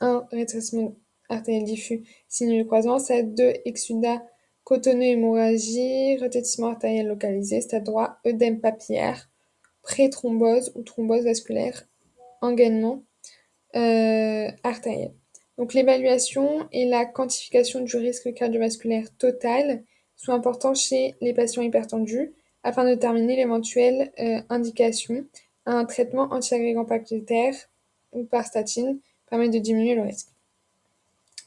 1 0.00 0.26
rétrécissement 0.30 0.94
artériel 1.28 1.64
diffus, 1.64 2.02
signe 2.28 2.58
de 2.58 2.64
croisement, 2.64 2.98
stade 2.98 3.34
2 3.34 3.54
exudat 3.64 4.22
cotonneux 4.70 5.02
hémorragie, 5.02 6.16
rétrécissement 6.18 6.68
artériel 6.68 7.08
localisé, 7.08 7.60
stade 7.60 7.82
3 7.82 8.20
œdème 8.24 8.60
papillaire, 8.60 9.28
pré-thrombose 9.82 10.70
ou 10.76 10.82
thrombose 10.82 11.24
vasculaire, 11.24 11.88
engainement 12.40 13.02
euh, 13.74 14.48
artériel. 14.62 15.12
Donc 15.58 15.74
l'évaluation 15.74 16.68
et 16.70 16.84
la 16.84 17.04
quantification 17.04 17.80
du 17.80 17.96
risque 17.96 18.32
cardiovasculaire 18.32 19.08
total 19.18 19.82
sont 20.14 20.32
importants 20.32 20.74
chez 20.74 21.16
les 21.20 21.34
patients 21.34 21.62
hypertendus 21.62 22.32
afin 22.62 22.84
de 22.84 22.90
déterminer 22.90 23.34
l'éventuelle 23.34 24.12
euh, 24.20 24.40
indication 24.50 25.26
à 25.66 25.72
un 25.72 25.84
traitement 25.84 26.32
antiagrégant 26.32 26.84
plaquettaire 26.84 27.54
ou 28.12 28.22
par 28.22 28.46
statine 28.46 29.00
permet 29.28 29.48
de 29.48 29.58
diminuer 29.58 29.96
le 29.96 30.02
risque. 30.02 30.28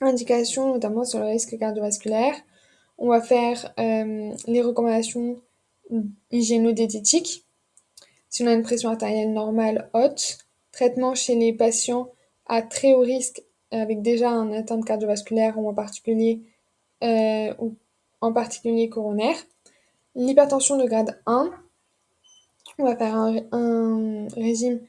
Indication 0.02 0.74
notamment 0.74 1.06
sur 1.06 1.20
le 1.20 1.28
risque 1.28 1.58
cardiovasculaire. 1.58 2.36
On 3.04 3.10
va 3.10 3.20
faire 3.20 3.74
euh, 3.82 4.32
les 4.48 4.62
recommandations 4.62 5.42
hygiéno-diététiques. 6.32 7.46
Si 8.30 8.44
on 8.44 8.48
a 8.48 8.54
une 8.54 8.64
pression 8.64 8.92
artérielle 8.92 9.34
normale 9.34 9.90
haute, 9.94 10.38
traitement 10.72 11.14
chez 11.14 11.36
les 11.36 11.52
patients 11.52 12.14
à 12.46 12.62
très 12.62 12.94
haut 12.94 13.02
risque 13.02 13.44
avec 13.72 14.02
déjà 14.02 14.30
un 14.30 14.54
atteinte 14.54 14.86
cardiovasculaire 14.86 15.60
ou 15.60 15.68
en 15.68 15.74
particulier, 15.74 16.44
euh, 17.04 17.54
ou 17.60 17.76
en 18.22 18.32
particulier 18.32 18.88
coronaire. 18.88 19.36
L'hypertension 20.16 20.78
de 20.78 20.86
grade 20.86 21.20
1, 21.26 21.52
on 22.80 22.86
va 22.86 22.96
faire 22.96 23.18
un, 23.18 24.28
régime 24.30 24.80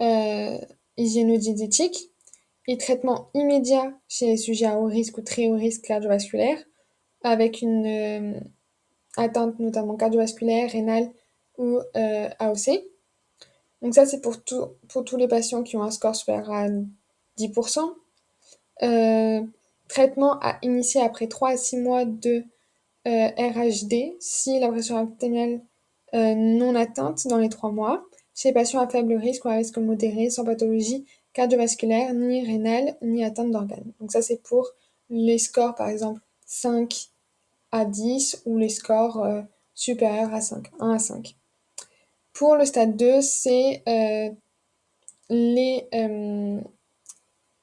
euh, 0.00 0.56
et 0.96 2.78
traitement 2.78 3.28
immédiat 3.34 3.92
chez 4.08 4.24
les 4.28 4.38
sujets 4.38 4.64
à 4.64 4.78
haut 4.78 4.86
risque 4.86 5.18
ou 5.18 5.20
très 5.20 5.50
haut 5.50 5.56
risque 5.56 5.82
cardiovasculaire 5.82 6.64
avec 7.22 7.62
une 7.62 7.86
euh, 7.86 8.40
atteinte 9.16 9.58
notamment 9.58 9.96
cardiovasculaire, 9.96 10.70
rénale 10.70 11.10
ou 11.56 11.80
euh, 11.96 12.28
AOC. 12.38 12.82
Donc 13.82 13.94
ça 13.94 14.06
c'est 14.06 14.20
pour, 14.20 14.36
pour 14.88 15.04
tous 15.04 15.16
les 15.16 15.28
patients 15.28 15.62
qui 15.62 15.76
ont 15.76 15.82
un 15.82 15.90
score 15.90 16.14
supérieur 16.14 16.50
à 16.50 16.68
10%. 17.38 17.80
Euh, 18.82 19.42
traitement 19.88 20.38
à 20.40 20.58
initier 20.62 21.00
après 21.00 21.26
3 21.26 21.50
à 21.50 21.56
6 21.56 21.78
mois 21.78 22.04
de 22.04 22.44
RHD 23.06 24.16
si 24.20 24.60
la 24.60 24.68
pression 24.68 24.98
artérielle 24.98 25.62
non 26.12 26.74
atteinte 26.74 27.26
dans 27.26 27.38
les 27.38 27.48
3 27.48 27.70
mois, 27.70 28.04
chez 28.34 28.48
les 28.50 28.54
patients 28.54 28.80
à 28.80 28.88
faible 28.88 29.14
risque 29.14 29.46
ou 29.46 29.48
à 29.48 29.54
risque 29.54 29.78
modéré, 29.78 30.28
sans 30.28 30.44
pathologie 30.44 31.06
cardiovasculaire, 31.32 32.12
ni 32.12 32.44
rénale, 32.44 32.96
ni 33.00 33.24
atteinte 33.24 33.50
d'organes. 33.50 33.92
Donc 34.00 34.12
ça 34.12 34.20
c'est 34.20 34.42
pour 34.42 34.68
les 35.08 35.38
scores 35.38 35.74
par 35.74 35.88
exemple 35.88 36.20
5 36.48 37.10
à 37.70 37.84
10 37.84 38.42
ou 38.46 38.58
les 38.58 38.68
scores 38.68 39.24
supérieurs 39.74 40.34
à 40.34 40.40
5, 40.40 40.70
1 40.80 40.90
à 40.90 40.98
5. 40.98 41.36
Pour 42.32 42.56
le 42.56 42.64
stade 42.64 42.96
2, 42.96 43.20
c'est 43.20 43.82
les 45.28 45.88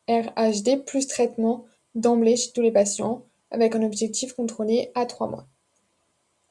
RHD 0.08 0.86
plus 0.86 1.08
traitement 1.08 1.66
d'emblée 1.96 2.36
chez 2.36 2.52
tous 2.52 2.62
les 2.62 2.72
patients 2.72 3.26
avec 3.52 3.76
un 3.76 3.84
objectif 3.84 4.34
contrôlé 4.34 4.92
à 4.96 5.06
3 5.06 5.28
mois. 5.28 5.48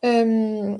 Euh, 0.04 0.76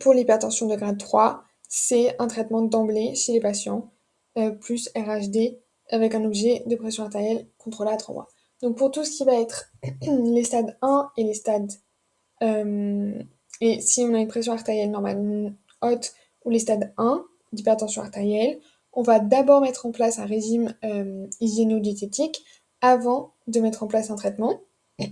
pour 0.00 0.14
l'hypertension 0.14 0.66
de 0.66 0.76
grade 0.76 0.98
3, 0.98 1.44
c'est 1.68 2.20
un 2.20 2.26
traitement 2.26 2.62
d'emblée 2.62 3.14
chez 3.14 3.32
les 3.32 3.40
patients 3.40 3.90
euh, 4.38 4.50
plus 4.50 4.90
RHD 4.96 5.58
avec 5.90 6.14
un 6.14 6.24
objet 6.24 6.62
de 6.66 6.76
pression 6.76 7.04
artérielle 7.04 7.46
contrôlé 7.58 7.90
à 7.90 7.96
3 7.96 8.14
mois. 8.14 8.28
Donc 8.62 8.76
pour 8.76 8.90
tout 8.90 9.04
ce 9.04 9.10
qui 9.10 9.24
va 9.24 9.34
être 9.34 9.72
les 10.02 10.44
stades 10.44 10.76
1 10.82 11.10
et 11.16 11.24
les 11.24 11.34
stades... 11.34 11.72
Euh, 12.42 13.22
et 13.60 13.80
si 13.80 14.00
on 14.02 14.14
a 14.14 14.18
une 14.18 14.28
pression 14.28 14.52
artérielle 14.52 14.90
normale 14.90 15.54
haute 15.82 16.14
ou 16.44 16.50
les 16.50 16.58
stades 16.58 16.92
1 16.96 17.24
d'hypertension 17.52 18.02
artérielle, 18.02 18.58
on 18.92 19.02
va 19.02 19.18
d'abord 19.20 19.60
mettre 19.60 19.86
en 19.86 19.92
place 19.92 20.18
un 20.18 20.26
régime 20.26 20.74
euh, 20.84 21.26
avant 22.80 23.32
de 23.46 23.60
mettre 23.60 23.82
en 23.82 23.86
place 23.86 24.10
un 24.10 24.16
traitement. 24.16 24.60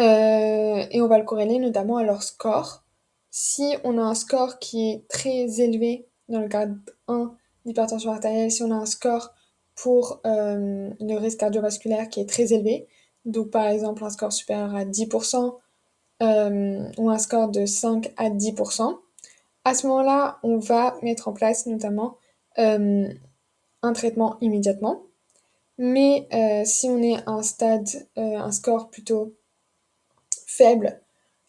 Euh, 0.00 0.86
et 0.90 1.02
on 1.02 1.06
va 1.06 1.18
le 1.18 1.24
corréler 1.24 1.58
notamment 1.58 1.98
à 1.98 2.02
leur 2.02 2.22
score. 2.22 2.82
Si 3.30 3.76
on 3.84 3.98
a 3.98 4.00
un 4.00 4.14
score 4.14 4.58
qui 4.58 4.90
est 4.90 5.06
très 5.06 5.60
élevé 5.60 6.08
dans 6.30 6.40
le 6.40 6.48
grade 6.48 6.78
1 7.08 7.34
d'hypertension 7.66 8.10
artérielle, 8.10 8.50
si 8.50 8.62
on 8.62 8.70
a 8.70 8.74
un 8.74 8.86
score 8.86 9.34
pour 9.74 10.20
euh, 10.26 10.90
le 11.00 11.14
risque 11.16 11.40
cardiovasculaire 11.40 12.08
qui 12.08 12.20
est 12.20 12.28
très 12.28 12.52
élevé, 12.52 12.86
donc 13.24 13.50
par 13.50 13.66
exemple 13.66 14.04
un 14.04 14.10
score 14.10 14.32
supérieur 14.32 14.74
à 14.74 14.84
10% 14.84 15.58
ou 16.98 17.10
un 17.10 17.18
score 17.18 17.48
de 17.48 17.66
5 17.66 18.12
à 18.16 18.30
10%, 18.30 18.96
à 19.64 19.74
ce 19.74 19.86
moment-là, 19.86 20.38
on 20.42 20.58
va 20.58 20.96
mettre 21.02 21.28
en 21.28 21.32
place 21.32 21.66
notamment 21.66 22.18
euh, 22.58 23.08
un 23.82 23.92
traitement 23.92 24.36
immédiatement. 24.40 25.02
Mais 25.78 26.28
euh, 26.32 26.64
si 26.64 26.88
on 26.88 27.00
est 27.02 27.16
à 27.26 27.30
un 27.30 27.42
stade, 27.42 27.88
euh, 28.18 28.36
un 28.38 28.52
score 28.52 28.90
plutôt 28.90 29.34
faible, 30.46 31.00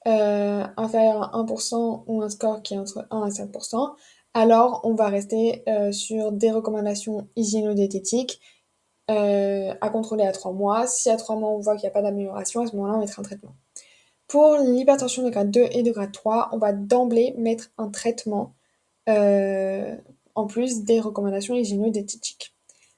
inférieur 0.05 1.33
à 1.33 1.37
1% 1.37 2.03
ou 2.07 2.21
un 2.21 2.29
score 2.29 2.61
qui 2.61 2.73
est 2.73 2.77
entre 2.77 3.07
1 3.09 3.21
à 3.21 3.29
5%, 3.29 3.95
alors 4.33 4.81
on 4.83 4.93
va 4.95 5.07
rester 5.07 5.63
sur 5.91 6.31
des 6.31 6.51
recommandations 6.51 7.27
hygiéno-diététiques 7.35 8.41
à 9.07 9.89
contrôler 9.91 10.25
à 10.25 10.31
3 10.31 10.53
mois. 10.53 10.87
Si 10.87 11.09
à 11.09 11.17
3 11.17 11.35
mois 11.35 11.49
on 11.49 11.59
voit 11.59 11.75
qu'il 11.75 11.83
n'y 11.83 11.89
a 11.89 11.93
pas 11.93 12.01
d'amélioration, 12.01 12.61
à 12.61 12.67
ce 12.67 12.75
moment-là 12.75 12.95
on 12.95 12.99
mettra 12.99 13.21
un 13.21 13.25
traitement. 13.25 13.55
Pour 14.27 14.55
l'hypertension 14.55 15.23
de 15.23 15.29
grade 15.29 15.51
2 15.51 15.67
et 15.71 15.83
de 15.83 15.91
grade 15.91 16.11
3, 16.11 16.49
on 16.53 16.57
va 16.57 16.73
d'emblée 16.73 17.35
mettre 17.37 17.71
un 17.77 17.89
traitement 17.89 18.55
en 19.07 20.47
plus 20.47 20.83
des 20.83 20.99
recommandations 20.99 21.55
hygiéno-diététiques. 21.55 22.55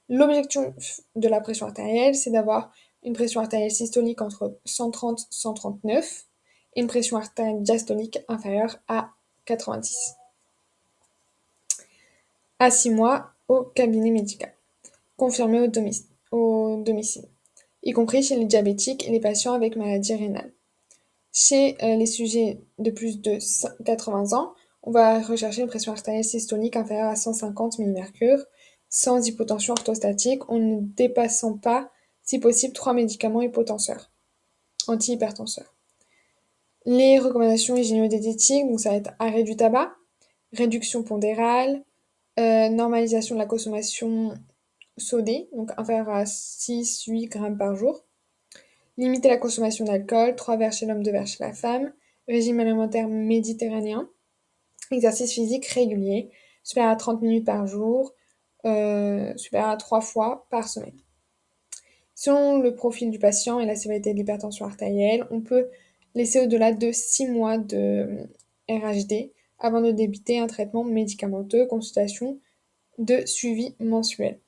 L'objectif 0.08 1.00
de 1.16 1.28
la 1.28 1.40
pression 1.40 1.66
artérielle, 1.66 2.14
c'est 2.14 2.30
d'avoir 2.30 2.70
une 3.02 3.12
pression 3.12 3.40
artérielle 3.40 3.72
systolique 3.72 4.22
entre 4.22 4.58
130 4.64 5.20
et 5.20 5.24
139 5.30 6.26
et 6.74 6.80
une 6.80 6.86
pression 6.86 7.16
artérielle 7.16 7.62
diastolique 7.62 8.20
inférieure 8.28 8.78
à 8.88 9.10
90. 9.44 10.14
À 12.58 12.70
6 12.70 12.88
mois 12.88 13.32
au 13.48 13.64
cabinet 13.64 14.10
médical, 14.10 14.50
confirmé 15.18 15.60
au, 15.60 15.66
domicile, 16.82 17.28
y 17.82 17.92
compris 17.92 18.22
chez 18.22 18.36
les 18.36 18.46
diabétiques 18.46 19.06
et 19.06 19.10
les 19.10 19.20
patients 19.20 19.52
avec 19.52 19.76
maladie 19.76 20.14
rénale. 20.14 20.54
Chez 21.34 21.76
euh, 21.82 21.96
les 21.96 22.06
sujets 22.06 22.62
de 22.78 22.90
plus 22.90 23.20
de 23.20 23.36
80 23.84 24.32
ans, 24.32 24.54
on 24.82 24.90
va 24.90 25.20
rechercher 25.20 25.60
une 25.60 25.68
pression 25.68 25.92
artérielle 25.92 26.24
systolique 26.24 26.76
inférieure 26.76 27.10
à 27.10 27.16
150 27.16 27.78
mmHg, 27.78 28.38
sans 28.88 29.26
hypotension 29.26 29.74
orthostatique, 29.74 30.48
en 30.48 30.58
ne 30.58 30.80
dépassant 30.80 31.58
pas, 31.58 31.90
si 32.22 32.38
possible, 32.38 32.72
trois 32.72 32.94
médicaments 32.94 33.42
hypotenseurs, 33.42 34.10
antihypertenseurs. 34.86 35.74
Les 36.86 37.18
recommandations 37.18 37.76
hygiéno-diététiques, 37.76 38.66
donc 38.66 38.80
ça 38.80 38.90
va 38.90 38.96
être 38.96 39.10
arrêt 39.18 39.42
du 39.42 39.56
tabac, 39.56 39.92
réduction 40.54 41.02
pondérale, 41.02 41.84
euh, 42.38 42.68
normalisation 42.68 43.34
de 43.34 43.40
la 43.40 43.46
consommation 43.46 44.34
sodée, 44.98 45.48
donc 45.52 45.70
inférieure 45.76 46.10
à 46.10 46.24
6-8 46.24 47.28
grammes 47.28 47.58
par 47.58 47.74
jour, 47.76 48.04
limiter 48.96 49.28
la 49.28 49.36
consommation 49.36 49.84
d'alcool, 49.84 50.36
3 50.36 50.56
verres 50.56 50.72
chez 50.72 50.86
l'homme, 50.86 51.02
2 51.02 51.10
verres 51.10 51.26
chez 51.26 51.44
la 51.44 51.52
femme, 51.52 51.92
régime 52.28 52.60
alimentaire 52.60 53.08
méditerranéen, 53.08 54.08
Exercice 54.90 55.32
physique 55.32 55.66
régulier, 55.66 56.30
supérieur 56.62 56.92
à 56.92 56.96
30 56.96 57.20
minutes 57.22 57.44
par 57.44 57.66
jour, 57.66 58.14
euh, 58.64 59.36
supérieur 59.36 59.70
à 59.70 59.76
3 59.76 60.00
fois 60.00 60.46
par 60.50 60.68
semaine. 60.68 60.96
Selon 62.14 62.58
le 62.60 62.74
profil 62.74 63.10
du 63.10 63.18
patient 63.18 63.60
et 63.60 63.66
la 63.66 63.76
sévérité 63.76 64.12
de 64.12 64.18
l'hypertension 64.18 64.64
artérielle, 64.64 65.26
on 65.30 65.40
peut 65.40 65.68
laisser 66.14 66.40
au-delà 66.40 66.72
de 66.72 66.92
6 66.92 67.28
mois 67.28 67.58
de 67.58 68.28
RHD 68.68 69.32
avant 69.58 69.80
de 69.80 69.90
débuter 69.90 70.38
un 70.38 70.46
traitement 70.46 70.84
médicamenteux, 70.84 71.66
consultation 71.66 72.38
de 72.98 73.24
suivi 73.26 73.74
mensuel. 73.80 74.38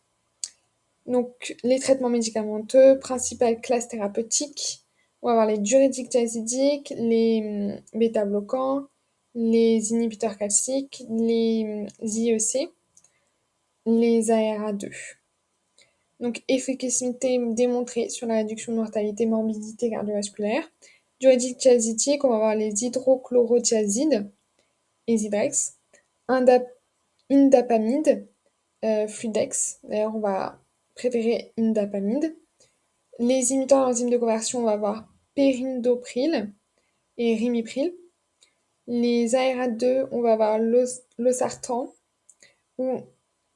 Donc, 1.07 1.57
les 1.65 1.79
traitements 1.79 2.11
médicamenteux, 2.11 2.99
principales 2.99 3.61
classes 3.61 3.89
thérapeutiques, 3.89 4.85
on 5.23 5.29
va 5.29 5.33
avoir 5.33 5.47
les 5.47 5.59
diurétiques 5.59 6.11
diazidiques, 6.11 6.93
les 6.97 7.43
hum, 7.43 7.99
bêta-bloquants, 7.99 8.85
les 9.35 9.91
inhibiteurs 9.91 10.37
calciques, 10.37 11.03
les 11.11 11.87
IEC, 12.03 12.69
les 13.87 14.31
ARA2. 14.31 14.91
Donc, 16.21 16.43
efficacité 16.49 17.39
démontrée 17.55 18.09
sur 18.09 18.27
la 18.27 18.35
réduction 18.35 18.73
de 18.73 18.79
mortalité 18.79 19.27
morbidité 19.27 19.91
cardiovasculaire. 19.91 20.69
Diurétique 21.21 21.59
thiazitique, 21.59 22.25
on 22.25 22.29
va 22.29 22.37
avoir 22.37 22.55
les 22.55 22.85
hydrochlorothiazides, 22.85 24.31
Esidrex, 25.09 25.79
indapamide, 26.29 28.29
euh, 28.85 29.09
Fludex. 29.09 29.81
D'ailleurs, 29.83 30.15
on 30.15 30.21
va 30.21 30.61
préférer 30.95 31.53
indapamide. 31.59 32.37
Les 33.19 33.53
imiteurs 33.53 33.87
d'enzymes 33.87 34.11
de 34.11 34.19
conversion, 34.19 34.61
on 34.61 34.65
va 34.65 34.73
avoir 34.73 35.09
perindopril 35.35 36.53
et 37.17 37.35
rimipril. 37.35 37.95
Les 38.87 39.35
ARA2, 39.35 40.09
on 40.13 40.21
va 40.21 40.35
avoir 40.35 40.59
losartan 41.19 41.93
ou 42.77 43.01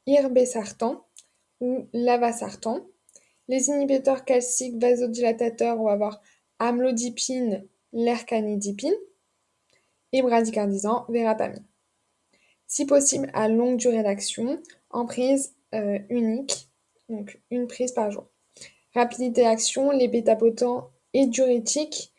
irbesartan 0.06 1.04
ou 1.60 1.86
lavasartan. 1.92 2.84
Les 3.48 3.68
inhibiteurs 3.68 4.24
calciques 4.24 4.80
vasodilatateurs, 4.80 5.78
on 5.80 5.84
va 5.84 5.92
avoir 5.92 6.22
amlodipine, 6.58 7.66
lercanidipine 7.92 8.94
et 10.12 10.22
bradicardisant, 10.22 11.06
verapamine. 11.08 11.64
Si 12.66 12.86
possible, 12.86 13.30
à 13.34 13.48
longue 13.48 13.76
durée 13.76 14.02
d'action, 14.02 14.60
en 14.90 15.06
prise 15.06 15.54
euh, 15.74 15.98
unique, 16.08 16.70
donc 17.08 17.40
une 17.50 17.66
prise 17.66 17.92
par 17.92 18.10
jour. 18.10 18.26
Rapidité 18.94 19.42
d'action, 19.42 19.90
les 19.90 20.08
bêta-potents 20.08 20.90
et 21.14 21.26
diurétiques 21.26 22.12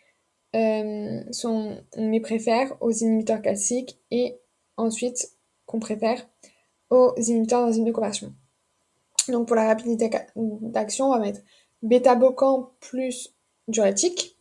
euh, 0.56 1.23
sont, 1.32 1.77
on 1.97 2.12
les 2.12 2.77
aux 2.82 2.91
inhibiteurs 2.91 3.41
calciques 3.41 3.99
et 4.12 4.38
ensuite 4.77 5.32
qu'on 5.65 5.79
préfère 5.79 6.27
aux 6.89 7.15
inhibiteurs 7.17 7.65
d'enzymes 7.65 7.86
de 7.86 7.91
conversion. 7.91 8.34
Donc 9.29 9.47
pour 9.47 9.56
la 9.56 9.67
rapidité 9.67 10.10
d'action, 10.36 11.08
on 11.08 11.13
va 11.13 11.19
mettre 11.19 11.41
bêta-bloquant 11.82 12.71
plus 12.79 13.34
diurétique, 13.67 14.33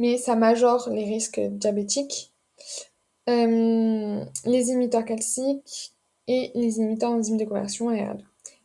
mais 0.00 0.16
ça 0.16 0.34
majore 0.34 0.88
les 0.88 1.04
risques 1.04 1.40
diabétiques. 1.40 2.32
Euh, 3.28 4.24
les 4.46 4.68
inhibiteurs 4.70 5.04
calciques 5.04 5.92
et 6.26 6.50
les 6.54 6.78
inhibiteurs 6.78 7.10
d'enzymes 7.10 7.36
de 7.36 7.44
conversion 7.44 7.90
AR2. 7.90 8.22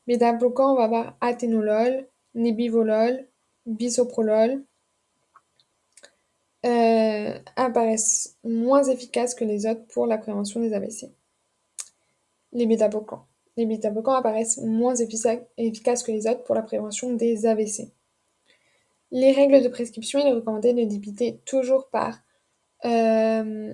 Bêta-bloquant, 0.07 0.71
on 0.71 0.75
va 0.77 0.85
avoir 0.85 1.17
athénolol, 1.19 2.07
nébivolol, 2.35 3.27
bisoprolol, 3.65 4.63
euh, 6.65 7.37
apparaissent 7.57 8.37
moins 8.45 8.83
efficaces 8.85 9.35
que 9.35 9.43
les 9.43 9.65
autres 9.65 9.85
pour 9.87 10.07
la 10.07 10.17
prévention 10.17 10.61
des 10.61 10.73
AVC. 10.73 11.11
Les 12.53 12.65
bêta-bloquants. 12.65 13.25
Les 13.57 13.65
bêta-bloquants 13.65 14.13
apparaissent 14.13 14.59
moins 14.59 14.95
efficaces 14.95 16.03
que 16.03 16.13
les 16.13 16.27
autres 16.27 16.43
pour 16.43 16.55
la 16.55 16.61
prévention 16.61 17.13
des 17.13 17.45
AVC. 17.45 17.91
Les 19.15 19.31
règles 19.31 19.63
de 19.63 19.69
prescription, 19.69 20.19
il 20.19 20.27
est 20.27 20.33
recommandé 20.33 20.73
de 20.73 20.83
débuter 20.83 21.39
toujours 21.45 21.87
par 21.87 22.19
euh, 22.83 23.73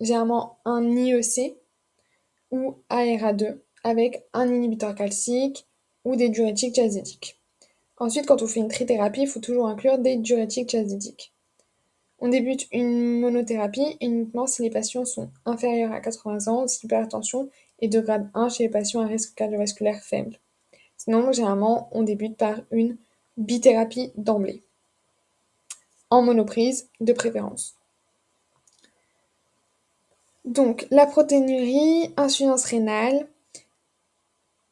généralement 0.00 0.60
un 0.64 0.82
IEC 0.96 1.58
ou 2.50 2.76
ARA2 2.88 3.58
avec 3.84 4.24
un 4.32 4.48
inhibiteur 4.48 4.94
calcique 4.94 5.66
ou 6.06 6.16
des 6.16 6.30
diurétiques 6.30 6.72
diazétiques. 6.72 7.38
Ensuite, 7.98 8.24
quand 8.24 8.40
on 8.40 8.46
fait 8.46 8.60
une 8.60 8.68
trithérapie, 8.68 9.20
il 9.20 9.28
faut 9.28 9.40
toujours 9.40 9.66
inclure 9.66 9.98
des 9.98 10.16
diurétiques 10.16 10.70
diazétiques. 10.70 11.34
On 12.18 12.28
débute 12.28 12.66
une 12.72 13.20
monothérapie 13.20 13.98
uniquement 14.00 14.46
si 14.46 14.62
les 14.62 14.70
patients 14.70 15.04
sont 15.04 15.28
inférieurs 15.44 15.92
à 15.92 16.00
80 16.00 16.48
ans, 16.50 16.66
si 16.66 16.80
l'hypertension 16.80 17.50
est 17.80 17.88
de 17.88 18.00
grade 18.00 18.30
1 18.32 18.48
chez 18.48 18.62
les 18.62 18.70
patients 18.70 19.02
à 19.02 19.06
risque 19.06 19.34
cardiovasculaire 19.34 20.02
faible. 20.02 20.38
Sinon, 20.96 21.30
généralement, 21.30 21.90
on 21.92 22.04
débute 22.04 22.38
par 22.38 22.62
une 22.70 22.96
bithérapie 23.36 24.12
d'emblée, 24.16 24.62
en 26.10 26.22
monoprise 26.22 26.88
de 27.00 27.12
préférence. 27.12 27.76
Donc, 30.44 30.86
la 30.90 31.06
protéinurie, 31.06 32.12
insuffisance 32.16 32.64
rénale, 32.64 33.28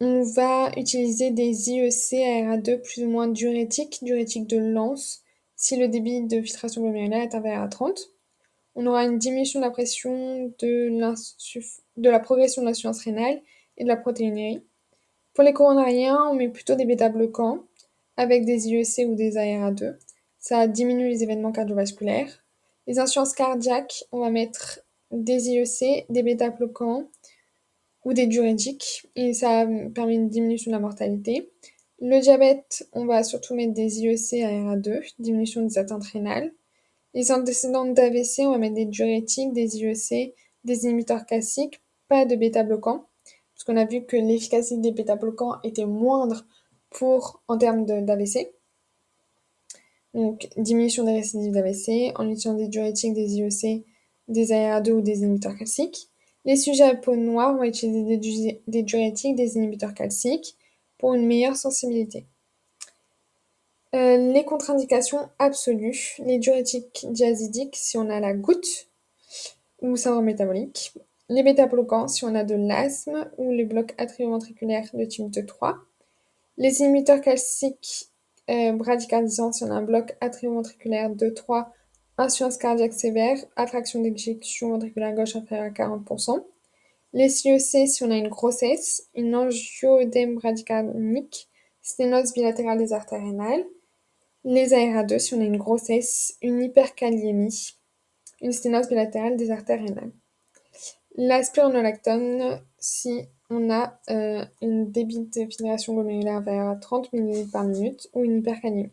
on 0.00 0.22
va 0.22 0.70
utiliser 0.76 1.30
des 1.30 1.70
IEC 1.70 2.12
ARA2 2.12 2.80
plus 2.80 3.04
ou 3.04 3.08
moins 3.08 3.28
diurétiques, 3.28 4.02
diurétiques 4.02 4.46
de 4.46 4.58
lance, 4.58 5.22
si 5.56 5.76
le 5.76 5.88
débit 5.88 6.22
de 6.22 6.40
filtration 6.40 6.82
glomérulaire 6.82 7.22
est 7.22 7.34
inférieur 7.34 7.62
à 7.62 7.68
30. 7.68 8.10
On 8.74 8.86
aura 8.86 9.04
une 9.04 9.18
diminution 9.18 9.60
de 9.60 9.64
la 9.66 9.70
pression 9.70 10.52
de, 10.58 10.88
de 11.98 12.10
la 12.10 12.18
progression 12.18 12.62
de 12.62 12.66
l'insuffisance 12.66 13.04
rénale 13.04 13.42
et 13.76 13.84
de 13.84 13.88
la 13.88 13.96
protéinurie. 13.96 14.64
Pour 15.34 15.44
les 15.44 15.52
coronariens, 15.52 16.18
on 16.30 16.34
met 16.34 16.48
plutôt 16.48 16.74
des 16.74 16.86
bêta-bloquants 16.86 17.64
avec 18.20 18.44
des 18.44 18.68
IEC 18.68 19.08
ou 19.08 19.14
des 19.14 19.36
ARA2. 19.36 19.96
Ça 20.38 20.66
diminue 20.66 21.08
les 21.08 21.22
événements 21.22 21.52
cardiovasculaires. 21.52 22.44
Les 22.86 22.98
insuffisances 22.98 23.32
cardiaques, 23.32 24.04
on 24.12 24.18
va 24.18 24.28
mettre 24.28 24.80
des 25.10 25.48
IEC, 25.48 26.04
des 26.10 26.22
bêta-bloquants 26.22 27.08
ou 28.04 28.12
des 28.12 28.26
diurétiques 28.26 29.06
et 29.16 29.32
ça 29.32 29.66
permet 29.94 30.16
une 30.16 30.28
diminution 30.28 30.70
de 30.70 30.76
la 30.76 30.80
mortalité. 30.80 31.50
Le 31.98 32.20
diabète, 32.20 32.86
on 32.92 33.06
va 33.06 33.24
surtout 33.24 33.54
mettre 33.54 33.72
des 33.72 34.00
IEC 34.00 34.42
à 34.42 34.50
RA2, 34.50 35.14
diminution 35.18 35.62
des 35.62 35.78
atteintes 35.78 36.04
rénales. 36.04 36.52
Les 37.14 37.32
antécédents 37.32 37.86
d'AVC, 37.86 38.40
on 38.40 38.50
va 38.50 38.58
mettre 38.58 38.74
des 38.74 38.84
diurétiques, 38.84 39.54
des 39.54 39.78
IEC, 39.78 40.34
des 40.64 40.84
inhibiteurs 40.84 41.24
classiques, 41.24 41.80
pas 42.06 42.26
de 42.26 42.36
bêta-bloquants, 42.36 43.06
parce 43.54 43.64
qu'on 43.64 43.78
a 43.78 43.86
vu 43.86 44.04
que 44.04 44.16
l'efficacité 44.16 44.78
des 44.78 44.92
bêta-bloquants 44.92 45.54
était 45.64 45.86
moindre 45.86 46.44
pour, 46.90 47.42
en 47.48 47.56
termes 47.56 47.84
d'AVC. 47.84 48.52
Donc, 50.14 50.48
diminution 50.56 51.04
des 51.04 51.12
récidives 51.12 51.52
d'AVC, 51.52 52.12
en 52.16 52.28
utilisant 52.28 52.54
des 52.54 52.68
diurétiques, 52.68 53.14
des 53.14 53.36
IEC, 53.36 53.84
des 54.28 54.52
ARA2 54.52 54.90
ou 54.92 55.00
des 55.00 55.20
inhibiteurs 55.20 55.56
calciques. 55.56 56.08
Les 56.44 56.56
sujets 56.56 56.84
à 56.84 56.94
peau 56.94 57.16
noire 57.16 57.54
vont 57.54 57.64
utiliser 57.64 58.16
des, 58.66 58.82
diurétiques, 58.82 59.36
des 59.36 59.56
inhibiteurs 59.56 59.94
calciques 59.94 60.56
pour 60.98 61.14
une 61.14 61.26
meilleure 61.26 61.56
sensibilité. 61.56 62.26
Euh, 63.94 64.32
les 64.32 64.44
contre-indications 64.44 65.28
absolues, 65.38 66.16
les 66.24 66.38
diurétiques 66.38 67.06
diazidiques 67.10 67.76
si 67.76 67.98
on 67.98 68.08
a 68.08 68.20
la 68.20 68.32
goutte 68.32 68.88
ou 69.82 69.96
syndrome 69.96 70.26
métabolique, 70.26 70.94
les 71.28 71.42
bêta-bloquants 71.42 72.06
si 72.06 72.24
on 72.24 72.34
a 72.34 72.44
de 72.44 72.54
l'asthme 72.54 73.28
ou 73.36 73.50
les 73.50 73.64
blocs 73.64 73.94
atrioventriculaires 73.98 74.88
de 74.94 75.04
type 75.04 75.44
3, 75.44 75.76
les 76.60 76.82
inhibiteurs 76.82 77.22
calciques 77.22 78.10
euh, 78.50 78.76
on 78.76 79.70
a 79.70 79.74
un 79.74 79.82
bloc 79.82 80.14
atrioventriculaire 80.20 81.10
de 81.10 81.30
3 81.30 81.72
insuffisance 82.18 82.58
cardiaque 82.58 82.92
sévère, 82.92 83.38
attraction 83.56 84.02
d'éjection 84.02 84.68
ventriculaire 84.68 85.14
gauche 85.14 85.36
inférieure 85.36 85.66
à 85.66 85.70
40%. 85.70 86.44
Les 87.14 87.30
CEC 87.30 87.88
si 87.88 88.04
on 88.04 88.10
a 88.10 88.16
une 88.16 88.28
grossesse, 88.28 89.08
une 89.14 89.34
angioœdème 89.34 90.34
bradycardique, 90.34 91.48
sténose 91.80 92.34
bilatérale 92.34 92.78
des 92.78 92.92
artères 92.92 93.22
rénales. 93.22 93.64
Les 94.44 94.72
ARA2 94.72 95.18
si 95.18 95.34
on 95.34 95.40
a 95.40 95.44
une 95.44 95.56
grossesse, 95.56 96.36
une 96.42 96.62
hyperkaliémie, 96.62 97.78
une 98.42 98.52
sténose 98.52 98.88
bilatérale 98.88 99.36
des 99.36 99.50
artères 99.50 99.80
rénales. 99.80 100.12
La 101.16 101.42
spironolactone 101.42 102.60
si 102.78 103.22
on 103.50 103.70
a 103.70 103.98
euh, 104.10 104.44
une 104.62 104.90
débit 104.90 105.20
de 105.20 105.46
filtration 105.46 105.94
glomérulaire 105.94 106.42
à 106.46 106.76
30 106.76 107.12
ml 107.12 107.48
par 107.50 107.64
minute 107.64 108.08
ou 108.14 108.24
une 108.24 108.38
hyperkaliémie. 108.38 108.90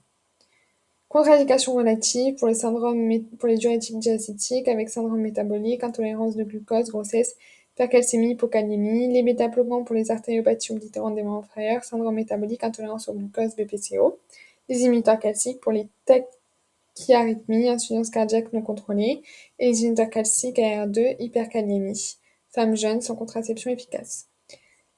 Contre-indications 1.10 1.76
relatives 1.76 2.36
pour 2.36 2.50
les, 2.50 2.54
syndromes 2.54 3.10
pour 3.40 3.48
les 3.48 3.58
diurétiques 3.58 4.00
diacétiques 4.00 4.68
avec 4.68 4.90
syndrome 4.90 5.22
métabolique, 5.22 5.84
intolérance 5.84 6.36
de 6.36 6.44
glucose, 6.44 6.90
grossesse, 6.90 7.38
hypercalcémie, 7.76 8.32
hypokaliémie, 8.32 9.14
les 9.14 9.24
bêta-bloquants 9.24 9.84
pour 9.84 9.96
les 9.96 10.12
artériopathies 10.12 10.74
oblitérantes 10.74 11.16
des 11.16 11.24
membres 11.24 11.46
inférieurs, 11.46 11.84
syndrome 11.84 12.16
métabolique, 12.16 12.64
intolérance 12.64 13.08
au 13.08 13.14
glucose, 13.14 13.56
BPCO, 13.56 14.20
les 14.68 14.82
inhibiteurs 14.82 15.20
calciques 15.20 15.62
pour 15.62 15.72
les 15.72 15.88
tachyarrhythmies, 16.06 17.70
insuffisance 17.70 18.10
cardiaque 18.10 18.52
non 18.52 18.62
contrôlée, 18.62 19.22
et 19.60 19.70
les 19.70 19.82
inhibiteurs 19.84 20.10
calciques 20.10 20.58
AR2, 20.58 21.16
hyperkaliémie, 21.20 22.18
femmes 22.50 22.76
jeunes 22.76 23.02
sans 23.02 23.16
contraception 23.16 23.72
efficace. 23.72 24.28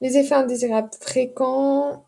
Les 0.00 0.16
effets 0.16 0.34
indésirables 0.34 0.90
fréquents 1.00 2.04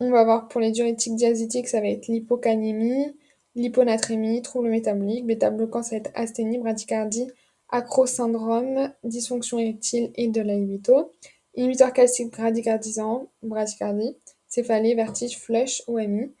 on 0.00 0.10
va 0.10 0.22
voir 0.24 0.48
pour 0.48 0.60
les 0.60 0.70
diurétiques 0.70 1.16
diazétiques, 1.16 1.66
ça 1.68 1.80
va 1.80 1.88
être 1.88 2.06
l'hypokaliémie, 2.06 3.16
l'hyponatrémie, 3.56 4.42
troubles 4.42 4.68
métaboliques, 4.68 5.26
bêta-bloquant, 5.26 5.82
ça 5.82 5.90
va 5.90 5.96
être 5.96 6.12
asthénie, 6.14 6.58
bradycardie, 6.58 7.26
acrosyndrome, 7.68 8.92
dysfonction 9.02 9.58
érectile 9.58 10.12
et 10.14 10.28
de 10.28 10.40
la 10.40 10.54
libido. 10.54 11.12
Inhibiteur 11.56 11.92
calcique 11.92 12.30
bradycardisant, 12.30 13.26
bradycardie, 13.42 14.16
céphalée, 14.46 14.94
vertige, 14.94 15.36
flush, 15.36 15.82
OMI. 15.88 16.32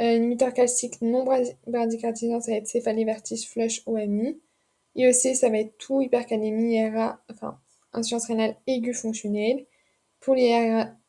Euh, 0.00 0.16
inhibiteur 0.16 0.54
calcique 0.54 1.02
non 1.02 1.26
bradycardisant, 1.66 2.40
ça 2.40 2.52
va 2.52 2.56
être 2.56 2.66
céphalée, 2.66 3.04
vertige, 3.04 3.46
flush, 3.46 3.82
OMI. 3.84 4.40
IEC, 4.94 5.36
ça 5.36 5.50
va 5.50 5.58
être 5.58 5.76
tout 5.76 6.00
hypercalémie, 6.00 6.76
IRA, 6.76 7.20
enfin, 7.30 7.58
insuffisance 7.92 8.26
rénale 8.28 8.56
aiguë 8.66 8.94
fonctionnelle. 8.94 9.66
Pour 10.22 10.36
les 10.36 10.50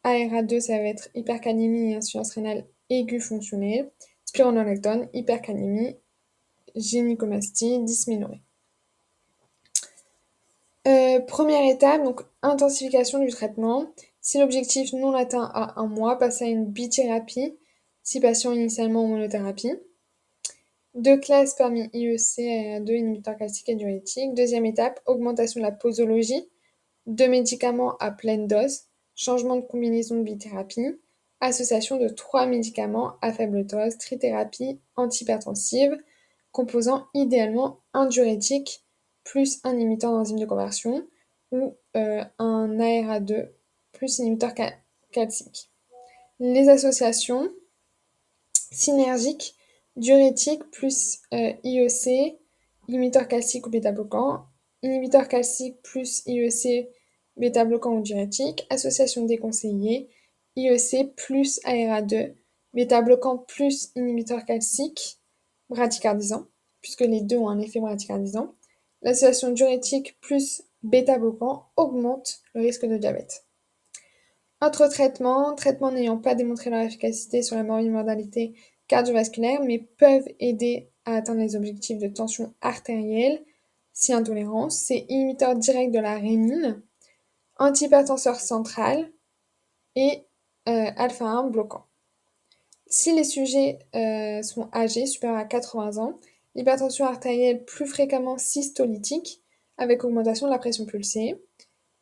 ARA2, 0.03 0.59
ça 0.59 0.77
va 0.77 0.85
être 0.85 1.09
hypercalémie 1.13 1.91
et 1.91 1.95
insuffisance 1.95 2.33
rénale 2.33 2.65
aiguë 2.89 3.19
fonctionnelle. 3.19 3.91
Spironolactone, 4.25 5.07
hypercalémie, 5.13 5.95
gynécomastie, 6.75 7.79
dysménorrhée. 7.83 8.41
Euh, 10.87 11.19
première 11.21 11.71
étape, 11.71 12.03
donc 12.03 12.21
intensification 12.41 13.19
du 13.19 13.29
traitement. 13.29 13.85
Si 14.19 14.39
l'objectif 14.39 14.91
non 14.93 15.13
atteint 15.13 15.49
à 15.53 15.79
un 15.79 15.85
mois, 15.85 16.17
passer 16.17 16.45
à 16.45 16.47
une 16.47 16.65
bithérapie, 16.65 17.55
si 18.01 18.19
patient 18.19 18.51
initialement 18.51 19.05
en 19.05 19.07
monothérapie. 19.07 19.73
Deux 20.95 21.17
classes 21.17 21.53
parmi 21.53 21.89
IEC 21.93 22.39
et 22.39 22.79
2 22.79 22.93
inhibiteurs 22.93 23.37
calciques 23.37 23.69
et 23.69 23.75
diurétiques. 23.75 24.33
Deuxième 24.33 24.65
étape, 24.65 24.99
augmentation 25.05 25.59
de 25.59 25.65
la 25.65 25.71
posologie. 25.71 26.49
Deux 27.05 27.27
médicaments 27.27 27.95
à 27.97 28.11
pleine 28.11 28.47
dose. 28.47 28.87
Changement 29.15 29.55
de 29.55 29.61
combinaison 29.61 30.15
de 30.17 30.23
bithérapie. 30.23 30.99
Association 31.39 31.97
de 31.97 32.07
trois 32.07 32.45
médicaments 32.45 33.13
à 33.21 33.33
faible 33.33 33.65
dose. 33.65 33.97
Trithérapie 33.97 34.79
antihypertensive, 34.95 35.97
composant 36.51 37.07
idéalement 37.13 37.79
un 37.93 38.05
diurétique 38.05 38.83
plus 39.23 39.59
un 39.63 39.73
inhibiteur 39.77 40.11
d'enzyme 40.11 40.39
de 40.39 40.45
conversion 40.45 41.07
ou 41.51 41.75
euh, 41.95 42.23
un 42.39 42.77
ARA2 42.77 43.49
plus 43.91 44.19
inhibiteur 44.19 44.53
calcique. 45.11 45.69
Les 46.39 46.67
associations 46.67 47.49
synergiques 48.71 49.55
diurétique 49.95 50.63
plus 50.71 51.19
euh, 51.33 51.53
IEC, 51.63 52.39
inhibiteur 52.87 53.27
calcique 53.27 53.67
ou 53.67 53.69
bêta-bloquant, 53.69 54.45
inhibiteur 54.81 55.27
calcique 55.27 55.81
plus 55.83 56.23
IEC, 56.25 56.89
bêta-bloquant 57.37 57.97
ou 57.97 58.01
diurétique, 58.01 58.65
association 58.69 59.25
déconseillée, 59.25 60.09
IEC 60.55 61.15
plus 61.15 61.59
ARA2, 61.63 62.33
bêta-bloquant 62.73 63.37
plus 63.37 63.91
inhibiteur 63.95 64.45
calcique, 64.45 65.19
bradycardisant, 65.69 66.47
puisque 66.81 67.01
les 67.01 67.21
deux 67.21 67.37
ont 67.37 67.49
un 67.49 67.59
effet 67.59 67.79
bradycardisant. 67.79 68.53
L'association 69.01 69.51
diurétique 69.51 70.19
plus 70.21 70.63
bêta-bloquant 70.83 71.67
augmente 71.75 72.41
le 72.53 72.61
risque 72.61 72.85
de 72.85 72.97
diabète. 72.97 73.45
Autre 74.65 74.87
traitement, 74.87 75.55
traitement 75.55 75.91
n'ayant 75.91 76.17
pas 76.17 76.35
démontré 76.35 76.69
leur 76.69 76.81
efficacité 76.81 77.41
sur 77.41 77.55
la 77.55 77.63
morbimortalité 77.63 78.53
cardiovasculaires, 78.87 79.61
mais 79.61 79.79
peuvent 79.79 80.27
aider 80.39 80.89
à 81.05 81.15
atteindre 81.15 81.41
les 81.41 81.55
objectifs 81.55 81.97
de 81.97 82.07
tension 82.07 82.53
artérielle 82.61 83.43
si 83.91 84.13
intolérance. 84.13 84.77
C'est 84.77 85.05
inhibiteur 85.09 85.55
direct 85.55 85.93
de 85.93 85.99
la 85.99 86.15
rénine, 86.15 86.81
antihypertenseur 87.57 88.39
central 88.39 89.11
et 89.95 90.25
euh, 90.67 90.91
alpha-1 90.97 91.49
bloquant. 91.49 91.85
Si 92.87 93.13
les 93.13 93.23
sujets 93.23 93.79
euh, 93.95 94.41
sont 94.43 94.69
âgés, 94.73 95.05
supérieurs 95.05 95.39
à 95.39 95.45
80 95.45 95.97
ans, 95.97 96.19
l'hypertension 96.55 97.05
artérielle 97.05 97.63
plus 97.65 97.87
fréquemment 97.87 98.37
systolytique 98.37 99.41
avec 99.77 100.03
augmentation 100.03 100.47
de 100.47 100.51
la 100.51 100.59
pression 100.59 100.85
pulsée, 100.85 101.41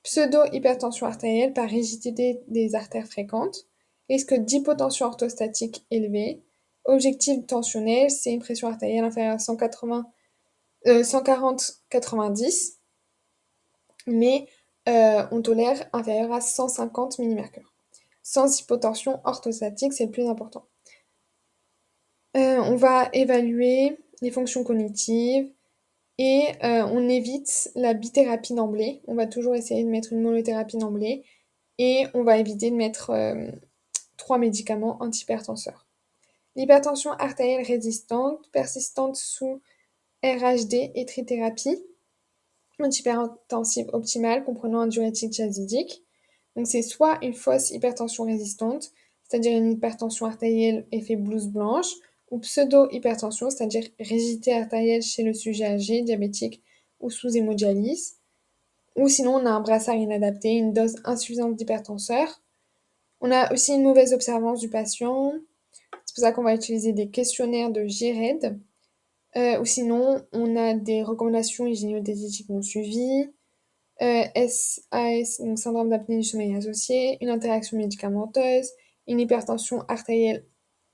pseudo-hypertension 0.04 1.08
artérielle 1.08 1.54
par 1.54 1.70
rigidité 1.70 2.42
des 2.48 2.76
artères 2.76 3.08
fréquentes, 3.08 3.68
risque 4.10 4.34
d'hypotension 4.34 5.06
orthostatique 5.06 5.86
élevée, 5.92 6.42
Objectif 6.86 7.46
tensionnel, 7.46 8.10
c'est 8.10 8.32
une 8.32 8.40
pression 8.40 8.68
artérielle 8.68 9.04
inférieure 9.04 9.36
à 9.36 9.40
180, 9.40 10.06
140-90, 10.86 12.48
euh, 12.48 14.12
mais 14.12 14.48
on 15.32 15.42
tolère 15.42 15.88
inférieure 15.94 16.34
à 16.34 16.42
150 16.42 17.20
mmHg. 17.20 17.64
Sans 18.24 18.60
hypotension 18.60 19.20
orthostatique, 19.24 19.94
c'est 19.94 20.06
le 20.06 20.12
plus 20.12 20.28
important. 20.28 20.66
Euh, 22.38 22.58
on 22.60 22.76
va 22.76 23.10
évaluer 23.14 23.98
les 24.22 24.32
fonctions 24.32 24.64
cognitives 24.64 25.50
et 26.18 26.48
on 26.62 27.10
évite 27.10 27.72
la 27.76 27.94
bithérapie 27.94 28.54
d'emblée. 28.54 29.02
On 29.08 29.16
va 29.16 29.26
toujours 29.26 29.56
essayer 29.56 29.84
de 29.84 29.90
mettre 29.90 30.14
une 30.14 30.22
monothérapie 30.22 30.78
d'emblée 30.78 31.24
et 31.80 32.06
on 32.14 32.24
va 32.24 32.38
éviter 32.38 32.70
de 32.70 32.76
mettre 32.76 33.12
trois 34.18 34.38
médicaments 34.38 34.98
antihypertenseurs. 35.02 35.88
L'hypertension 36.56 37.12
artérielle 37.14 37.66
résistante, 37.66 38.50
persistante 38.52 39.16
sous 39.16 39.62
RHD 40.24 40.92
et 40.94 41.06
trithérapie, 41.08 41.84
antihypertensive 42.84 43.90
optimale 43.94 44.44
comprenant 44.44 44.82
un 44.82 44.88
diurétique 44.88 45.34
chazidique. 45.34 46.04
Donc 46.56 46.68
c'est 46.68 46.82
soit 46.82 47.18
une 47.22 47.34
fausse 47.34 47.72
hypertension 47.72 48.26
résistante, 48.26 48.92
c'est-à-dire 49.24 49.58
une 49.58 49.72
hypertension 49.72 50.26
artérielle 50.26 50.86
effet 50.92 51.16
blouse 51.16 51.48
blanche, 51.48 51.94
ou 52.30 52.40
pseudo-hypertension, 52.40 53.50
c'est-à-dire 53.50 53.88
rigidité 54.00 54.54
artérielle 54.54 55.02
chez 55.02 55.24
le 55.24 55.34
sujet 55.34 55.66
âgé, 55.66 56.02
diabétique 56.02 56.64
ou 57.00 57.10
sous 57.10 57.36
hémodialyse. 57.36 58.18
Ou 58.96 59.08
sinon, 59.08 59.36
on 59.36 59.46
a 59.46 59.52
un 59.52 59.60
brassard 59.60 59.96
inadapté, 59.96 60.50
une 60.50 60.74
dose 60.74 60.96
insuffisante 61.04 61.56
d'hypertenseur. 61.56 62.42
On 63.20 63.32
a 63.32 63.54
aussi 63.54 63.74
une 63.74 63.84
mauvaise 63.84 64.14
observance 64.14 64.60
du 64.60 64.70
patient, 64.70 65.34
c'est 66.06 66.16
pour 66.16 66.24
ça 66.24 66.32
qu'on 66.34 66.44
va 66.44 66.56
utiliser 66.56 66.92
des 66.92 67.10
questionnaires 67.10 67.72
de 67.72 67.84
GRED. 67.84 68.60
Euh, 69.38 69.60
ou 69.60 69.66
sinon, 69.66 70.22
on 70.34 70.56
a 70.56 70.74
des 70.74 71.04
recommandations 71.04 71.66
hygiéno-diététiques 71.66 72.50
non 72.50 72.62
suivies, 72.62 73.32
SAS, 74.00 74.82
euh, 74.94 75.46
donc 75.46 75.60
syndrome 75.60 75.90
d'apnée 75.90 76.18
du 76.18 76.24
sommeil 76.24 76.56
associé, 76.56 77.18
une 77.22 77.30
interaction 77.30 77.78
médicamenteuse, 77.78 78.72
une 79.08 79.20
hypertension 79.20 79.84
artérielle 79.88 80.46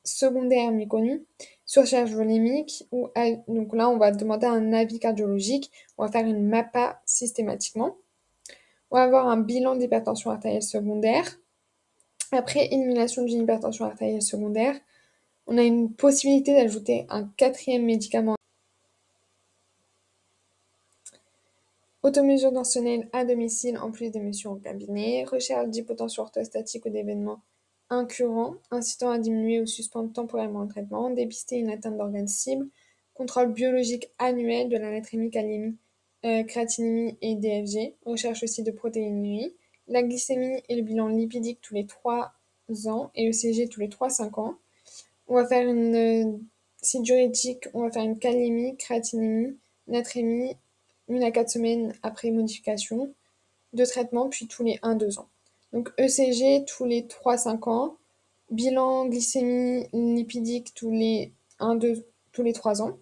secondaire 0.03 0.71
méconnue, 0.71 1.25
surcharge 1.65 2.13
volémique, 2.13 2.85
ou 2.91 3.09
donc 3.47 3.75
là 3.75 3.89
on 3.89 3.97
va 3.97 4.11
demander 4.11 4.47
un 4.47 4.71
avis 4.73 4.99
cardiologique, 4.99 5.71
on 5.97 6.05
va 6.05 6.11
faire 6.11 6.25
une 6.25 6.47
MAPA 6.47 7.01
systématiquement. 7.05 7.97
On 8.89 8.97
va 8.97 9.03
avoir 9.03 9.27
un 9.27 9.37
bilan 9.37 9.75
d'hypertension 9.75 10.31
artérielle 10.31 10.63
secondaire. 10.63 11.25
Après 12.31 12.67
élimination 12.67 13.23
d'une 13.23 13.41
hypertension 13.41 13.85
artérielle 13.85 14.21
secondaire, 14.21 14.75
on 15.47 15.57
a 15.57 15.63
une 15.63 15.93
possibilité 15.93 16.53
d'ajouter 16.53 17.05
un 17.09 17.23
quatrième 17.37 17.85
médicament. 17.85 18.35
Automesure 22.03 22.53
tensionnelle 22.53 23.09
à 23.13 23.25
domicile 23.25 23.77
en 23.77 23.91
plus 23.91 24.11
des 24.11 24.19
mesures 24.19 24.51
au 24.51 24.55
cabinet, 24.55 25.23
recherche 25.23 25.69
d'hypotension 25.69 26.23
orthostatique 26.23 26.85
ou 26.85 26.89
d'événements 26.89 27.41
incurrents, 27.89 28.55
incitant 28.71 29.09
à 29.09 29.19
diminuer 29.19 29.61
ou 29.61 29.65
suspendre 29.65 30.11
temporairement 30.11 30.63
le 30.63 30.67
traitement, 30.67 31.09
dépister 31.09 31.57
une 31.57 31.69
atteinte 31.69 31.97
d'organes 31.97 32.27
cibles, 32.27 32.67
contrôle 33.13 33.53
biologique 33.53 34.09
annuel 34.19 34.69
de 34.69 34.77
la 34.77 34.91
natrémie, 34.91 35.31
kaliémie, 35.31 35.77
euh, 36.25 36.43
créatinémie 36.43 37.17
et 37.21 37.35
DFG, 37.35 37.95
recherche 38.05 38.43
aussi 38.43 38.63
de 38.63 38.71
protéinurie, 38.71 39.53
la 39.87 40.03
glycémie 40.03 40.61
et 40.67 40.75
le 40.75 40.81
bilan 40.81 41.07
lipidique 41.07 41.61
tous 41.61 41.73
les 41.73 41.85
3 41.85 42.33
ans 42.87 43.11
et 43.15 43.29
ECG 43.29 43.69
tous 43.69 43.79
les 43.79 43.87
3-5 43.87 44.39
ans, 44.39 44.57
on 45.27 45.35
va 45.35 45.45
faire 45.45 45.67
une 45.67 45.95
euh, 45.95 46.37
si 46.81 47.01
diurétique, 47.01 47.67
on 47.73 47.81
va 47.81 47.91
faire 47.91 48.03
une 48.03 48.19
kaliémie, 48.19 48.77
créatinémie, 48.77 49.57
natrémie, 49.87 50.55
une 51.09 51.23
à 51.23 51.31
quatre 51.31 51.49
semaines 51.49 51.93
après 52.03 52.31
modification 52.31 53.13
de 53.73 53.85
traitement, 53.85 54.29
puis 54.29 54.47
tous 54.47 54.63
les 54.63 54.77
1-2 54.77 55.19
ans. 55.19 55.27
Donc 55.73 55.91
ECG 55.99 56.65
tous 56.65 56.85
les 56.85 57.03
3-5 57.03 57.69
ans, 57.69 57.97
bilan 58.49 59.07
glycémie 59.07 59.87
lipidique 59.93 60.73
tous 60.73 60.91
les 60.91 61.31
1-2 61.59 62.03
tous 62.31 62.43
les 62.43 62.53
3 62.53 62.81
ans. 62.81 62.97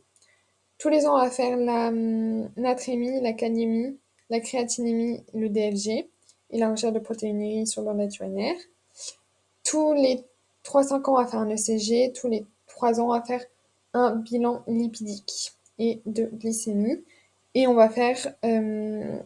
Tous 0.77 0.89
les 0.89 1.05
ans, 1.05 1.15
on 1.15 1.21
va 1.21 1.29
faire 1.29 1.57
la 1.57 1.87
hum, 1.89 2.49
natrémie, 2.57 3.21
la 3.21 3.33
kaliémie, 3.33 3.97
la 4.29 4.39
créatinémie, 4.39 5.23
le 5.33 5.49
DFG 5.49 6.09
et 6.51 6.57
la 6.57 6.71
recherche 6.71 6.93
de 6.93 6.99
protéinurie 6.99 7.67
sur 7.67 7.81
l'ordre 7.81 8.07
urinaire. 8.19 8.55
Tous 9.63 9.93
les 9.93 10.23
3-5 10.65 11.09
ans 11.09 11.17
à 11.17 11.25
faire 11.25 11.39
un 11.39 11.49
ECG, 11.49 12.11
tous 12.13 12.27
les 12.27 12.45
3 12.67 12.99
ans 12.99 13.11
à 13.11 13.21
faire 13.21 13.41
un 13.93 14.15
bilan 14.15 14.63
lipidique 14.67 15.53
et 15.79 16.01
de 16.05 16.25
glycémie. 16.25 17.03
Et 17.53 17.67
on 17.67 17.73
va 17.73 17.89
faire 17.89 18.17
euh, 18.43 19.17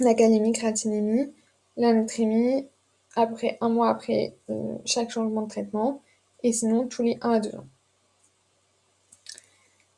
la 0.00 0.14
calémie, 0.14 0.52
créatinémie, 0.52 1.32
la 1.76 1.92
natrémie, 1.92 2.66
après 3.16 3.58
un 3.60 3.68
mois 3.68 3.90
après 3.90 4.34
euh, 4.48 4.76
chaque 4.84 5.10
changement 5.10 5.42
de 5.42 5.48
traitement, 5.48 6.00
et 6.42 6.52
sinon 6.52 6.86
tous 6.86 7.02
les 7.02 7.18
1 7.20 7.30
à 7.30 7.40
2 7.40 7.56
ans. 7.56 7.66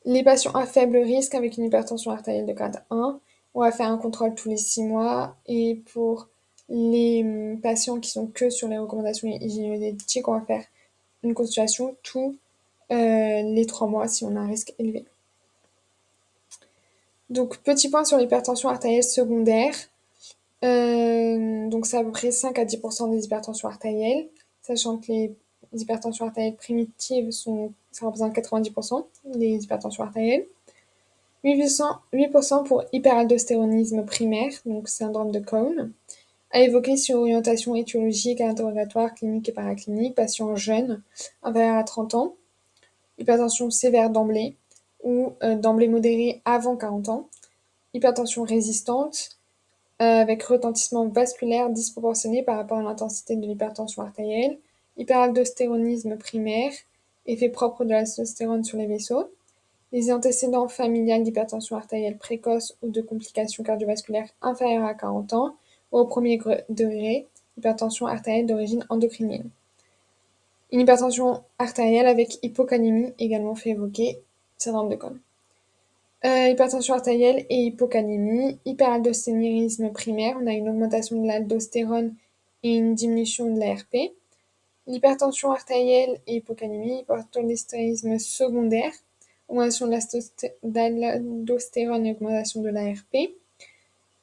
Les 0.06 0.24
patients 0.24 0.52
à 0.52 0.64
faible 0.64 0.96
risque 0.96 1.34
avec 1.34 1.58
une 1.58 1.64
hypertension 1.64 2.10
artérielle 2.10 2.46
de 2.46 2.52
grade 2.52 2.82
1, 2.90 3.20
on 3.54 3.60
va 3.60 3.70
faire 3.70 3.90
un 3.90 3.98
contrôle 3.98 4.34
tous 4.34 4.48
les 4.48 4.56
6 4.56 4.84
mois, 4.84 5.36
et 5.46 5.82
pour 5.92 6.28
les 6.70 7.22
hum, 7.22 7.60
patients 7.60 8.00
qui 8.00 8.10
sont 8.10 8.26
que 8.26 8.48
sur 8.48 8.68
les 8.68 8.78
recommandations 8.78 9.28
hygiéno 9.28 9.76
on 10.26 10.32
va 10.32 10.40
faire 10.42 10.64
une 11.22 11.34
consultation 11.34 11.96
tous 12.02 12.36
euh, 12.90 13.42
les 13.42 13.66
trois 13.66 13.86
mois 13.86 14.08
si 14.08 14.24
on 14.24 14.34
a 14.36 14.40
un 14.40 14.46
risque 14.46 14.74
élevé. 14.78 15.04
Donc, 17.28 17.58
petit 17.58 17.88
point 17.88 18.04
sur 18.04 18.18
l'hypertension 18.18 18.68
artérielle 18.68 19.04
secondaire. 19.04 19.74
Euh, 20.64 21.68
donc, 21.68 21.86
c'est 21.86 21.96
à 21.96 22.02
peu 22.02 22.10
près 22.10 22.32
5 22.32 22.58
à 22.58 22.64
10% 22.64 23.10
des 23.10 23.24
hypertensions 23.24 23.68
artérielles, 23.68 24.26
sachant 24.62 24.98
que 24.98 25.12
les 25.12 25.36
hypertensions 25.72 26.26
artérielles 26.26 26.56
primitives 26.56 27.30
sont, 27.30 27.72
ça 27.92 28.06
représente 28.06 28.34
90% 28.34 29.06
des 29.26 29.62
hypertensions 29.62 30.02
artérielles. 30.02 30.46
8%, 31.44 31.84
8% 32.12 32.64
pour 32.64 32.84
hyperaldostéronisme 32.92 34.04
primaire, 34.04 34.52
donc 34.66 34.88
syndrome 34.88 35.30
de 35.30 35.38
Cohn, 35.38 35.92
à 36.50 36.60
évoquer 36.60 36.96
sur 36.96 37.18
orientation 37.18 37.74
étiologique, 37.74 38.40
interrogatoire, 38.40 39.14
clinique 39.14 39.48
et 39.48 39.52
paraclinique, 39.52 40.14
patient 40.14 40.56
jeune, 40.56 41.02
inférieur 41.42 41.76
à 41.76 41.84
30 41.84 42.14
ans, 42.14 42.36
hypertension 43.18 43.70
sévère 43.70 44.10
d'emblée 44.10 44.56
ou 45.04 45.32
euh, 45.42 45.54
d'emblée 45.54 45.88
modérée 45.88 46.42
avant 46.44 46.76
40 46.76 47.08
ans, 47.08 47.28
hypertension 47.94 48.42
résistante, 48.42 49.38
euh, 50.02 50.04
avec 50.04 50.42
retentissement 50.42 51.06
vasculaire 51.08 51.70
disproportionné 51.70 52.42
par 52.42 52.56
rapport 52.56 52.78
à 52.78 52.82
l'intensité 52.82 53.36
de 53.36 53.46
l'hypertension 53.46 54.02
artérielle, 54.02 54.58
hyperaldostéronisme 54.96 56.16
primaire, 56.16 56.72
effet 57.26 57.48
propre 57.48 57.84
de 57.84 57.90
la 57.90 58.00
testostérone 58.00 58.64
sur 58.64 58.78
les 58.78 58.86
vaisseaux, 58.86 59.30
les 59.92 60.12
antécédents 60.12 60.68
familiales 60.68 61.22
d'hypertension 61.22 61.76
artérielle 61.76 62.16
précoce 62.16 62.76
ou 62.82 62.88
de 62.88 63.00
complications 63.00 63.62
cardiovasculaires 63.62 64.28
inférieures 64.40 64.84
à 64.84 64.94
40 64.94 65.32
ans, 65.34 65.56
ou 65.92 65.98
au 65.98 66.06
premier 66.06 66.38
degré, 66.68 67.26
hypertension 67.56 68.06
artérielle 68.06 68.46
d'origine 68.46 68.86
endocrinienne. 68.88 69.50
Une 70.72 70.80
hypertension 70.80 71.42
artérielle 71.58 72.06
avec 72.06 72.38
hypocalémie 72.44 73.12
également 73.18 73.54
fait 73.54 73.70
évoquer 73.70 74.20
syndrome 74.56 74.88
de 74.88 74.96
Cohn. 74.96 75.18
Euh, 76.24 76.48
hypertension 76.48 76.94
artérielle 76.94 77.46
et 77.48 77.64
hypocalémie, 77.64 78.58
hyperaldostéronisme 78.66 79.90
primaire, 79.90 80.36
on 80.40 80.46
a 80.46 80.52
une 80.52 80.68
augmentation 80.68 81.20
de 81.20 81.26
l'aldostérone 81.26 82.14
et 82.62 82.74
une 82.74 82.94
diminution 82.94 83.52
de 83.52 83.58
l'ARP. 83.58 84.12
L'hypertension 84.86 85.50
artérielle 85.50 86.20
et 86.26 86.36
hypocalémie, 86.36 87.00
hypercholestérolisme 87.00 88.18
secondaire, 88.18 88.92
augmentation 89.48 89.86
de 89.86 91.00
l'aldostérone 91.00 92.06
et 92.06 92.12
augmentation 92.12 92.60
de 92.60 92.68
l'ARP. 92.68 93.30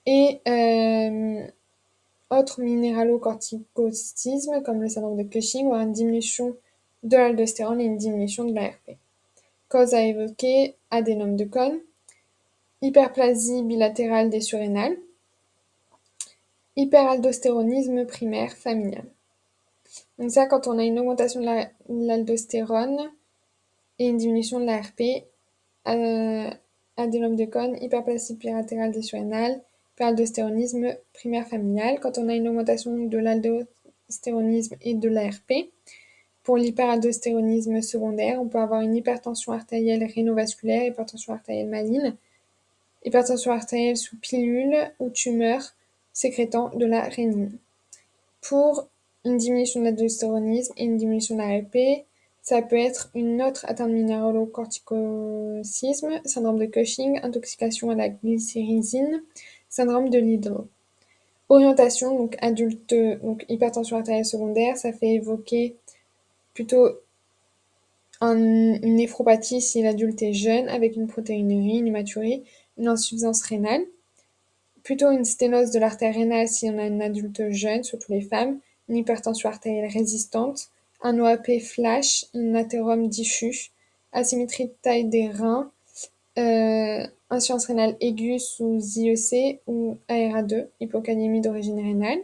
Et 0.05 0.39
euh, 0.47 1.47
autres 2.30 2.61
minéralocorticotismes 2.61 4.61
comme 4.63 4.82
le 4.82 4.89
syndrome 4.89 5.17
de 5.17 5.23
Cushing 5.23 5.67
ou 5.67 5.73
une 5.73 5.91
diminution 5.91 6.55
de 7.03 7.17
l'aldostérone 7.17 7.82
et 7.82 7.86
une 7.86 7.97
diminution 7.97 8.45
de 8.45 8.53
l'ARP. 8.53 8.97
Cause 9.69 9.93
à 9.93 10.01
évoquer, 10.01 10.75
adénome 10.91 11.36
de 11.36 11.45
Cohn, 11.45 11.80
hyperplasie 12.82 13.63
bilatérale 13.63 14.30
des 14.30 14.41
surrénales, 14.41 14.97
hyperaldostéronisme 16.75 18.05
primaire 18.05 18.53
familial. 18.53 19.05
Donc 20.19 20.32
ça, 20.32 20.45
quand 20.45 20.67
on 20.67 20.78
a 20.78 20.84
une 20.84 20.99
augmentation 20.99 21.41
de 21.41 21.47
l'aldostérone 21.89 23.11
et 23.99 24.07
une 24.07 24.17
diminution 24.17 24.59
de 24.59 24.65
l'ARP, 24.65 25.01
euh, 25.88 26.49
adénome 26.97 27.36
de 27.36 27.45
Cohn, 27.45 27.75
hyperplasie 27.82 28.36
bilatérale 28.36 28.91
des 28.91 29.01
surrénales, 29.01 29.61
hyperaldostéronisme 29.97 30.95
primaire 31.13 31.47
familial. 31.47 31.99
Quand 31.99 32.19
on 32.19 32.29
a 32.29 32.35
une 32.35 32.47
augmentation 32.47 33.07
de 33.07 33.17
l'aldostéronisme 33.17 34.75
et 34.83 34.93
de 34.93 35.09
l'ARP, 35.09 35.71
pour 36.43 36.55
l'hyperaldostéronisme 36.55 37.81
secondaire, 37.81 38.39
on 38.39 38.47
peut 38.47 38.59
avoir 38.59 38.81
une 38.81 38.95
hypertension 38.95 39.53
artérielle 39.53 40.03
rénovasculaire, 40.03 40.85
hypertension 40.85 41.33
artérielle 41.33 41.67
maligne, 41.67 42.13
hypertension 43.03 43.51
artérielle 43.51 43.97
sous 43.97 44.17
pilule 44.17 44.77
ou 44.99 45.09
tumeur 45.09 45.73
sécrétant 46.13 46.69
de 46.75 46.85
la 46.85 47.01
rénine. 47.01 47.57
Pour 48.41 48.87
une 49.25 49.37
diminution 49.37 49.79
de 49.79 49.85
l'aldostéronisme 49.85 50.73
et 50.77 50.83
une 50.85 50.97
diminution 50.97 51.35
de 51.35 51.41
l'ARP, 51.41 52.05
ça 52.43 52.61
peut 52.61 52.77
être 52.77 53.09
une 53.13 53.41
autre 53.41 53.65
atteinte 53.67 53.91
minéralocorticocisme, 53.91 56.21
syndrome 56.23 56.59
de 56.59 56.65
Cushing, 56.65 57.19
intoxication 57.23 57.89
à 57.89 57.95
la 57.95 58.09
glycyrrhizine, 58.09 59.23
syndrome 59.78 60.09
de 60.09 60.17
Lidl. 60.17 60.65
Orientation, 61.49 62.17
donc 62.17 62.36
adulte, 62.41 62.95
donc 63.21 63.45
hypertension 63.47 63.97
artérielle 63.97 64.25
secondaire, 64.25 64.75
ça 64.75 64.91
fait 64.91 65.13
évoquer 65.13 65.75
plutôt 66.55 66.88
une 68.19 68.80
néphropathie 68.95 69.61
si 69.61 69.84
l'adulte 69.84 70.23
est 70.23 70.34
jeune, 70.34 70.67
avec 70.67 70.95
une 70.95 71.05
protéinurie, 71.05 71.78
une 71.78 71.88
hématurie, 71.88 72.43
une 72.80 72.88
insuffisance 72.88 73.43
rénale. 73.43 73.84
Plutôt 74.82 75.11
une 75.11 75.25
sténose 75.25 75.69
de 75.69 75.80
l'artère 75.80 76.15
rénale 76.15 76.47
si 76.47 76.67
on 76.69 76.80
a 76.80 76.84
un 76.84 76.99
adulte 76.99 77.51
jeune, 77.51 77.84
surtout 77.84 78.11
les 78.11 78.21
femmes, 78.21 78.59
une 78.89 78.97
hypertension 78.97 79.47
artérielle 79.47 79.91
résistante, 79.91 80.69
un 81.03 81.19
OAP 81.19 81.59
flash, 81.59 82.25
un 82.34 82.55
athérome 82.55 83.09
diffus, 83.09 83.69
asymétrie 84.11 84.65
de 84.65 84.75
taille 84.82 85.05
des 85.05 85.30
reins, 85.30 85.71
insuffisance 86.38 87.65
rénale 87.65 87.95
aiguë 87.99 88.39
sous 88.39 88.79
IEC 88.95 89.61
ou 89.67 89.97
ARA2, 90.09 90.67
hypocalémie 90.79 91.41
d'origine 91.41 91.79
rénale, 91.79 92.19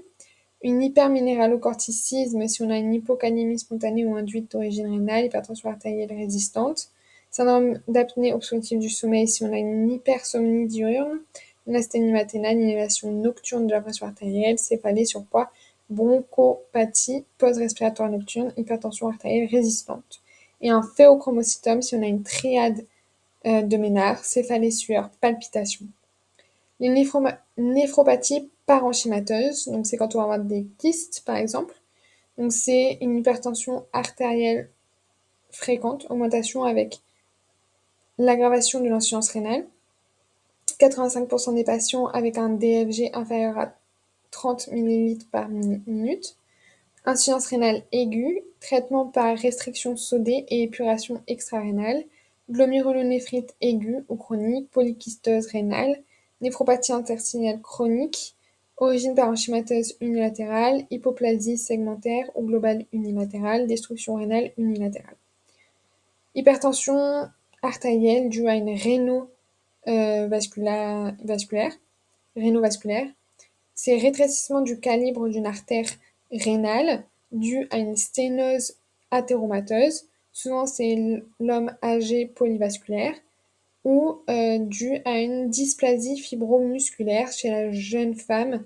une 0.63 0.81
hyperminéralocorticisme 0.81 2.47
si 2.47 2.63
on 2.63 2.69
a 2.69 2.77
une 2.77 2.93
hypocalémie 2.93 3.59
spontanée 3.59 4.05
ou 4.05 4.15
induite 4.15 4.51
d'origine 4.51 4.87
rénale, 4.87 5.25
hypertension 5.25 5.69
artérielle 5.69 6.13
résistante, 6.13 6.89
syndrome 7.31 7.79
d'apnée 7.87 8.33
obstructive 8.33 8.79
du 8.79 8.89
sommeil 8.89 9.27
si 9.27 9.43
on 9.43 9.51
a 9.51 9.57
une 9.57 9.91
hypersomnie 9.91 10.67
diurne, 10.67 11.19
une 11.67 11.75
asthénie 11.75 12.11
matinale, 12.11 12.57
une 12.57 12.69
élévation 12.69 13.11
nocturne 13.11 13.67
de 13.67 13.73
la 13.73 13.81
pression 13.81 14.05
artérielle, 14.05 14.57
céphalée, 14.57 15.05
surpoids, 15.05 15.51
bronchopathie 15.89 17.25
post-respiratoire 17.37 18.09
nocturne, 18.09 18.53
hypertension 18.57 19.09
artérielle 19.09 19.49
résistante. 19.49 20.21
Et 20.61 20.69
un 20.69 20.81
phéochromocytome 20.81 21.81
si 21.81 21.95
on 21.95 22.03
a 22.03 22.07
une 22.07 22.23
triade 22.23 22.79
euh, 22.79 22.92
de 23.45 23.77
Ménard, 23.77 24.23
céphalée, 24.23 24.71
sueur, 24.71 25.09
palpitation. 25.21 25.85
Les 26.79 26.89
néphropathies 27.57 28.49
parenchymateuses, 28.65 29.67
donc 29.67 29.85
c'est 29.85 29.97
quand 29.97 30.15
on 30.15 30.19
va 30.19 30.23
avoir 30.23 30.39
des 30.39 30.65
kystes 30.77 31.23
par 31.25 31.35
exemple. 31.35 31.75
Donc 32.37 32.51
c'est 32.51 32.97
une 33.01 33.17
hypertension 33.17 33.85
artérielle 33.93 34.69
fréquente, 35.51 36.07
augmentation 36.09 36.63
avec 36.63 37.01
l'aggravation 38.17 38.79
de 38.79 38.89
l'insuffisance 38.89 39.29
rénale. 39.29 39.65
85% 40.79 41.53
des 41.53 41.63
patients 41.63 42.07
avec 42.07 42.37
un 42.37 42.49
DFG 42.49 43.11
inférieur 43.13 43.57
à 43.57 43.73
30 44.31 44.69
ml 44.69 45.23
par 45.31 45.47
minute. 45.49 46.37
Insuffisance 47.05 47.47
rénale 47.47 47.83
aiguë, 47.91 48.41
traitement 48.59 49.05
par 49.05 49.37
restriction 49.37 49.95
sodée 49.95 50.45
et 50.47 50.63
épuration 50.63 51.21
extra-rénale, 51.27 52.03
glomérulonéphrite 52.53 53.55
aiguë 53.61 54.05
ou 54.09 54.15
chronique, 54.15 54.69
polykysteuse 54.69 55.47
rénale, 55.47 56.01
néphropathie 56.41 56.93
interstitielle 56.93 57.61
chronique, 57.61 58.35
origine 58.77 59.15
parenchymateuse 59.15 59.95
unilatérale, 60.01 60.85
hypoplasie 60.91 61.57
segmentaire 61.57 62.29
ou 62.35 62.45
globale 62.45 62.85
unilatérale, 62.93 63.65
destruction 63.67 64.15
rénale 64.15 64.51
unilatérale. 64.57 65.17
Hypertension 66.35 67.27
artérielle 67.61 68.29
due 68.29 68.47
à 68.47 68.55
une 68.55 68.75
rénovasculaire, 69.85 71.15
vasculaire, 71.23 71.73
rénovasculaire, 72.35 73.07
c'est 73.73 73.97
rétrécissement 73.97 74.61
du 74.61 74.79
calibre 74.79 75.27
d'une 75.27 75.47
artère 75.47 75.89
rénale 76.31 77.03
dû 77.31 77.67
à 77.71 77.77
une 77.77 77.95
sténose 77.95 78.75
athéromateuse, 79.11 80.05
souvent 80.33 80.65
c'est 80.65 81.23
l'homme 81.39 81.71
âgé 81.81 82.25
polyvasculaire, 82.25 83.15
ou 83.85 84.19
euh, 84.29 84.59
dû 84.59 84.97
à 85.05 85.19
une 85.19 85.49
dysplasie 85.49 86.17
fibromusculaire 86.17 87.31
chez 87.31 87.49
la 87.49 87.71
jeune 87.71 88.15
femme, 88.15 88.65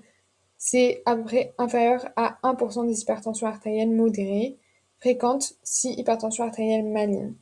c'est 0.56 1.02
à 1.06 1.16
inférieur 1.58 2.08
à 2.16 2.38
1% 2.42 2.86
des 2.86 3.00
hypertensions 3.00 3.46
artérielles 3.46 3.90
modérées, 3.90 4.56
fréquentes 4.98 5.54
si 5.62 5.92
hypertension 5.92 6.44
artérielle 6.44 6.84
maligne. 6.84 7.34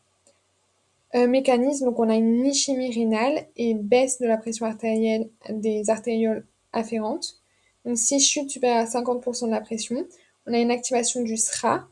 Mécanisme, 1.15 1.87
donc 1.87 1.99
on 1.99 2.11
a 2.11 2.15
une 2.15 2.45
ischémie 2.45 2.93
rénale 2.93 3.47
et 3.57 3.73
baisse 3.73 4.21
de 4.21 4.27
la 4.27 4.37
pression 4.37 4.67
artérielle 4.67 5.31
des 5.49 5.89
artérioles 5.89 6.45
afférentes. 6.75 7.41
Donc 7.87 7.97
si 7.97 8.21
chute 8.21 8.51
supérieure 8.51 8.81
à 8.81 8.85
50% 8.85 9.47
de 9.47 9.51
la 9.51 9.61
pression, 9.61 10.07
on 10.47 10.53
a 10.53 10.59
une 10.59 10.71
activation 10.71 11.23
du 11.23 11.37
SRA, 11.37 11.89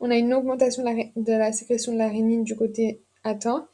on 0.00 0.10
a 0.10 0.16
une 0.16 0.32
augmentation 0.32 0.82
de 0.84 1.32
la, 1.32 1.52
sécrétion 1.52 1.92
de 1.92 1.98
la 1.98 2.08
rénine 2.08 2.44
du 2.44 2.56
côté 2.56 3.00
atteint 3.24 3.66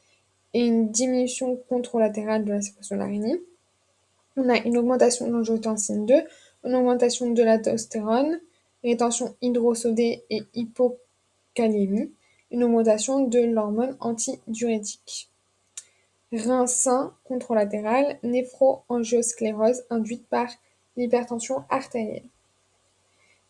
et 0.53 0.65
une 0.65 0.91
diminution 0.91 1.57
contralatérale 1.69 2.45
de 2.45 2.53
la 2.53 2.63
sécrétion 2.63 2.97
de 2.97 3.01
la 3.01 3.07
rénine. 3.07 3.41
On 4.37 4.49
a 4.49 4.57
une 4.59 4.77
augmentation 4.79 5.27
de 5.27 5.33
l'angiotensine 5.33 6.07
2, 6.07 6.15
une 6.65 6.75
augmentation 6.75 7.31
de 7.31 7.43
la 7.43 7.59
testostérone, 7.59 8.41
rétention 8.83 9.37
hydrosodée 9.43 10.25
et 10.31 10.43
hypocalémie, 10.55 12.13
une 12.51 12.65
augmentation 12.65 13.27
de 13.27 13.41
l'hormone 13.41 13.97
antidiurétique. 14.01 15.31
rein 16.33 16.67
sain 16.67 17.15
contralatéral, 17.25 18.19
néphroangiosclérose 18.23 19.85
induite 19.91 20.27
par 20.29 20.49
l'hypertension 20.97 21.65
artérielle. 21.69 22.29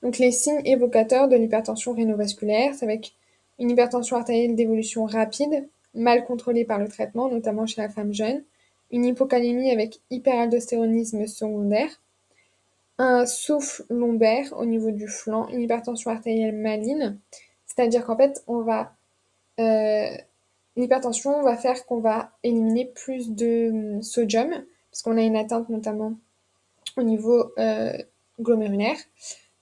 Donc 0.04 0.18
les 0.18 0.30
signes 0.30 0.60
évocateurs 0.66 1.28
de 1.28 1.34
l'hypertension 1.34 1.94
rénovasculaire, 1.94 2.74
c'est 2.74 2.84
avec 2.84 3.14
une 3.58 3.70
hypertension 3.70 4.16
artérielle 4.18 4.54
d'évolution 4.54 5.06
rapide, 5.06 5.66
mal 5.94 6.26
contrôlée 6.26 6.66
par 6.66 6.78
le 6.78 6.88
traitement, 6.88 7.30
notamment 7.30 7.64
chez 7.64 7.80
la 7.80 7.88
femme 7.88 8.12
jeune, 8.12 8.44
une 8.90 9.06
hypocalémie 9.06 9.70
avec 9.70 10.00
hyperaldostéronisme 10.10 11.26
secondaire, 11.26 11.88
un 12.98 13.24
souffle 13.24 13.84
lombaire 13.88 14.52
au 14.58 14.66
niveau 14.66 14.90
du 14.90 15.08
flanc, 15.08 15.48
une 15.48 15.62
hypertension 15.62 16.10
artérielle 16.10 16.54
maligne, 16.54 17.16
c'est-à-dire 17.66 18.04
qu'en 18.04 18.16
fait, 18.16 18.44
on 18.46 18.60
va 18.60 18.92
euh, 19.58 20.10
l'hypertension 20.76 21.42
va 21.42 21.56
faire 21.56 21.86
qu'on 21.86 22.00
va 22.00 22.32
éliminer 22.42 22.84
plus 22.94 23.30
de 23.30 23.70
hum, 23.70 24.02
sodium, 24.02 24.50
parce 24.90 25.00
qu'on 25.02 25.16
a 25.16 25.22
une 25.22 25.36
atteinte 25.36 25.70
notamment 25.70 26.12
au 26.98 27.02
niveau 27.02 27.52
euh, 27.58 27.96
glomérulaire. 28.38 28.96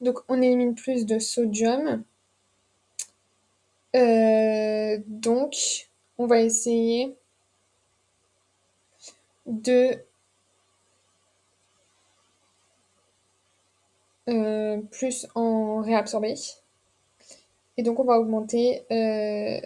Donc 0.02 0.18
on 0.28 0.42
élimine 0.42 0.74
plus 0.74 1.06
de 1.06 1.18
sodium. 1.20 2.02
Euh, 3.94 4.98
donc 5.06 5.88
on 6.18 6.26
va 6.26 6.40
essayer 6.40 7.14
de 9.46 9.96
euh, 14.28 14.80
plus 14.90 15.26
en 15.34 15.82
réabsorber. 15.82 16.34
Et 17.76 17.82
donc 17.82 18.00
on 18.00 18.04
va 18.04 18.18
augmenter 18.18 18.82
euh, 18.90 19.60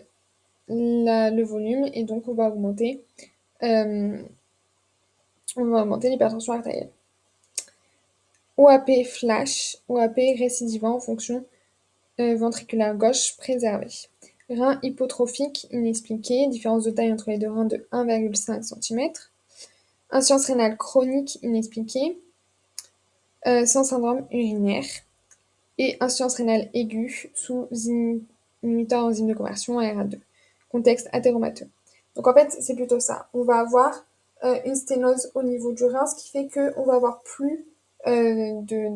le 0.68 1.42
volume 1.42 1.88
et 1.94 2.04
donc 2.04 2.28
on 2.28 2.34
va 2.34 2.48
augmenter 2.48 3.02
on 3.62 5.64
va 5.64 5.82
augmenter 5.82 6.10
l'hypertension 6.10 6.52
artérielle. 6.52 6.90
OAP 8.56 9.04
flash, 9.04 9.76
OAP 9.88 10.16
récidivant 10.38 10.94
en 10.94 11.00
fonction 11.00 11.44
euh, 12.20 12.36
ventriculaire 12.36 12.94
gauche 12.94 13.36
préservée. 13.36 14.08
Rein 14.48 14.78
hypotrophique 14.82 15.66
inexpliqué, 15.70 16.46
différence 16.48 16.84
de 16.84 16.90
taille 16.90 17.12
entre 17.12 17.30
les 17.30 17.38
deux 17.38 17.50
reins 17.50 17.66
de 17.66 17.86
1,5 17.92 18.62
cm. 18.62 19.10
Insuffisance 20.10 20.46
rénale 20.46 20.76
chronique 20.76 21.38
inexpliquée, 21.42 22.18
euh, 23.46 23.66
sans 23.66 23.84
syndrome 23.84 24.26
urinaire. 24.30 24.86
Et 25.78 25.96
insuffisance 26.00 26.36
rénale 26.36 26.70
aiguë 26.72 27.30
sous 27.34 27.68
inhibiteur 28.62 29.04
enzyme 29.04 29.26
de 29.26 29.34
conversion 29.34 29.78
ARA2. 29.80 30.18
Contexte 30.70 31.08
athéromateux. 31.12 31.68
Donc 32.14 32.26
en 32.26 32.32
fait, 32.32 32.50
c'est 32.60 32.74
plutôt 32.74 33.00
ça. 33.00 33.28
On 33.34 33.42
va 33.42 33.58
avoir 33.58 34.06
euh, 34.44 34.58
une 34.64 34.74
sténose 34.74 35.30
au 35.34 35.42
niveau 35.42 35.72
du 35.72 35.84
rein, 35.84 36.06
ce 36.06 36.14
qui 36.14 36.30
fait 36.30 36.48
qu'on 36.48 36.84
va 36.84 36.94
avoir 36.94 37.20
plus 37.22 37.66
de, 38.06 38.88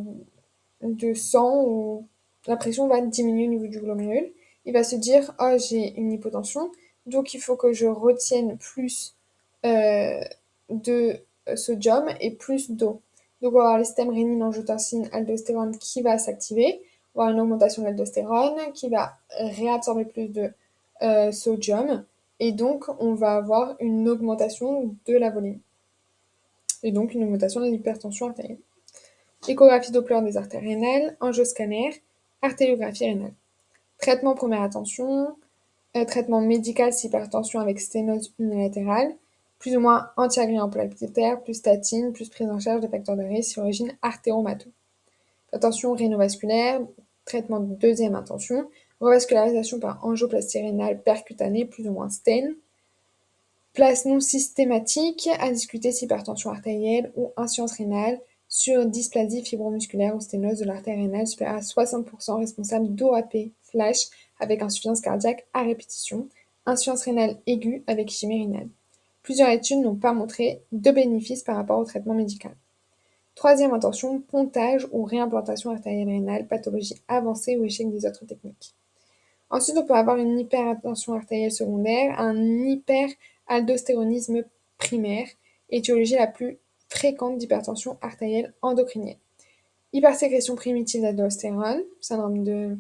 de 0.82 1.14
sang 1.14 1.64
ou 1.64 2.06
la 2.46 2.56
pression 2.56 2.88
va 2.88 3.00
diminuer 3.00 3.46
au 3.46 3.50
niveau 3.50 3.66
du 3.66 3.80
glomérule. 3.80 4.32
Il 4.64 4.72
va 4.72 4.84
se 4.84 4.96
dire 4.96 5.34
oh 5.40 5.56
j'ai 5.58 5.94
une 5.98 6.12
hypotension 6.12 6.70
donc 7.06 7.34
il 7.34 7.40
faut 7.40 7.56
que 7.56 7.72
je 7.72 7.86
retienne 7.86 8.56
plus 8.58 9.14
euh, 9.66 10.20
de 10.68 11.20
sodium 11.54 12.08
et 12.20 12.30
plus 12.30 12.70
d'eau. 12.70 13.00
Donc 13.42 13.54
on 13.54 13.58
va 13.58 13.61
avoir 13.61 13.78
le 13.78 13.84
système 13.84 14.11
rénine, 14.11 14.42
angiotensine, 14.42 15.08
aldostérone 15.12 15.76
qui 15.78 16.02
va 16.02 16.18
s'activer. 16.18 16.82
On 17.14 17.20
va 17.20 17.24
avoir 17.24 17.34
une 17.34 17.40
augmentation 17.40 17.82
de 17.82 17.88
l'aldostérone 17.88 18.72
qui 18.74 18.88
va 18.88 19.16
réabsorber 19.30 20.04
plus 20.04 20.28
de 20.28 20.50
euh, 21.02 21.32
sodium 21.32 22.04
et 22.38 22.52
donc 22.52 22.86
on 23.00 23.14
va 23.14 23.34
avoir 23.34 23.74
une 23.80 24.08
augmentation 24.08 24.94
de 25.06 25.14
la 25.14 25.30
volume 25.30 25.58
et 26.82 26.92
donc 26.92 27.14
une 27.14 27.24
augmentation 27.24 27.61
de 27.61 27.66
l'hypertension 27.66 28.28
artérielle 28.28 28.58
échographie 29.49 29.93
Doppler 29.93 30.20
des 30.22 30.36
artères 30.36 30.62
rénales, 30.62 31.16
angioscanner, 31.20 32.03
artériographie 32.43 33.07
rénale. 33.07 33.34
Traitement 33.99 34.34
première 34.34 34.62
attention, 34.62 35.36
euh, 35.97 36.05
traitement 36.05 36.41
médical 36.41 36.93
si 36.93 37.09
hypertension 37.09 37.61
avec 37.61 37.80
sténose 37.80 38.32
unilatérale, 38.38 39.14
plus 39.59 39.76
ou 39.76 39.80
moins 39.80 40.11
antiagréant 40.16 40.70
plaquettaire, 40.70 41.43
plus 41.43 41.55
statine, 41.55 42.12
plus 42.12 42.28
prise 42.28 42.49
en 42.49 42.59
charge 42.59 42.80
des 42.80 42.88
facteurs 42.88 43.16
de 43.16 43.22
risque, 43.22 43.59
origine 43.59 43.93
artéromato. 44.03 44.70
Attention 45.53 45.95
rénovasculaire, 45.95 46.80
traitement 47.24 47.61
de 47.61 47.74
deuxième 47.74 48.14
intention, 48.14 48.68
revascularisation 49.01 49.80
par 49.80 50.05
angioplastie 50.05 50.62
rénale 50.62 51.03
percutanée, 51.03 51.64
plus 51.64 51.88
ou 51.88 51.93
moins 51.93 52.09
stain, 52.09 52.55
place 53.74 54.05
non 54.05 54.20
systématique 54.20 55.28
à 55.38 55.51
discuter 55.51 55.93
si 55.93 56.05
hypertension 56.07 56.51
artérielle 56.51 57.12
ou 57.16 57.32
insuffisance 57.36 57.76
rénale, 57.78 58.20
sur 58.51 58.84
dysplasie 58.84 59.42
fibromusculaire 59.44 60.16
ou 60.16 60.20
sténose 60.20 60.59
de 60.59 60.64
l'artère 60.64 60.96
rénale 60.96 61.28
supérieure 61.28 61.59
à 61.59 61.61
60% 61.61 62.40
responsable 62.40 62.92
d'OAP 62.94 63.36
flash 63.62 64.09
avec 64.40 64.61
insuffisance 64.61 65.01
cardiaque 65.01 65.46
à 65.55 65.62
répétition, 65.62 66.28
insuffisance 66.66 67.05
rénale 67.05 67.38
aiguë 67.46 67.84
avec 67.86 68.12
ischémie 68.12 68.42
rénale. 68.42 68.68
Plusieurs 69.22 69.51
études 69.51 69.78
n'ont 69.78 69.94
pas 69.94 70.12
montré 70.12 70.62
de 70.72 70.90
bénéfices 70.90 71.44
par 71.44 71.55
rapport 71.57 71.78
au 71.78 71.84
traitement 71.84 72.14
médical. 72.14 72.57
Troisième 73.36 73.72
intention, 73.72 74.20
pontage 74.20 74.88
ou 74.90 75.05
réimplantation 75.05 75.70
artérielle 75.70 76.09
rénale, 76.09 76.48
pathologie 76.48 76.96
avancée 77.07 77.57
ou 77.57 77.64
échec 77.64 77.88
des 77.88 78.05
autres 78.05 78.26
techniques. 78.26 78.74
Ensuite, 79.48 79.78
on 79.78 79.84
peut 79.84 79.94
avoir 79.94 80.16
une 80.16 80.40
hypertension 80.40 81.14
artérielle 81.14 81.53
secondaire, 81.53 82.18
un 82.18 82.36
hyperaldostéronisme 82.36 84.42
primaire, 84.76 85.28
étiologie 85.70 86.16
la 86.16 86.26
plus 86.26 86.59
fréquente 86.91 87.38
d'hypertension 87.38 87.97
artérielle 88.03 88.53
endocrinienne. 88.61 89.16
Hypersécrétion 89.93 90.57
primitive 90.57 91.03
d'aldostérone, 91.03 91.82
syndrome 92.01 92.45
de 92.45 92.76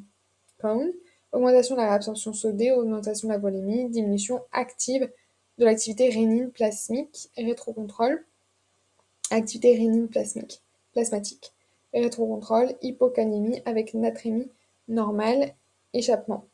Cohn, 0.60 0.92
augmentation 1.32 1.76
de 1.76 1.80
la 1.80 1.88
réabsorption 1.88 2.32
sodée, 2.32 2.72
augmentation 2.72 3.28
de 3.28 3.32
la 3.32 3.38
volémie, 3.38 3.88
diminution 3.88 4.42
active 4.52 5.10
de 5.58 5.64
l'activité 5.64 6.10
rénine 6.10 6.50
plasmique, 6.50 7.30
rétrocontrôle, 7.36 8.24
activité 9.30 9.72
rénine 9.72 10.08
plasmique, 10.08 10.60
plasmatique, 10.92 11.52
rétrocontrôle, 11.94 12.74
hypocalémie 12.82 13.62
avec 13.64 13.94
natrémie 13.94 14.50
normale, 14.88 15.54
échappement. 15.92 16.46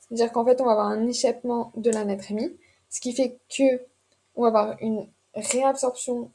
C'est-à-dire 0.00 0.32
qu'en 0.32 0.44
fait, 0.44 0.60
on 0.60 0.64
va 0.64 0.72
avoir 0.72 0.88
un 0.88 1.06
échappement 1.06 1.72
de 1.76 1.90
la 1.90 2.04
natrémie, 2.04 2.56
ce 2.90 3.00
qui 3.00 3.12
fait 3.12 3.38
que 3.48 3.82
on 4.36 4.42
va 4.42 4.48
avoir 4.48 4.76
une 4.80 5.08
réabsorption 5.34 6.30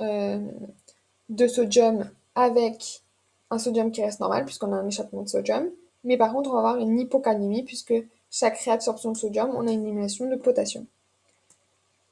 de 0.00 1.46
sodium 1.46 2.10
avec 2.34 3.02
un 3.50 3.58
sodium 3.58 3.90
qui 3.90 4.02
reste 4.02 4.20
normal 4.20 4.44
puisqu'on 4.44 4.72
a 4.72 4.76
un 4.76 4.86
échappement 4.86 5.22
de 5.22 5.28
sodium. 5.28 5.70
Mais 6.04 6.16
par 6.16 6.32
contre, 6.32 6.50
on 6.50 6.54
va 6.54 6.58
avoir 6.60 6.78
une 6.78 6.98
hypocalémie 6.98 7.62
puisque 7.62 7.94
chaque 8.30 8.58
réabsorption 8.58 9.12
de 9.12 9.16
sodium, 9.16 9.50
on 9.54 9.66
a 9.66 9.72
une 9.72 9.82
élimination 9.82 10.28
de 10.28 10.36
potassium. 10.36 10.86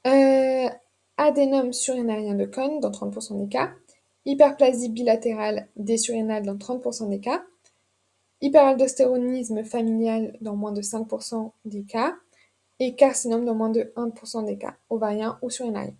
Euh, 0.07 0.69
adénome 1.17 1.73
surinarien 1.73 2.35
de 2.35 2.45
Cohn 2.45 2.79
dans 2.79 2.91
30% 2.91 3.37
des 3.41 3.49
cas. 3.49 3.71
Hyperplasie 4.25 4.89
bilatérale 4.89 5.67
des 5.75 5.97
surrénales 5.97 6.45
dans 6.45 6.55
30% 6.55 7.09
des 7.09 7.19
cas. 7.19 7.43
Hyperaldostéronisme 8.41 9.63
familial 9.63 10.37
dans 10.41 10.55
moins 10.55 10.71
de 10.71 10.81
5% 10.81 11.51
des 11.65 11.83
cas. 11.83 12.15
Et 12.79 12.95
carcinome 12.95 13.43
dans 13.43 13.55
moins 13.55 13.69
de 13.69 13.91
1% 13.97 14.45
des 14.45 14.57
cas, 14.57 14.75
ovarien 14.89 15.37
ou 15.41 15.49
surrénalien. 15.49 15.93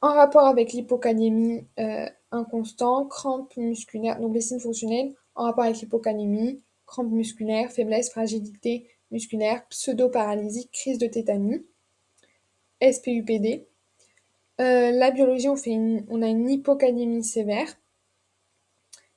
En 0.00 0.14
rapport 0.14 0.46
avec 0.46 0.72
l'hypocalémie 0.72 1.66
euh, 1.80 2.08
inconstant, 2.30 3.06
crampes 3.06 3.56
musculaires, 3.56 4.20
donc 4.20 4.34
les 4.34 4.40
signes 4.40 4.60
fonctionnels, 4.60 5.14
en 5.34 5.44
rapport 5.44 5.64
avec 5.64 5.78
l'hypocalémie, 5.78 6.62
crampes 6.86 7.10
musculaires, 7.10 7.70
faiblesse, 7.72 8.10
fragilité 8.10 8.88
musculaire, 9.10 9.66
pseudo-paralysie, 9.68 10.68
crise 10.72 10.98
de 10.98 11.06
tétanie, 11.06 11.64
SPUPD. 12.80 13.66
Euh, 14.60 14.90
la 14.92 15.10
biologie, 15.10 15.48
on, 15.48 15.56
fait 15.56 15.76
on 16.08 16.22
a 16.22 16.28
une 16.28 16.48
hypocalémie 16.48 17.24
sévère 17.24 17.68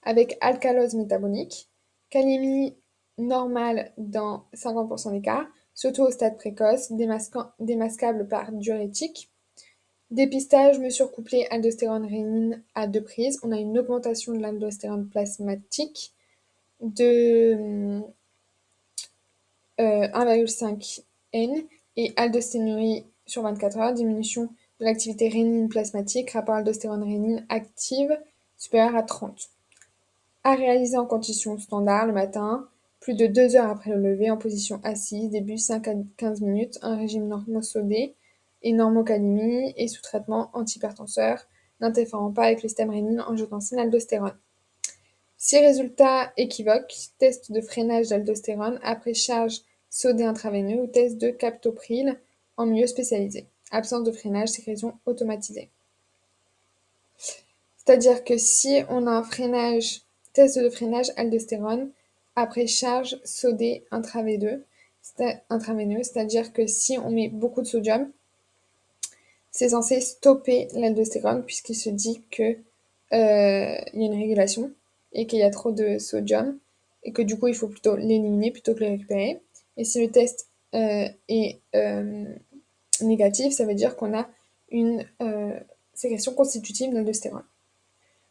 avec 0.03 0.37
alcalose 0.41 0.95
métabolique, 0.95 1.69
calémie 2.09 2.75
normale 3.17 3.93
dans 3.97 4.45
50% 4.55 5.11
des 5.11 5.21
cas, 5.21 5.47
surtout 5.73 6.03
au 6.03 6.11
stade 6.11 6.37
précoce, 6.37 6.91
démasquable 6.91 8.27
par 8.27 8.51
diurétique, 8.51 9.30
Dépistage, 10.11 10.77
mesure 10.77 11.09
couplée 11.09 11.47
aldostérone-rénine 11.51 12.61
à 12.75 12.85
deux 12.85 13.01
prises. 13.01 13.39
On 13.43 13.51
a 13.53 13.57
une 13.57 13.79
augmentation 13.79 14.33
de 14.33 14.39
l'aldostérone 14.39 15.07
plasmatique 15.07 16.13
de 16.81 18.01
1,5 19.79 20.99
euh, 20.99 21.03
N 21.31 21.63
et 21.95 22.11
aldosténurie 22.17 23.05
sur 23.25 23.43
24 23.43 23.77
heures, 23.77 23.93
diminution 23.93 24.49
de 24.81 24.85
l'activité 24.85 25.29
rénine 25.29 25.69
plasmatique, 25.69 26.31
rapport 26.31 26.55
aldostérone-rénine 26.55 27.45
active 27.47 28.19
supérieur 28.57 28.97
à 28.97 29.03
30. 29.03 29.49
À 30.43 30.55
réaliser 30.55 30.97
en 30.97 31.05
conditions 31.05 31.57
standard 31.57 32.05
le 32.05 32.11
matin, 32.11 32.67
plus 32.99 33.13
de 33.13 33.27
2 33.27 33.55
heures 33.55 33.69
après 33.69 33.91
le 33.91 34.11
lever, 34.11 34.29
en 34.29 34.37
position 34.37 34.81
assise, 34.83 35.29
début 35.29 35.57
5 35.57 35.87
à 35.87 35.93
15 36.17 36.41
minutes, 36.41 36.79
un 36.81 36.97
régime 36.97 37.27
normosodé, 37.29 38.13
et 38.61 38.73
normocalémie 38.73 39.73
et 39.77 39.87
sous 39.87 40.01
traitement 40.01 40.49
antihypertenseur, 40.53 41.47
n'interférant 41.79 42.31
pas 42.31 42.43
avec 42.43 42.61
le 42.61 42.69
système 42.69 42.89
rénine 42.89 43.21
angiotensine 43.21 43.79
aldostérone. 43.79 44.37
Si 45.37 45.57
résultats 45.57 46.31
équivoques, 46.37 46.93
test 47.17 47.51
de 47.51 47.61
freinage 47.61 48.09
d'aldostérone 48.09 48.79
après 48.83 49.15
charge 49.15 49.61
sodé 49.89 50.23
intraveineux 50.23 50.83
ou 50.83 50.87
test 50.87 51.17
de 51.17 51.31
captopril 51.31 52.19
en 52.57 52.67
milieu 52.67 52.85
spécialisé. 52.85 53.47
Absence 53.71 54.03
de 54.03 54.11
freinage, 54.11 54.49
sécrétion 54.49 54.93
automatisée. 55.05 55.69
C'est-à-dire 57.77 58.23
que 58.23 58.37
si 58.37 58.83
on 58.89 59.07
a 59.07 59.11
un 59.11 59.23
freinage, 59.23 60.01
test 60.33 60.59
de 60.59 60.69
freinage 60.69 61.11
aldostérone 61.17 61.89
après 62.35 62.67
charge 62.67 63.19
sodée 63.25 63.83
intraveineux, 63.89 64.63
c'est-à-dire 65.01 66.53
que 66.53 66.67
si 66.67 66.97
on 66.99 67.09
met 67.09 67.29
beaucoup 67.29 67.61
de 67.61 67.67
sodium, 67.67 68.11
c'est 69.51 69.69
censé 69.69 69.99
stopper 69.99 70.67
l'aldostérone 70.73 71.43
puisqu'il 71.43 71.75
se 71.75 71.89
dit 71.89 72.23
que 72.31 72.43
euh, 72.43 73.75
il 73.93 74.01
y 74.01 74.03
a 74.03 74.05
une 74.05 74.19
régulation 74.19 74.71
et 75.11 75.27
qu'il 75.27 75.39
y 75.39 75.43
a 75.43 75.49
trop 75.49 75.71
de 75.71 75.99
sodium 75.99 76.57
et 77.03 77.11
que 77.11 77.21
du 77.21 77.37
coup 77.37 77.47
il 77.47 77.55
faut 77.55 77.67
plutôt 77.67 77.95
l'éliminer 77.97 78.51
plutôt 78.51 78.73
que 78.73 78.79
le 78.79 78.91
récupérer. 78.91 79.41
Et 79.77 79.83
si 79.83 80.01
le 80.01 80.09
test 80.09 80.47
euh, 80.73 81.07
est 81.27 81.59
euh, 81.75 82.25
négatif, 83.01 83.53
ça 83.53 83.65
veut 83.65 83.75
dire 83.75 83.97
qu'on 83.97 84.17
a 84.17 84.29
une 84.69 85.05
sécrétion 85.93 86.33
constitutive 86.33 86.93
d'aldostérone. 86.93 87.43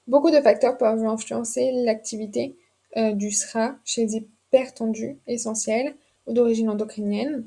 Beaucoup 0.07 0.31
de 0.31 0.41
facteurs 0.41 0.79
peuvent 0.79 1.05
influencer 1.05 1.71
l'activité 1.85 2.57
du 2.97 3.31
SRA 3.31 3.77
chez 3.85 4.07
les 4.07 4.17
hypertendus 4.17 5.19
essentiels 5.27 5.95
ou 6.27 6.33
d'origine 6.33 6.71
endocrinienne. 6.71 7.47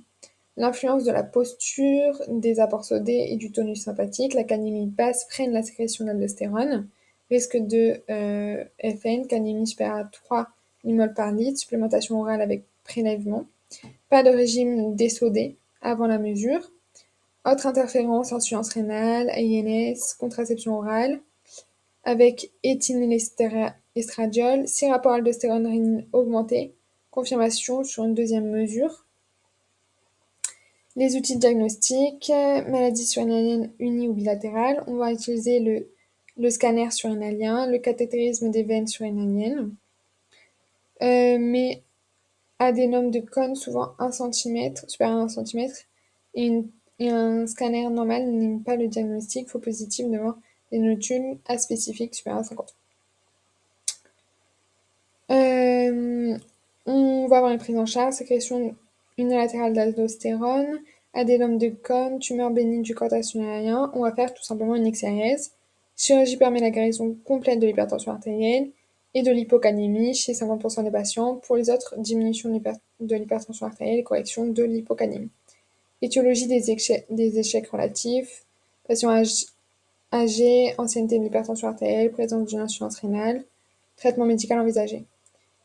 L'influence 0.55 1.03
de 1.03 1.11
la 1.11 1.23
posture, 1.23 2.21
des 2.27 2.59
apports 2.59 2.85
sodés 2.85 3.27
et 3.29 3.37
du 3.37 3.51
tonus 3.51 3.83
sympathique, 3.83 4.35
la 4.35 4.43
canémie 4.43 4.85
basse 4.85 5.25
freine 5.29 5.51
la 5.51 5.63
sécrétion 5.63 6.05
d'aldostérone, 6.05 6.87
risque 7.29 7.57
de 7.57 8.01
euh, 8.09 8.63
FN, 8.79 9.25
canémie 9.27 9.65
supérieure 9.65 9.97
à 9.97 10.05
3 10.05 10.47
millimoles 10.83 11.13
par 11.13 11.31
litre, 11.31 11.59
supplémentation 11.59 12.19
orale 12.19 12.41
avec 12.41 12.65
prélèvement, 12.83 13.47
pas 14.09 14.21
de 14.21 14.29
régime 14.29 14.95
désodé 14.95 15.57
avant 15.81 16.05
la 16.05 16.19
mesure, 16.19 16.71
autre 17.45 17.67
interférence, 17.67 18.31
insuffisance 18.31 18.69
rénale, 18.69 19.29
INS, 19.35 20.15
contraception 20.17 20.77
orale, 20.77 21.19
avec 22.03 22.51
éthylènestradiol, 22.63 24.67
6 24.67 24.89
rapports 24.89 25.13
aldostérone 25.13 25.67
rénine 25.67 26.07
augmenté, 26.13 26.73
confirmation 27.11 27.83
sur 27.83 28.05
une 28.05 28.13
deuxième 28.13 28.49
mesure. 28.49 29.02
Les 30.95 31.15
outils 31.15 31.35
de 31.35 31.39
diagnostic, 31.39 32.29
maladie 32.29 33.05
surrénalienne 33.05 33.71
unie 33.79 34.07
ou 34.07 34.13
bilatérale, 34.13 34.83
on 34.85 34.97
va 34.97 35.11
utiliser 35.11 35.59
le, 35.59 36.49
scanner 36.51 36.91
surrénalien, 36.91 37.65
le 37.65 37.79
cathétérisme 37.79 38.51
des 38.51 38.61
veines 38.61 38.85
surrénaliennes, 38.85 39.73
euh, 41.01 41.37
mais 41.39 41.81
adénome 42.59 43.09
de 43.09 43.21
cône 43.21 43.55
souvent 43.55 43.93
1 43.97 44.11
cm, 44.11 44.75
supérieur 44.87 45.17
à 45.17 45.23
1 45.23 45.29
cm, 45.29 45.71
et, 46.35 46.63
un 46.99 47.47
scanner 47.47 47.89
normal 47.89 48.29
n'est 48.29 48.63
pas 48.63 48.75
le 48.75 48.87
diagnostic 48.87 49.49
faux 49.49 49.59
positif 49.59 50.07
devant 50.07 50.35
des 50.71 50.77
notules 50.77 51.37
aspécifiques 51.47 52.15
supérieurs 52.15 52.41
à 52.41 52.43
50. 52.43 52.75
Euh, 55.31 56.37
on 56.85 57.27
va 57.27 57.37
avoir 57.37 57.51
une 57.51 57.57
prise 57.57 57.77
en 57.77 57.85
charge, 57.85 58.13
sécrétion 58.13 58.75
unilatérale 59.17 59.73
d'aldostérone, 59.73 60.79
adénome 61.13 61.57
de 61.57 61.69
cône, 61.69 62.19
tumeur 62.19 62.51
bénigne 62.51 62.81
du 62.81 62.95
cortex 62.95 63.29
surrénalien. 63.29 63.91
On 63.93 64.01
va 64.01 64.13
faire 64.13 64.33
tout 64.33 64.43
simplement 64.43 64.75
une 64.75 64.89
XRS. 64.89 65.51
Chirurgie 65.95 66.37
permet 66.37 66.59
la 66.59 66.71
guérison 66.71 67.15
complète 67.23 67.59
de 67.59 67.67
l'hypertension 67.67 68.11
artérielle 68.11 68.69
et 69.13 69.21
de 69.21 69.31
l'hypocanémie 69.31 70.15
chez 70.15 70.33
50% 70.33 70.83
des 70.83 70.91
patients. 70.91 71.35
Pour 71.35 71.55
les 71.55 71.69
autres, 71.69 71.95
diminution 71.97 72.49
de 72.99 73.15
l'hypertension 73.15 73.67
artérielle 73.67 73.99
et 73.99 74.03
correction 74.03 74.47
de 74.47 74.63
l'hypocanémie. 74.63 75.29
Étiologie 76.01 76.47
des, 76.47 76.69
échecs, 76.69 77.67
relatifs, 77.67 78.43
patient 78.87 79.23
âgé, 80.11 80.73
ancienneté 80.77 81.17
de 81.17 81.23
l'hypertension 81.23 81.67
artérielle, 81.67 82.11
présence 82.11 82.47
d'une 82.47 82.59
insuffisance 82.59 82.99
rénale, 82.99 83.43
traitement 83.95 84.25
médical 84.25 84.59
envisagé. 84.59 85.05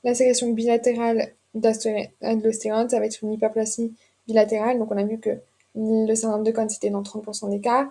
La 0.05 0.14
sécrétion 0.14 0.51
bilatérale 0.51 1.32
d'aldostérone, 1.55 2.88
ça 2.88 2.99
va 2.99 3.07
être 3.07 3.22
une 3.22 3.32
hyperplasie 3.32 3.94
bilatérale. 4.26 4.78
Donc, 4.78 4.90
on 4.90 4.96
a 4.96 5.05
vu 5.05 5.18
que 5.18 5.38
le 5.74 6.14
syndrome 6.14 6.44
de 6.44 6.51
Cohn, 6.51 6.68
c'était 6.68 6.90
dans 6.90 7.03
30% 7.03 7.51
des 7.51 7.61
cas, 7.61 7.90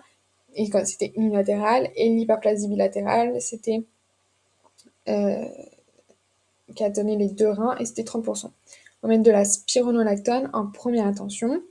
et 0.54 0.68
c'était 0.84 1.12
unilatéral, 1.16 1.90
et 1.96 2.08
l'hyperplasie 2.08 2.68
bilatérale, 2.68 3.40
c'était 3.40 3.82
euh, 5.08 5.44
qui 6.74 6.84
a 6.84 6.90
donné 6.90 7.16
les 7.16 7.28
deux 7.28 7.48
reins, 7.48 7.76
et 7.78 7.84
c'était 7.84 8.02
30%. 8.02 8.50
On 9.02 9.08
mettre 9.08 9.22
de 9.22 9.30
la 9.30 9.44
spironolactone 9.44 10.50
en 10.52 10.66
première 10.66 11.06
intention, 11.06 11.62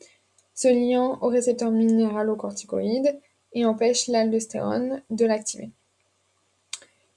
se 0.56 0.68
liant 0.68 1.20
au 1.22 1.28
récepteur 1.28 1.72
minéralocorticoïde 1.72 3.20
et 3.54 3.66
empêche 3.66 4.08
l'aldostérone 4.08 5.02
de 5.10 5.26
l'activer. 5.26 5.70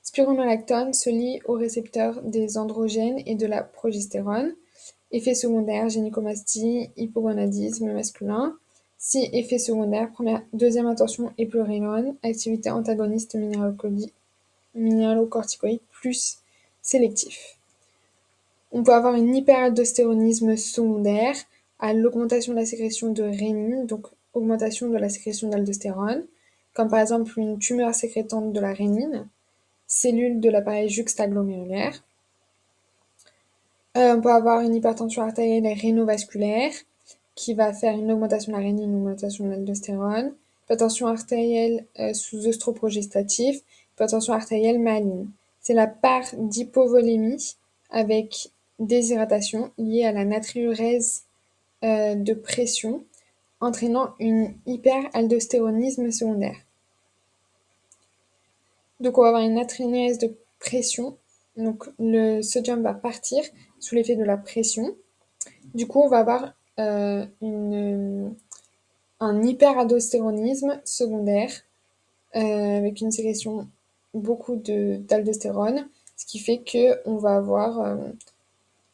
Spironolactone 0.02 0.92
se 0.92 1.08
lie 1.08 1.40
au 1.44 1.54
récepteur 1.54 2.20
des 2.22 2.58
androgènes 2.58 3.22
et 3.26 3.36
de 3.36 3.46
la 3.46 3.62
progestérone. 3.62 4.54
Effet 5.12 5.34
secondaire, 5.34 5.88
gynécomastie, 5.88 6.90
hypogonadisme 6.96 7.92
masculin. 7.92 8.56
Si 8.98 9.28
effet 9.32 9.58
secondaire, 9.58 10.10
deuxième 10.52 10.86
intention, 10.86 11.32
épleurélone, 11.38 12.14
activité 12.22 12.70
antagoniste 12.70 13.36
minéralocorticoïde 14.74 15.80
plus 15.90 16.38
sélectif. 16.82 17.56
On 18.72 18.84
peut 18.84 18.92
avoir 18.92 19.14
une 19.14 19.34
hyperaldostéronisme 19.34 20.56
secondaire 20.56 21.34
à 21.80 21.92
l'augmentation 21.92 22.52
de 22.52 22.58
la 22.58 22.66
sécrétion 22.66 23.10
de 23.12 23.22
rénine, 23.22 23.86
donc 23.86 24.06
augmentation 24.32 24.88
de 24.88 24.96
la 24.96 25.08
sécrétion 25.08 25.48
d'aldostérone, 25.48 26.24
comme 26.74 26.88
par 26.88 27.00
exemple 27.00 27.32
une 27.36 27.58
tumeur 27.58 27.94
sécrétante 27.94 28.52
de 28.52 28.60
la 28.60 28.72
rénine, 28.72 29.26
cellule 29.86 30.40
de 30.40 30.50
l'appareil 30.50 30.88
juxtaglomérulaire. 30.88 32.04
Euh, 34.00 34.16
on 34.16 34.20
peut 34.22 34.32
avoir 34.32 34.60
une 34.60 34.74
hypertension 34.74 35.22
artérielle 35.22 35.66
rénovasculaire 35.78 36.72
qui 37.34 37.52
va 37.52 37.74
faire 37.74 37.94
une 37.94 38.10
augmentation 38.10 38.52
de 38.52 38.56
la 38.56 38.62
rénine, 38.62 38.90
une 38.90 38.96
augmentation 38.96 39.44
de 39.44 39.50
l'aldostérone, 39.50 40.32
hypertension 40.64 41.06
artérielle 41.06 41.84
euh, 41.98 42.14
sous 42.14 42.46
œstroprogestatif, 42.46 43.60
hypertension 43.94 44.32
artérielle 44.32 44.78
maligne. 44.78 45.26
C'est 45.60 45.74
la 45.74 45.86
part 45.86 46.24
d'hypovolémie 46.34 47.56
avec 47.90 48.50
déshydratation 48.78 49.70
liée 49.76 50.04
à 50.04 50.12
la 50.12 50.24
natriurèse 50.24 51.24
euh, 51.84 52.14
de 52.14 52.32
pression 52.32 53.04
entraînant 53.60 54.14
une 54.18 54.54
hyperaldostéronisme 54.64 56.10
secondaire. 56.10 56.56
Donc 59.00 59.18
on 59.18 59.22
va 59.22 59.28
avoir 59.28 59.42
une 59.42 59.54
natriurèse 59.54 60.16
de 60.16 60.34
pression, 60.58 61.18
donc 61.58 61.84
le 61.98 62.40
sodium 62.40 62.82
va 62.82 62.94
partir 62.94 63.42
sous 63.80 63.94
l'effet 63.94 64.14
de 64.14 64.24
la 64.24 64.36
pression. 64.36 64.94
Du 65.74 65.86
coup, 65.86 66.00
on 66.00 66.08
va 66.08 66.18
avoir 66.18 66.54
euh, 66.78 67.26
un 69.20 69.42
hyperaldostéronisme 69.42 70.80
secondaire 70.84 71.50
euh, 72.36 72.78
avec 72.78 73.00
une 73.00 73.10
sécrétion 73.10 73.68
beaucoup 74.14 74.56
d'aldostérone, 74.56 75.88
ce 76.16 76.26
qui 76.26 76.38
fait 76.38 76.62
qu'on 76.64 77.16
va 77.16 77.36
avoir 77.36 77.98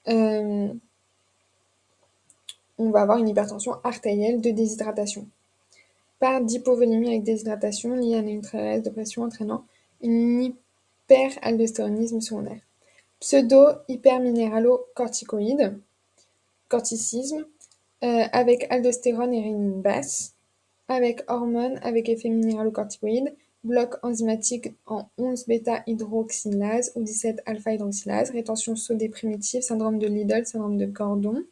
euh, 0.09 0.69
on 2.79 2.91
va 2.91 3.01
avoir 3.03 3.19
une 3.19 3.29
hypertension 3.29 3.77
artérielle 3.85 4.41
de 4.41 4.51
déshydratation. 4.51 5.27
Par 6.19 6.41
d'hypovolémie 6.43 7.09
avec 7.09 7.25
déshydratation 7.25 7.95
liée 7.95 8.17
à 8.17 8.19
une 8.19 8.41
très 8.41 8.81
de 8.81 8.91
pression 8.91 9.23
entraînant 9.23 9.65
une 10.03 10.55
hyperaldostéronisme 11.09 12.21
secondaire. 12.21 12.61
Pseudo-hyperminéralo-corticoïde, 13.21 15.79
corticisme, 16.69 17.47
euh, 18.05 18.25
avec 18.33 18.67
aldostérone 18.71 19.35
et 19.35 19.43
rénine 19.43 19.81
basse, 19.81 20.35
avec 20.89 21.23
hormones 21.29 21.79
avec 21.83 22.09
effet 22.09 22.29
minéralocorticoïde, 22.29 23.35
bloc 23.65 23.97
enzymatique 24.03 24.75
en 24.87 25.09
11 25.19 25.47
bêta-hydroxylase 25.47 26.93
ou 26.95 27.03
17 27.03 27.43
alpha-hydroxylase, 27.47 28.31
rétention 28.31 28.77
sodée 28.77 29.09
primitive, 29.09 29.63
syndrome 29.63 29.99
de 29.99 30.07
Lidl, 30.07 30.47
syndrome 30.47 30.79
de 30.79 30.87
Gordon, 30.87 31.43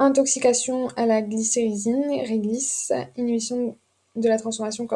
Intoxication 0.00 0.88
à 0.96 1.06
la 1.06 1.22
glycérysine, 1.22 2.04
réglisse, 2.26 2.92
inhibition 3.16 3.76
de 4.16 4.28
la 4.28 4.38
transformation 4.38 4.88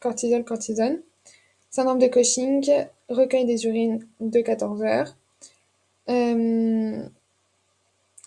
cortisol-cortisone, 0.00 1.02
syndrome 1.76 1.98
de 1.98 2.06
Cushing, 2.06 2.86
recueil 3.10 3.44
des 3.44 3.66
urines 3.66 4.08
de 4.20 4.40
14 4.40 4.82
heures, 4.82 5.14
euh, 6.08 7.02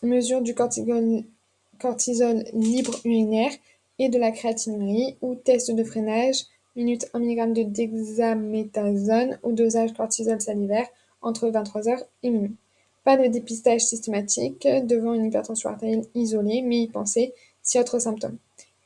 mesure 0.03 0.41
du 0.43 0.53
cortisol, 0.53 2.43
libre 2.53 2.93
urinaire, 3.03 3.51
et 3.97 4.09
de 4.09 4.19
la 4.19 4.31
créatinurie 4.31 5.17
ou 5.21 5.33
test 5.33 5.71
de 5.71 5.83
freinage, 5.83 6.45
minute 6.75 7.09
1 7.15 7.19
mg 7.19 7.53
de 7.53 7.63
dexaméthasone 7.63 9.39
ou 9.41 9.51
dosage 9.51 9.93
cortisol 9.93 10.39
salivaire 10.39 10.87
entre 11.23 11.49
23h 11.49 12.05
et 12.21 12.29
minuit. 12.29 12.55
Pas 13.03 13.17
de 13.17 13.25
dépistage 13.25 13.81
systématique 13.81 14.67
devant 14.83 15.15
une 15.15 15.25
hypertension 15.25 15.71
artérielle 15.71 16.05
isolée, 16.13 16.61
mais 16.61 16.81
y 16.81 16.87
penser 16.87 17.33
si 17.63 17.79
autres 17.79 17.97
symptômes. 17.97 18.37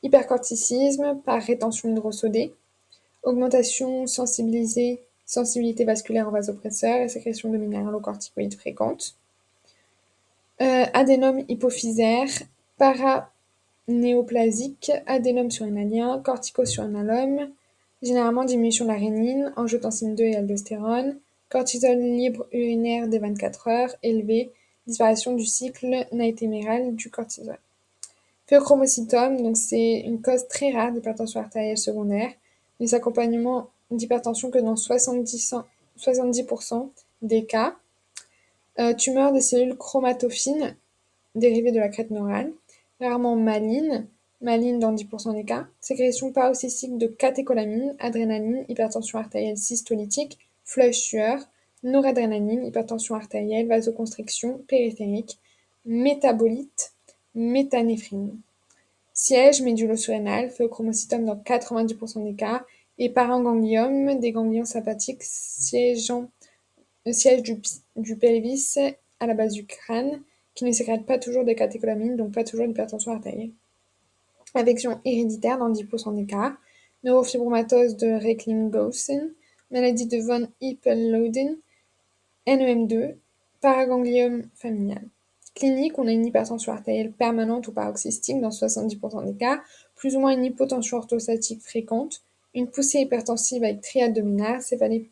Hypercorticisme 0.02 1.20
par 1.22 1.42
rétention 1.42 1.90
hydrosodée, 1.90 2.54
augmentation 3.24 4.06
sensibilisée, 4.06 5.00
sensibilité 5.26 5.84
vasculaire 5.84 6.28
en 6.28 6.30
vasopresseur 6.30 7.00
et 7.00 7.08
sécrétion 7.08 7.50
de 7.50 7.56
minéralocorticoïdes 7.56 8.54
fréquentes. 8.54 9.16
Euh, 10.60 10.84
adénome 10.92 11.42
hypophysaire, 11.48 12.28
paranéoplasique, 12.78 14.92
adénome 15.06 15.50
surrénalien, 15.50 16.20
corticosurrénalome, 16.24 17.50
généralement 18.02 18.44
diminution 18.44 18.84
de 18.84 18.90
la 18.90 18.98
rénine, 18.98 19.52
angiotensine 19.56 20.14
2 20.14 20.24
et 20.24 20.36
aldostérone, 20.36 21.18
cortisol 21.48 21.98
libre 21.98 22.46
urinaire 22.52 23.08
des 23.08 23.18
24 23.18 23.68
heures 23.68 23.96
élevé, 24.02 24.50
disparition 24.86 25.34
du 25.34 25.44
cycle 25.44 26.06
naïtéméral 26.12 26.94
du 26.94 27.10
cortisol. 27.10 27.58
Phéochromocytome, 28.46 29.42
donc 29.42 29.56
c'est 29.56 30.00
une 30.00 30.20
cause 30.20 30.46
très 30.48 30.70
rare 30.70 30.92
d'hypertension 30.92 31.40
artérielle 31.40 31.78
secondaire, 31.78 32.30
mais 32.80 32.94
accompagnement 32.94 33.70
d'hypertension 33.90 34.50
que 34.50 34.58
dans 34.58 34.74
70%, 34.74 35.64
70 35.96 36.46
des 37.22 37.44
cas. 37.44 37.76
Euh, 38.80 38.92
tumeur 38.92 39.32
des 39.32 39.40
cellules 39.40 39.76
chromatophines 39.76 40.76
dérivées 41.36 41.70
de 41.70 41.78
la 41.78 41.88
crête 41.88 42.10
neurale, 42.10 42.52
rarement 43.00 43.36
maligne, 43.36 44.06
maligne 44.40 44.78
dans 44.78 44.92
10% 44.92 45.34
des 45.34 45.44
cas. 45.44 45.66
Sécrétion 45.80 46.32
paroxystique 46.32 46.98
de 46.98 47.06
catécholamine, 47.06 47.94
adrénaline, 48.00 48.64
hypertension 48.68 49.18
artérielle 49.18 49.56
systolytique, 49.56 50.38
flush 50.64 50.98
sueur, 50.98 51.38
noradrénaline, 51.84 52.66
hypertension 52.66 53.14
artérielle, 53.14 53.68
vasoconstriction 53.68 54.58
périphérique, 54.66 55.38
métabolite, 55.84 56.92
métanéphrine. 57.34 58.38
Siège 59.16 59.62
médulo-surrénal, 59.62 60.50
phéochromocytome 60.50 61.24
dans 61.24 61.36
90% 61.36 62.24
des 62.24 62.34
cas, 62.34 62.64
et 62.98 63.08
parangangliome, 63.08 64.18
des 64.18 64.32
ganglions 64.32 64.64
sympathiques 64.64 65.22
le 67.06 67.12
siège 67.12 67.42
du, 67.42 68.16
pelvis 68.16 68.76
à 69.20 69.26
la 69.26 69.34
base 69.34 69.52
du 69.52 69.66
crâne, 69.66 70.20
qui 70.54 70.64
ne 70.64 70.72
sécrète 70.72 71.06
pas 71.06 71.18
toujours 71.18 71.44
des 71.44 71.54
catécholamines, 71.54 72.16
donc 72.16 72.32
pas 72.32 72.44
toujours 72.44 72.66
d'hypertension 72.66 73.12
artérielle. 73.12 73.52
Affection 74.54 75.00
héréditaire 75.04 75.58
dans 75.58 75.70
10% 75.70 76.14
des 76.14 76.26
cas, 76.26 76.56
neurofibromatose 77.02 77.96
de 77.96 78.06
Reckling-Gaussen, 78.06 79.32
maladie 79.70 80.06
de 80.06 80.18
von 80.18 80.48
Hippel-Leyden, 80.60 81.56
NEM2, 82.46 83.14
paragangliome 83.60 84.48
familial. 84.54 85.02
Clinique, 85.54 85.98
on 85.98 86.08
a 86.08 86.10
une 86.10 86.26
hypertension 86.26 86.72
artérielle 86.72 87.12
permanente 87.12 87.68
ou 87.68 87.72
paroxystique 87.72 88.40
dans 88.40 88.48
70% 88.48 89.24
des 89.24 89.34
cas, 89.34 89.62
plus 89.94 90.16
ou 90.16 90.20
moins 90.20 90.32
une 90.32 90.44
hypotension 90.44 90.96
orthostatique 90.96 91.62
fréquente, 91.62 92.22
une 92.54 92.68
poussée 92.68 93.00
hypertensive 93.00 93.62
avec 93.62 93.80
triade 93.80 94.14
dominale, 94.14 94.62
céphalée, 94.62 95.10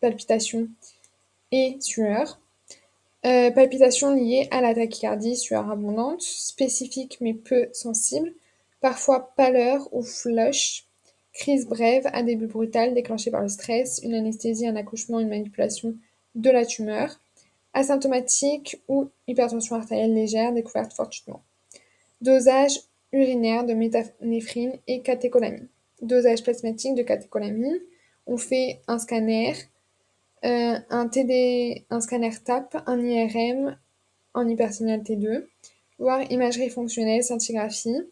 palpitation 0.00 0.68
et 1.50 1.76
sueur. 1.80 2.40
Euh, 3.26 3.50
palpitations 3.50 4.14
liées 4.14 4.46
à 4.52 4.60
la 4.60 4.74
tachycardie, 4.74 5.36
sueur 5.36 5.68
abondante, 5.68 6.22
spécifique 6.22 7.18
mais 7.20 7.34
peu 7.34 7.68
sensible, 7.72 8.32
parfois 8.80 9.32
pâleur 9.36 9.88
ou 9.92 10.02
flush, 10.02 10.84
crise 11.32 11.66
brève 11.66 12.08
à 12.12 12.22
début 12.22 12.46
brutal 12.46 12.94
déclenchée 12.94 13.32
par 13.32 13.42
le 13.42 13.48
stress, 13.48 14.00
une 14.04 14.14
anesthésie, 14.14 14.68
un 14.68 14.76
accouchement, 14.76 15.18
une 15.18 15.28
manipulation 15.28 15.94
de 16.36 16.50
la 16.50 16.64
tumeur, 16.64 17.18
asymptomatique 17.74 18.82
ou 18.88 19.10
hypertension 19.26 19.76
artérielle 19.76 20.14
légère 20.14 20.52
découverte 20.52 20.92
fortuitement. 20.92 21.42
Dosage 22.20 22.80
urinaire 23.12 23.64
de 23.64 23.74
métanéphrine 23.74 24.72
et 24.86 25.00
catécholamine. 25.00 25.68
Dosage 26.02 26.42
plasmatique 26.42 26.94
de 26.94 27.02
catécholamine. 27.02 27.78
On 28.26 28.36
fait 28.36 28.80
un 28.86 28.98
scanner, 28.98 29.54
euh, 30.44 30.78
un 30.90 31.08
TD, 31.08 31.86
un 31.90 32.00
scanner 32.00 32.30
TAP, 32.44 32.76
un 32.86 33.00
IRM 33.00 33.76
en 34.34 34.46
hypersignal 34.46 35.00
T2, 35.00 35.46
voire 35.98 36.30
imagerie 36.30 36.70
fonctionnelle, 36.70 37.24
scintigraphie. 37.24 38.02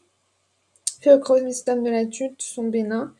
Phéochromocytomes 1.00 1.84
de 1.84 1.90
la 1.90 2.06
tute 2.06 2.40
sont 2.42 2.64
bénins, 2.64 3.14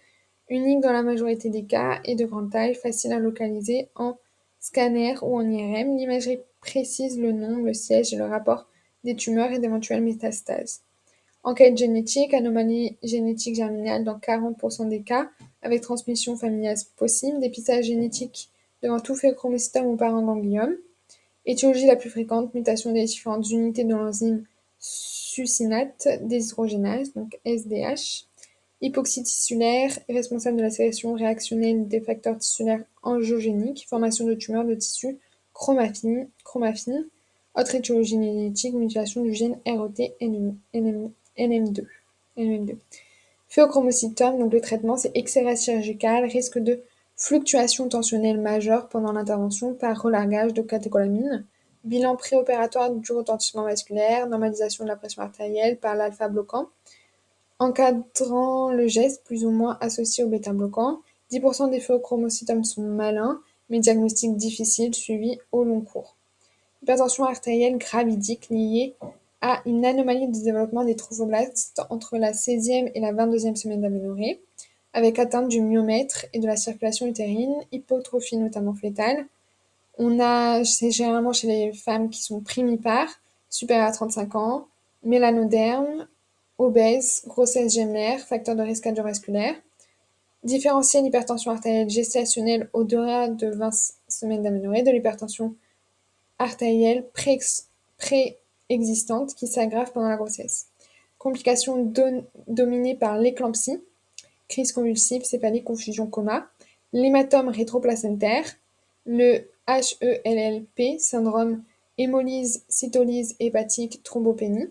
uniques 0.49 0.81
dans 0.81 0.93
la 0.93 1.03
majorité 1.03 1.51
des 1.51 1.65
cas 1.65 2.01
et 2.05 2.15
de 2.15 2.25
grande 2.25 2.51
taille, 2.51 2.75
faciles 2.75 3.13
à 3.13 3.19
localiser 3.19 3.91
en 3.95 4.17
scanner 4.67 5.15
ou 5.23 5.37
en 5.39 5.49
IRM. 5.49 5.97
L'imagerie 5.97 6.41
précise 6.61 7.19
le 7.19 7.33
nom, 7.33 7.59
le 7.59 7.73
siège 7.73 8.13
et 8.13 8.17
le 8.17 8.27
rapport 8.27 8.67
des 9.05 9.15
tumeurs 9.15 9.53
et 9.53 9.59
d'éventuelles 9.59 10.03
métastases. 10.03 10.83
Enquête 11.45 11.77
génétique, 11.77 12.35
anomalie 12.35 12.97
génétique 13.05 13.55
germinale 13.55 14.03
dans 14.03 14.19
40% 14.19 14.89
des 14.89 15.03
cas, 15.03 15.31
avec 15.63 15.83
transmission 15.83 16.37
familiale 16.37 16.77
possible, 16.97 17.39
dépistage 17.39 17.85
génétique 17.85 18.51
devant 18.83 18.99
tout 18.99 19.15
fait 19.15 19.35
chromocytome 19.35 19.87
ou 19.87 19.97
parangangliome. 19.97 20.75
Étiologie 21.45 21.87
la 21.87 21.95
plus 21.95 22.11
fréquente, 22.11 22.53
mutation 22.53 22.93
des 22.93 23.05
différentes 23.05 23.49
unités 23.49 23.85
de 23.85 23.95
l'enzyme 23.95 24.45
succinate 24.81 26.09
déshydrogénase, 26.23 27.15
donc 27.15 27.39
SDH. 27.45 28.27
Hypoxie 28.87 29.25
tissulaire, 29.25 29.91
responsable 30.09 30.59
de 30.59 30.63
la 30.63 30.71
sélection 30.71 31.15
réactionnelle 31.15 31.89
des 31.89 32.01
facteurs 32.01 32.39
tissulaires 32.39 32.85
angiogéniques, 33.03 33.85
formation 33.89 34.25
de 34.25 34.35
tumeurs 34.35 34.65
de 34.65 34.77
tissu 34.77 35.19
chromaffine, 35.53 36.29
chromaffine. 36.45 37.05
Autre 37.57 37.75
étiologie 37.75 38.11
génétique, 38.11 38.75
mutation 38.75 39.23
du 39.23 39.35
gène 39.35 39.59
ROT-NM2. 39.67 41.11
NM2. 41.37 41.85
NM2. 42.39 42.77
Phéochromocytome, 43.49 44.39
donc 44.39 44.53
le 44.53 44.61
traitement, 44.61 44.97
c'est 44.97 45.11
exérèse 45.17 45.65
chirurgical, 45.65 46.25
risque 46.25 46.61
de 46.61 46.81
fluctuation 47.17 47.89
tensionnelle 47.89 48.41
majeure 48.41 48.89
pendant 48.89 49.11
l'intervention 49.11 49.75
par 49.75 50.01
relargage 50.01 50.55
de 50.55 50.63
catécholamine, 50.63 51.45
bilan 51.83 52.15
préopératoire 52.15 52.93
du 52.93 53.13
retentissement 53.13 53.65
vasculaire, 53.65 54.29
normalisation 54.29 54.85
de 54.85 54.91
la 54.91 54.97
pression 54.97 55.23
artérielle 55.23 55.77
par 55.77 55.97
l'alpha 55.97 56.29
bloquant, 56.29 56.69
encadrant 57.59 58.71
le 58.71 58.87
geste 58.87 59.25
plus 59.25 59.45
ou 59.45 59.51
moins 59.51 59.79
associé 59.81 60.25
au 60.25 60.29
bêta 60.29 60.53
bloquant. 60.53 61.01
10% 61.33 61.71
des 61.71 61.81
phéochromocytomes 61.81 62.65
sont 62.65 62.83
malins, 62.83 63.41
mais 63.71 63.81
diagnostic 63.81 64.37
difficile 64.37 64.95
suivi 64.95 65.39
au 65.53 65.65
long 65.65 65.81
cours. 65.81 66.15
Hypertension 66.83 67.25
artérielle 67.25 67.79
gravidique 67.79 68.49
liée 68.51 68.95
à 69.41 69.61
une 69.67 69.85
anomalie 69.85 70.29
de 70.29 70.43
développement 70.43 70.85
des 70.85 70.97
trophoblastes 70.97 71.83
entre 71.91 72.17
la 72.17 72.33
16e 72.33 72.91
et 72.95 73.01
la 73.01 73.13
22e 73.13 73.57
semaine 73.57 73.81
d'aménorrhée, 73.81 74.41
avec 74.93 75.19
atteinte 75.19 75.49
du 75.49 75.61
myomètre 75.61 76.27
et 76.33 76.39
de 76.39 76.47
la 76.47 76.57
circulation 76.57 77.07
utérine, 77.07 77.55
hypotrophie 77.73 78.39
notamment 78.39 78.75
fœtale. 78.75 79.27
On 79.99 80.21
a, 80.21 80.65
c'est 80.65 80.91
généralement 80.91 81.33
chez 81.33 81.49
les 81.49 81.73
femmes 81.73 82.09
qui 82.09 82.23
sont 82.23 82.41
primipares, 82.41 83.21
supérieures 83.51 83.89
à 83.89 83.93
35 83.93 84.35
ans, 84.37 84.69
mélanoderme, 85.03 86.07
obèses, 86.59 87.23
grossesse 87.27 87.75
gémellaire, 87.75 88.21
facteur 88.21 88.57
de 88.57 88.63
risque 88.63 88.85
cardiovasculaire. 88.85 89.55
Différencier 90.45 91.03
l'hypertension 91.03 91.51
artérielle 91.51 91.91
gestationnelle 91.91 92.69
au-delà 92.73 93.29
de 93.29 93.49
20 93.49 93.71
semaines 94.09 94.43
d'aménorrhée 94.43 94.83
de 94.83 94.91
l'hypertension 94.91 95.55
artérielle 96.39 97.05
pré, 97.13 97.39
pré 97.99 98.39
existante 98.69 99.35
qui 99.35 99.47
s'aggrave 99.47 99.93
pendant 99.93 100.09
la 100.09 100.17
grossesse. 100.17 100.67
Complications 101.19 101.93
dominées 102.47 102.95
par 102.95 103.19
l'éclampsie, 103.19 103.83
crise 104.49 104.73
convulsive, 104.73 105.25
céphalie, 105.25 105.65
confusion, 105.65 106.07
coma, 106.07 106.49
l'hématome 106.93 107.49
rétroplacentaire, 107.49 108.45
le 109.07 109.49
HELLP, 109.67 110.99
syndrome 111.01 111.63
hémolyse, 111.99 112.65
cytolyse 112.69 113.35
hépatique, 113.41 114.03
thrombopénie, 114.03 114.69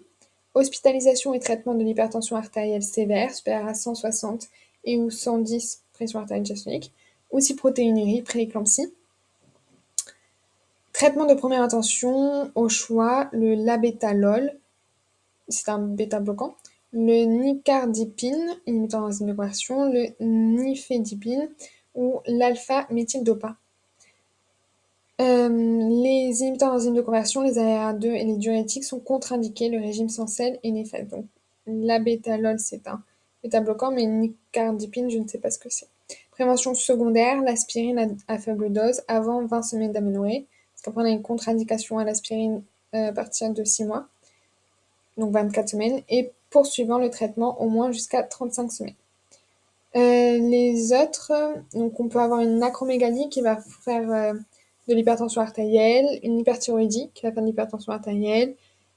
hospitalisation 0.55 1.33
et 1.33 1.39
traitement 1.39 1.75
de 1.75 1.83
l'hypertension 1.83 2.35
artérielle 2.35 2.83
sévère, 2.83 3.33
supérieure 3.33 3.67
à 3.67 3.73
160 3.73 4.47
et 4.85 4.97
ou 4.97 5.11
110 5.11 5.83
pression 5.93 6.19
artérielle 6.19 6.43
diastolique, 6.43 6.91
aussi 7.29 7.55
protéinurie, 7.55 8.21
prééclampsie, 8.21 8.91
Traitement 10.95 11.25
de 11.25 11.33
première 11.33 11.61
intention, 11.61 12.49
au 12.55 12.69
choix, 12.69 13.27
le 13.33 13.53
labétalol, 13.53 14.57
c'est 15.49 15.67
un 15.67 15.79
bêta-bloquant, 15.79 16.55
le 16.93 17.25
nicardipine, 17.25 18.55
inhibiteur 18.65 19.01
d'enzyme 19.01 19.27
de 19.27 19.33
conversion, 19.33 19.91
le 19.91 20.15
nifedipine 20.21 21.49
ou 21.95 22.21
l'alpha-méthyldopa. 22.27 23.57
Euh, 25.21 25.47
les 25.47 26.41
inhibiteurs 26.41 26.73
d'enzyme 26.73 26.93
de 26.93 27.01
conversion, 27.01 27.41
les 27.41 27.57
ARA2 27.57 28.05
et 28.05 28.25
les 28.25 28.35
diurétiques 28.35 28.83
sont 28.83 28.99
contre-indiqués, 28.99 29.69
le 29.69 29.79
régime 29.79 30.09
sans 30.09 30.27
sel 30.27 30.59
est 30.63 30.71
néfaste. 30.71 31.07
Donc, 31.07 31.25
l'abétalol, 31.67 32.59
c'est 32.59 32.87
un 32.87 33.01
bêta-bloquant, 33.43 33.91
mais 33.91 34.05
nicardipine, 34.05 35.09
je 35.09 35.17
ne 35.17 35.27
sais 35.27 35.37
pas 35.37 35.51
ce 35.51 35.59
que 35.59 35.69
c'est. 35.69 35.87
Prévention 36.31 36.73
secondaire, 36.73 37.41
l'aspirine 37.41 38.17
à, 38.27 38.37
faible 38.37 38.71
dose 38.71 39.01
avant 39.07 39.45
20 39.45 39.61
semaines 39.61 39.91
d'aménorrhée, 39.93 40.47
parce 40.73 40.81
qu'après 40.81 41.01
on 41.01 41.05
a 41.05 41.09
une 41.09 41.21
contre-indication 41.21 41.97
à 41.97 42.03
l'aspirine 42.03 42.61
euh, 42.93 43.09
à 43.09 43.13
partir 43.13 43.51
de 43.51 43.63
6 43.63 43.85
mois, 43.85 44.07
donc 45.17 45.31
24 45.31 45.69
semaines, 45.69 46.01
et 46.09 46.31
poursuivant 46.49 46.97
le 46.97 47.09
traitement 47.09 47.61
au 47.61 47.69
moins 47.69 47.91
jusqu'à 47.91 48.21
35 48.21 48.71
semaines. 48.71 48.95
Euh, 49.95 50.37
les 50.37 50.91
autres, 50.91 51.31
donc 51.73 51.97
on 52.01 52.09
peut 52.09 52.19
avoir 52.19 52.41
une 52.41 52.61
acromégalie 52.61 53.29
qui 53.29 53.39
va 53.39 53.55
faire 53.55 54.35
de 54.87 54.93
l'hypertension 54.93 55.41
artérielle, 55.41 56.19
une 56.23 56.39
hyperthyroïdie 56.39 57.09
qui 57.13 57.23
va 57.23 57.31
faire 57.31 57.41
de 57.41 57.47
l'hypertension 57.47 57.91
artérielle, 57.91 58.55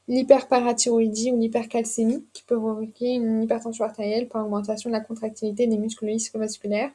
l'hyperparathyroïdie 0.08 1.32
ou 1.32 1.38
l'hypercalcémie 1.38 2.24
qui 2.32 2.42
peut 2.42 2.58
provoquer 2.58 3.14
une 3.14 3.42
hypertension 3.42 3.84
artérielle 3.84 4.28
par 4.28 4.44
augmentation 4.44 4.90
de 4.90 4.94
la 4.94 5.00
contractilité 5.00 5.66
des 5.66 5.78
muscles 5.78 6.08
ischio-vasculaires, 6.10 6.90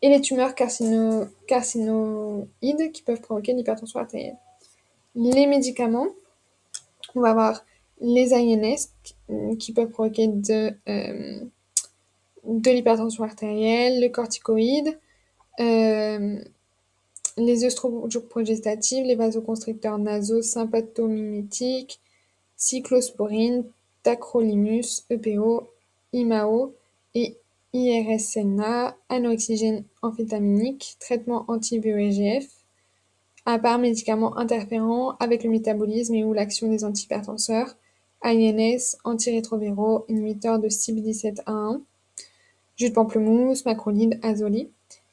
et 0.00 0.08
les 0.08 0.20
tumeurs 0.20 0.54
carcino 0.54 1.26
carcinoïdes 1.48 2.92
qui 2.92 3.02
peuvent 3.02 3.20
provoquer 3.20 3.52
une 3.52 3.58
hypertension 3.58 3.98
artérielle. 3.98 4.36
Les 5.16 5.46
médicaments, 5.46 6.06
on 7.16 7.20
va 7.20 7.30
avoir 7.30 7.64
les 8.00 8.32
INS 8.32 9.56
qui 9.58 9.72
peuvent 9.72 9.88
provoquer 9.88 10.28
de, 10.28 10.72
euh, 10.88 11.40
de 12.44 12.70
l'hypertension 12.70 13.24
artérielle, 13.24 14.00
le 14.00 14.08
corticoïde, 14.08 14.96
euh, 15.58 16.38
les 17.38 17.64
œstroprogestatives, 17.64 19.04
les 19.04 19.14
vasoconstricteurs 19.14 19.98
nasaux, 19.98 20.42
sympathomimétiques, 20.42 22.00
cyclosporine, 22.56 23.64
tacrolimus, 24.02 25.04
EPO, 25.10 25.70
IMAO 26.12 26.74
et 27.14 27.36
IRSNA, 27.72 28.96
anoxygène 29.08 29.84
amphétaminique, 30.02 30.96
traitement 31.00 31.44
anti-BEGF, 31.48 32.48
à 33.46 33.58
part 33.58 33.78
médicaments 33.78 34.36
interférents 34.36 35.16
avec 35.20 35.44
le 35.44 35.50
métabolisme 35.50 36.14
et 36.14 36.24
ou 36.24 36.32
l'action 36.32 36.68
des 36.68 36.84
antihypertenseurs, 36.84 37.76
INS, 38.22 38.96
antirétrovéraux, 39.04 40.04
inhibiteurs 40.08 40.58
de 40.58 40.68
CYP17A1, 40.68 41.80
jus 42.76 42.90
de 42.90 42.94
pamplemousse, 42.94 43.64
macrolide, 43.64 44.18
azoli. 44.22 44.70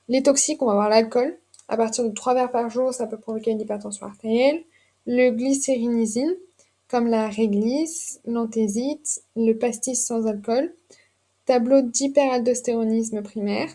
Les 0.08 0.24
toxiques, 0.24 0.62
on 0.62 0.66
va 0.66 0.74
avoir 0.74 0.90
l'alcool. 0.90 1.38
À 1.68 1.78
partir 1.78 2.04
de 2.04 2.10
3 2.10 2.34
verres 2.36 2.52
par 2.52 2.70
jour, 2.70 2.94
ça 2.94 3.08
peut 3.08 3.18
provoquer 3.18 3.52
une 3.52 3.62
hypertension 3.62 4.06
artérielle. 4.06 4.64
Le 5.08 5.32
glycérinisine, 5.32 6.36
comme 6.88 7.08
la 7.08 7.28
réglisse, 7.28 8.22
l'anthésite, 8.26 9.24
le 9.36 9.54
pastis 9.54 10.06
sans 10.06 10.28
alcool. 10.28 10.74
Tableau 11.46 11.82
d'hyperaldostéronisme 11.82 13.22
primaire, 13.22 13.70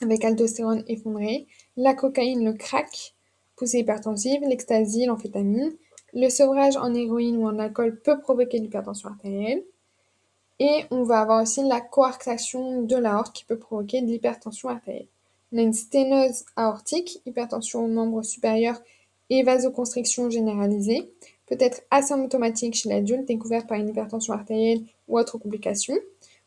avec 0.00 0.24
aldostérone 0.24 0.84
effondrée. 0.88 1.46
La 1.76 1.94
cocaïne, 1.94 2.44
le 2.44 2.52
crack, 2.52 3.14
poussée 3.56 3.78
hypertensive, 3.78 4.42
l'ecstasy, 4.42 5.06
l'amphétamine. 5.06 5.72
Le 6.14 6.28
sevrage 6.28 6.76
en 6.76 6.92
héroïne 6.94 7.38
ou 7.38 7.46
en 7.46 7.58
alcool 7.58 7.98
peut 8.00 8.20
provoquer 8.20 8.58
l'hypertension 8.58 9.08
artérielle. 9.08 9.64
Et 10.58 10.84
on 10.90 11.02
va 11.04 11.20
avoir 11.20 11.42
aussi 11.42 11.62
la 11.66 11.80
coarctation 11.80 12.82
de 12.82 12.96
l'aorte 12.96 13.34
qui 13.34 13.44
peut 13.44 13.58
provoquer 13.58 14.02
de 14.02 14.06
l'hypertension 14.06 14.68
artérielle. 14.68 15.08
On 15.52 15.58
a 15.58 15.62
une 15.62 15.74
sténose 15.74 16.44
aortique, 16.56 17.20
hypertension 17.26 17.84
au 17.84 17.88
membre 17.88 18.22
supérieur 18.22 18.80
et 19.28 19.42
vasoconstriction 19.42 20.30
généralisée, 20.30 21.12
peut 21.46 21.58
être 21.60 21.82
asymptomatique 21.90 22.74
chez 22.74 22.88
l'adulte, 22.88 23.26
découverte 23.26 23.66
par 23.66 23.78
une 23.78 23.90
hypertension 23.90 24.32
artérielle 24.32 24.82
ou 25.08 25.18
autre 25.18 25.36
complication. 25.36 25.94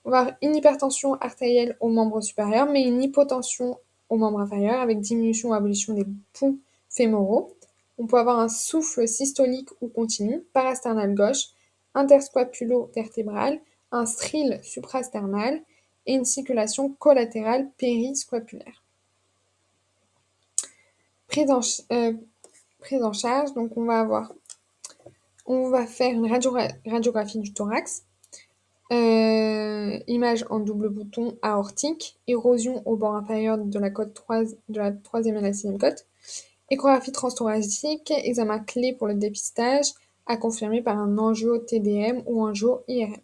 On 0.05 0.09
va 0.09 0.19
avoir 0.19 0.35
une 0.41 0.55
hypertension 0.55 1.13
artérielle 1.15 1.77
au 1.79 1.89
membre 1.89 2.21
supérieur, 2.21 2.67
mais 2.67 2.83
une 2.83 3.01
hypotension 3.03 3.77
au 4.09 4.17
membre 4.17 4.39
inférieur 4.39 4.79
avec 4.79 4.99
diminution 5.01 5.49
ou 5.49 5.53
abolition 5.53 5.93
des 5.93 6.05
ponts 6.33 6.57
fémoraux. 6.89 7.53
On 7.99 8.07
peut 8.07 8.17
avoir 8.17 8.39
un 8.39 8.49
souffle 8.49 9.07
systolique 9.07 9.69
ou 9.81 9.87
continu, 9.87 10.41
parasternal 10.53 11.13
gauche, 11.13 11.49
interscapulo-vertébral, 11.93 13.59
un 13.91 14.05
strile 14.07 14.59
suprasternal 14.63 15.61
et 16.07 16.13
une 16.13 16.25
circulation 16.25 16.89
collatérale 16.89 17.69
périscapulaire. 17.77 18.84
Prise 21.35 21.51
en, 21.51 21.59
euh, 21.91 22.13
prise 22.79 23.03
en 23.03 23.11
charge, 23.11 23.53
donc 23.55 23.75
on 23.75 23.83
va 23.83 23.99
avoir, 23.99 24.31
on 25.45 25.67
va 25.67 25.85
faire 25.85 26.13
une 26.13 26.31
radiographie 26.31 27.39
du 27.39 27.51
thorax, 27.51 28.05
euh, 28.93 29.99
image 30.07 30.45
en 30.49 30.59
double 30.59 30.87
bouton 30.87 31.37
aortique, 31.41 32.17
érosion 32.27 32.81
au 32.87 32.95
bord 32.95 33.17
inférieur 33.17 33.57
de 33.57 33.79
la 33.79 33.89
côte 33.89 34.13
3, 34.13 34.43
de 34.69 34.79
la 34.79 34.93
troisième 34.93 35.35
et 35.35 35.41
la 35.41 35.51
sixième 35.51 35.77
côte, 35.77 36.05
échographie 36.69 37.11
transthoracique, 37.11 38.13
examen 38.15 38.59
clé 38.59 38.93
pour 38.93 39.07
le 39.07 39.15
dépistage, 39.15 39.87
à 40.27 40.37
confirmer 40.37 40.81
par 40.81 40.97
un 40.97 41.17
angio-TDM 41.17 42.23
ou 42.27 42.45
angio-IRM. 42.45 43.19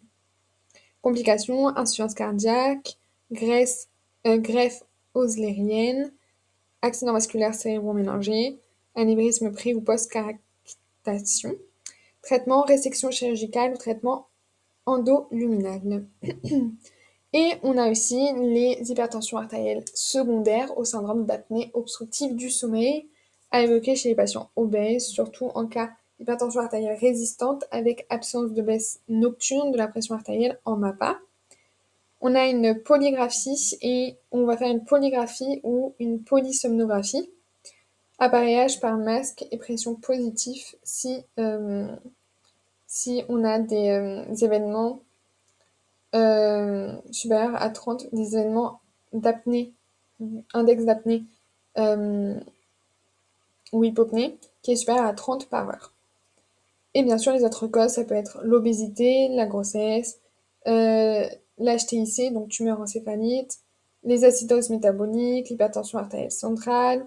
Complications, 1.00 1.74
insuffisance 1.78 2.12
cardiaque, 2.12 2.98
euh, 3.32 4.36
greffe 4.36 4.82
oslérienne, 5.14 6.12
accident 6.82 7.12
vasculaire 7.12 7.54
cérébro-ménager, 7.54 8.58
anévrisme 8.94 9.52
pré 9.52 9.74
ou 9.74 9.80
post-caractation, 9.80 11.54
traitement 12.22 12.62
résection 12.62 13.10
chirurgicale 13.10 13.72
ou 13.72 13.76
traitement 13.76 14.26
endoluminal. 14.86 16.06
Et 17.34 17.52
on 17.62 17.78
a 17.78 17.90
aussi 17.90 18.28
les 18.36 18.78
hypertensions 18.90 19.38
artérielles 19.38 19.84
secondaires 19.94 20.76
au 20.76 20.84
syndrome 20.84 21.24
d'apnée 21.24 21.70
obstructive 21.72 22.36
du 22.36 22.50
sommeil, 22.50 23.08
à 23.50 23.62
évoquer 23.62 23.96
chez 23.96 24.10
les 24.10 24.14
patients 24.14 24.50
obèses, 24.56 25.06
surtout 25.06 25.50
en 25.54 25.66
cas 25.66 25.90
hypertension 26.20 26.60
artérielle 26.60 26.98
résistante 26.98 27.64
avec 27.70 28.06
absence 28.10 28.52
de 28.52 28.62
baisse 28.62 29.00
nocturne 29.08 29.72
de 29.72 29.76
la 29.76 29.88
pression 29.88 30.14
artérielle 30.14 30.58
en 30.64 30.76
MAPA. 30.76 31.18
On 32.24 32.36
a 32.36 32.46
une 32.46 32.80
polygraphie 32.80 33.76
et 33.82 34.16
on 34.30 34.44
va 34.44 34.56
faire 34.56 34.70
une 34.70 34.84
polygraphie 34.84 35.60
ou 35.64 35.96
une 35.98 36.22
polysomnographie. 36.22 37.28
Appareillage 38.20 38.78
par 38.78 38.96
masque 38.96 39.44
et 39.50 39.58
pression 39.58 39.96
positive 39.96 40.62
si, 40.84 41.24
euh, 41.40 41.88
on 43.28 43.44
a 43.44 43.58
des, 43.58 43.88
euh, 43.88 44.34
événements 44.34 45.00
euh, 46.14 46.94
supérieurs 47.10 47.60
à 47.60 47.70
30, 47.70 48.14
des 48.14 48.36
événements 48.36 48.80
d'apnée, 49.12 49.72
index 50.54 50.84
d'apnée 50.84 51.24
ou 53.72 53.82
hypopnée 53.82 54.38
qui 54.62 54.70
est 54.70 54.76
supérieur 54.76 55.06
à 55.06 55.12
30 55.12 55.48
par 55.48 55.68
heure. 55.68 55.92
Et 56.94 57.02
bien 57.02 57.18
sûr, 57.18 57.32
les 57.32 57.42
autres 57.42 57.66
causes, 57.66 57.94
ça 57.94 58.04
peut 58.04 58.14
être 58.14 58.38
l'obésité, 58.44 59.28
la 59.30 59.46
grossesse, 59.46 60.20
l'HTIC, 61.62 62.32
donc 62.32 62.48
tumeur 62.48 62.80
encéphalite, 62.80 63.58
les 64.04 64.24
acidoses 64.24 64.70
métaboliques, 64.70 65.48
l'hypertension 65.48 65.98
artérielle 65.98 66.32
centrale, 66.32 67.06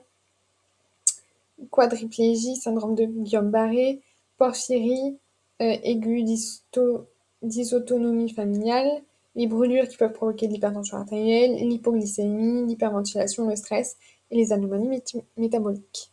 quadriplégie, 1.70 2.56
syndrome 2.56 2.96
de 2.96 3.06
Guillaine-Barré, 3.06 4.02
porphyrie, 4.38 5.18
euh, 5.62 5.78
aiguë 5.84 6.26
dysautonomie 7.42 8.34
familiale, 8.34 8.90
les 9.36 9.48
brûlures 9.48 9.88
qui 9.88 9.96
peuvent 9.98 10.14
provoquer 10.14 10.48
de 10.48 10.54
l'hypertension 10.54 10.98
artérielle, 10.98 11.56
l'hypoglycémie, 11.56 12.68
l'hyperventilation, 12.68 13.48
le 13.48 13.56
stress 13.56 13.98
et 14.32 14.38
les 14.38 14.52
anomalies 14.54 15.02
métaboliques. 15.38 16.12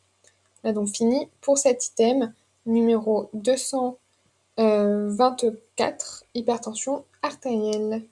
On 0.63 0.71
a 0.71 0.73
donc 0.73 0.89
fini 0.89 1.29
pour 1.41 1.59
cet 1.59 1.87
item 1.87 2.33
numéro 2.67 3.31
224, 3.35 6.25
hypertension 6.35 7.05
artérielle. 7.23 8.03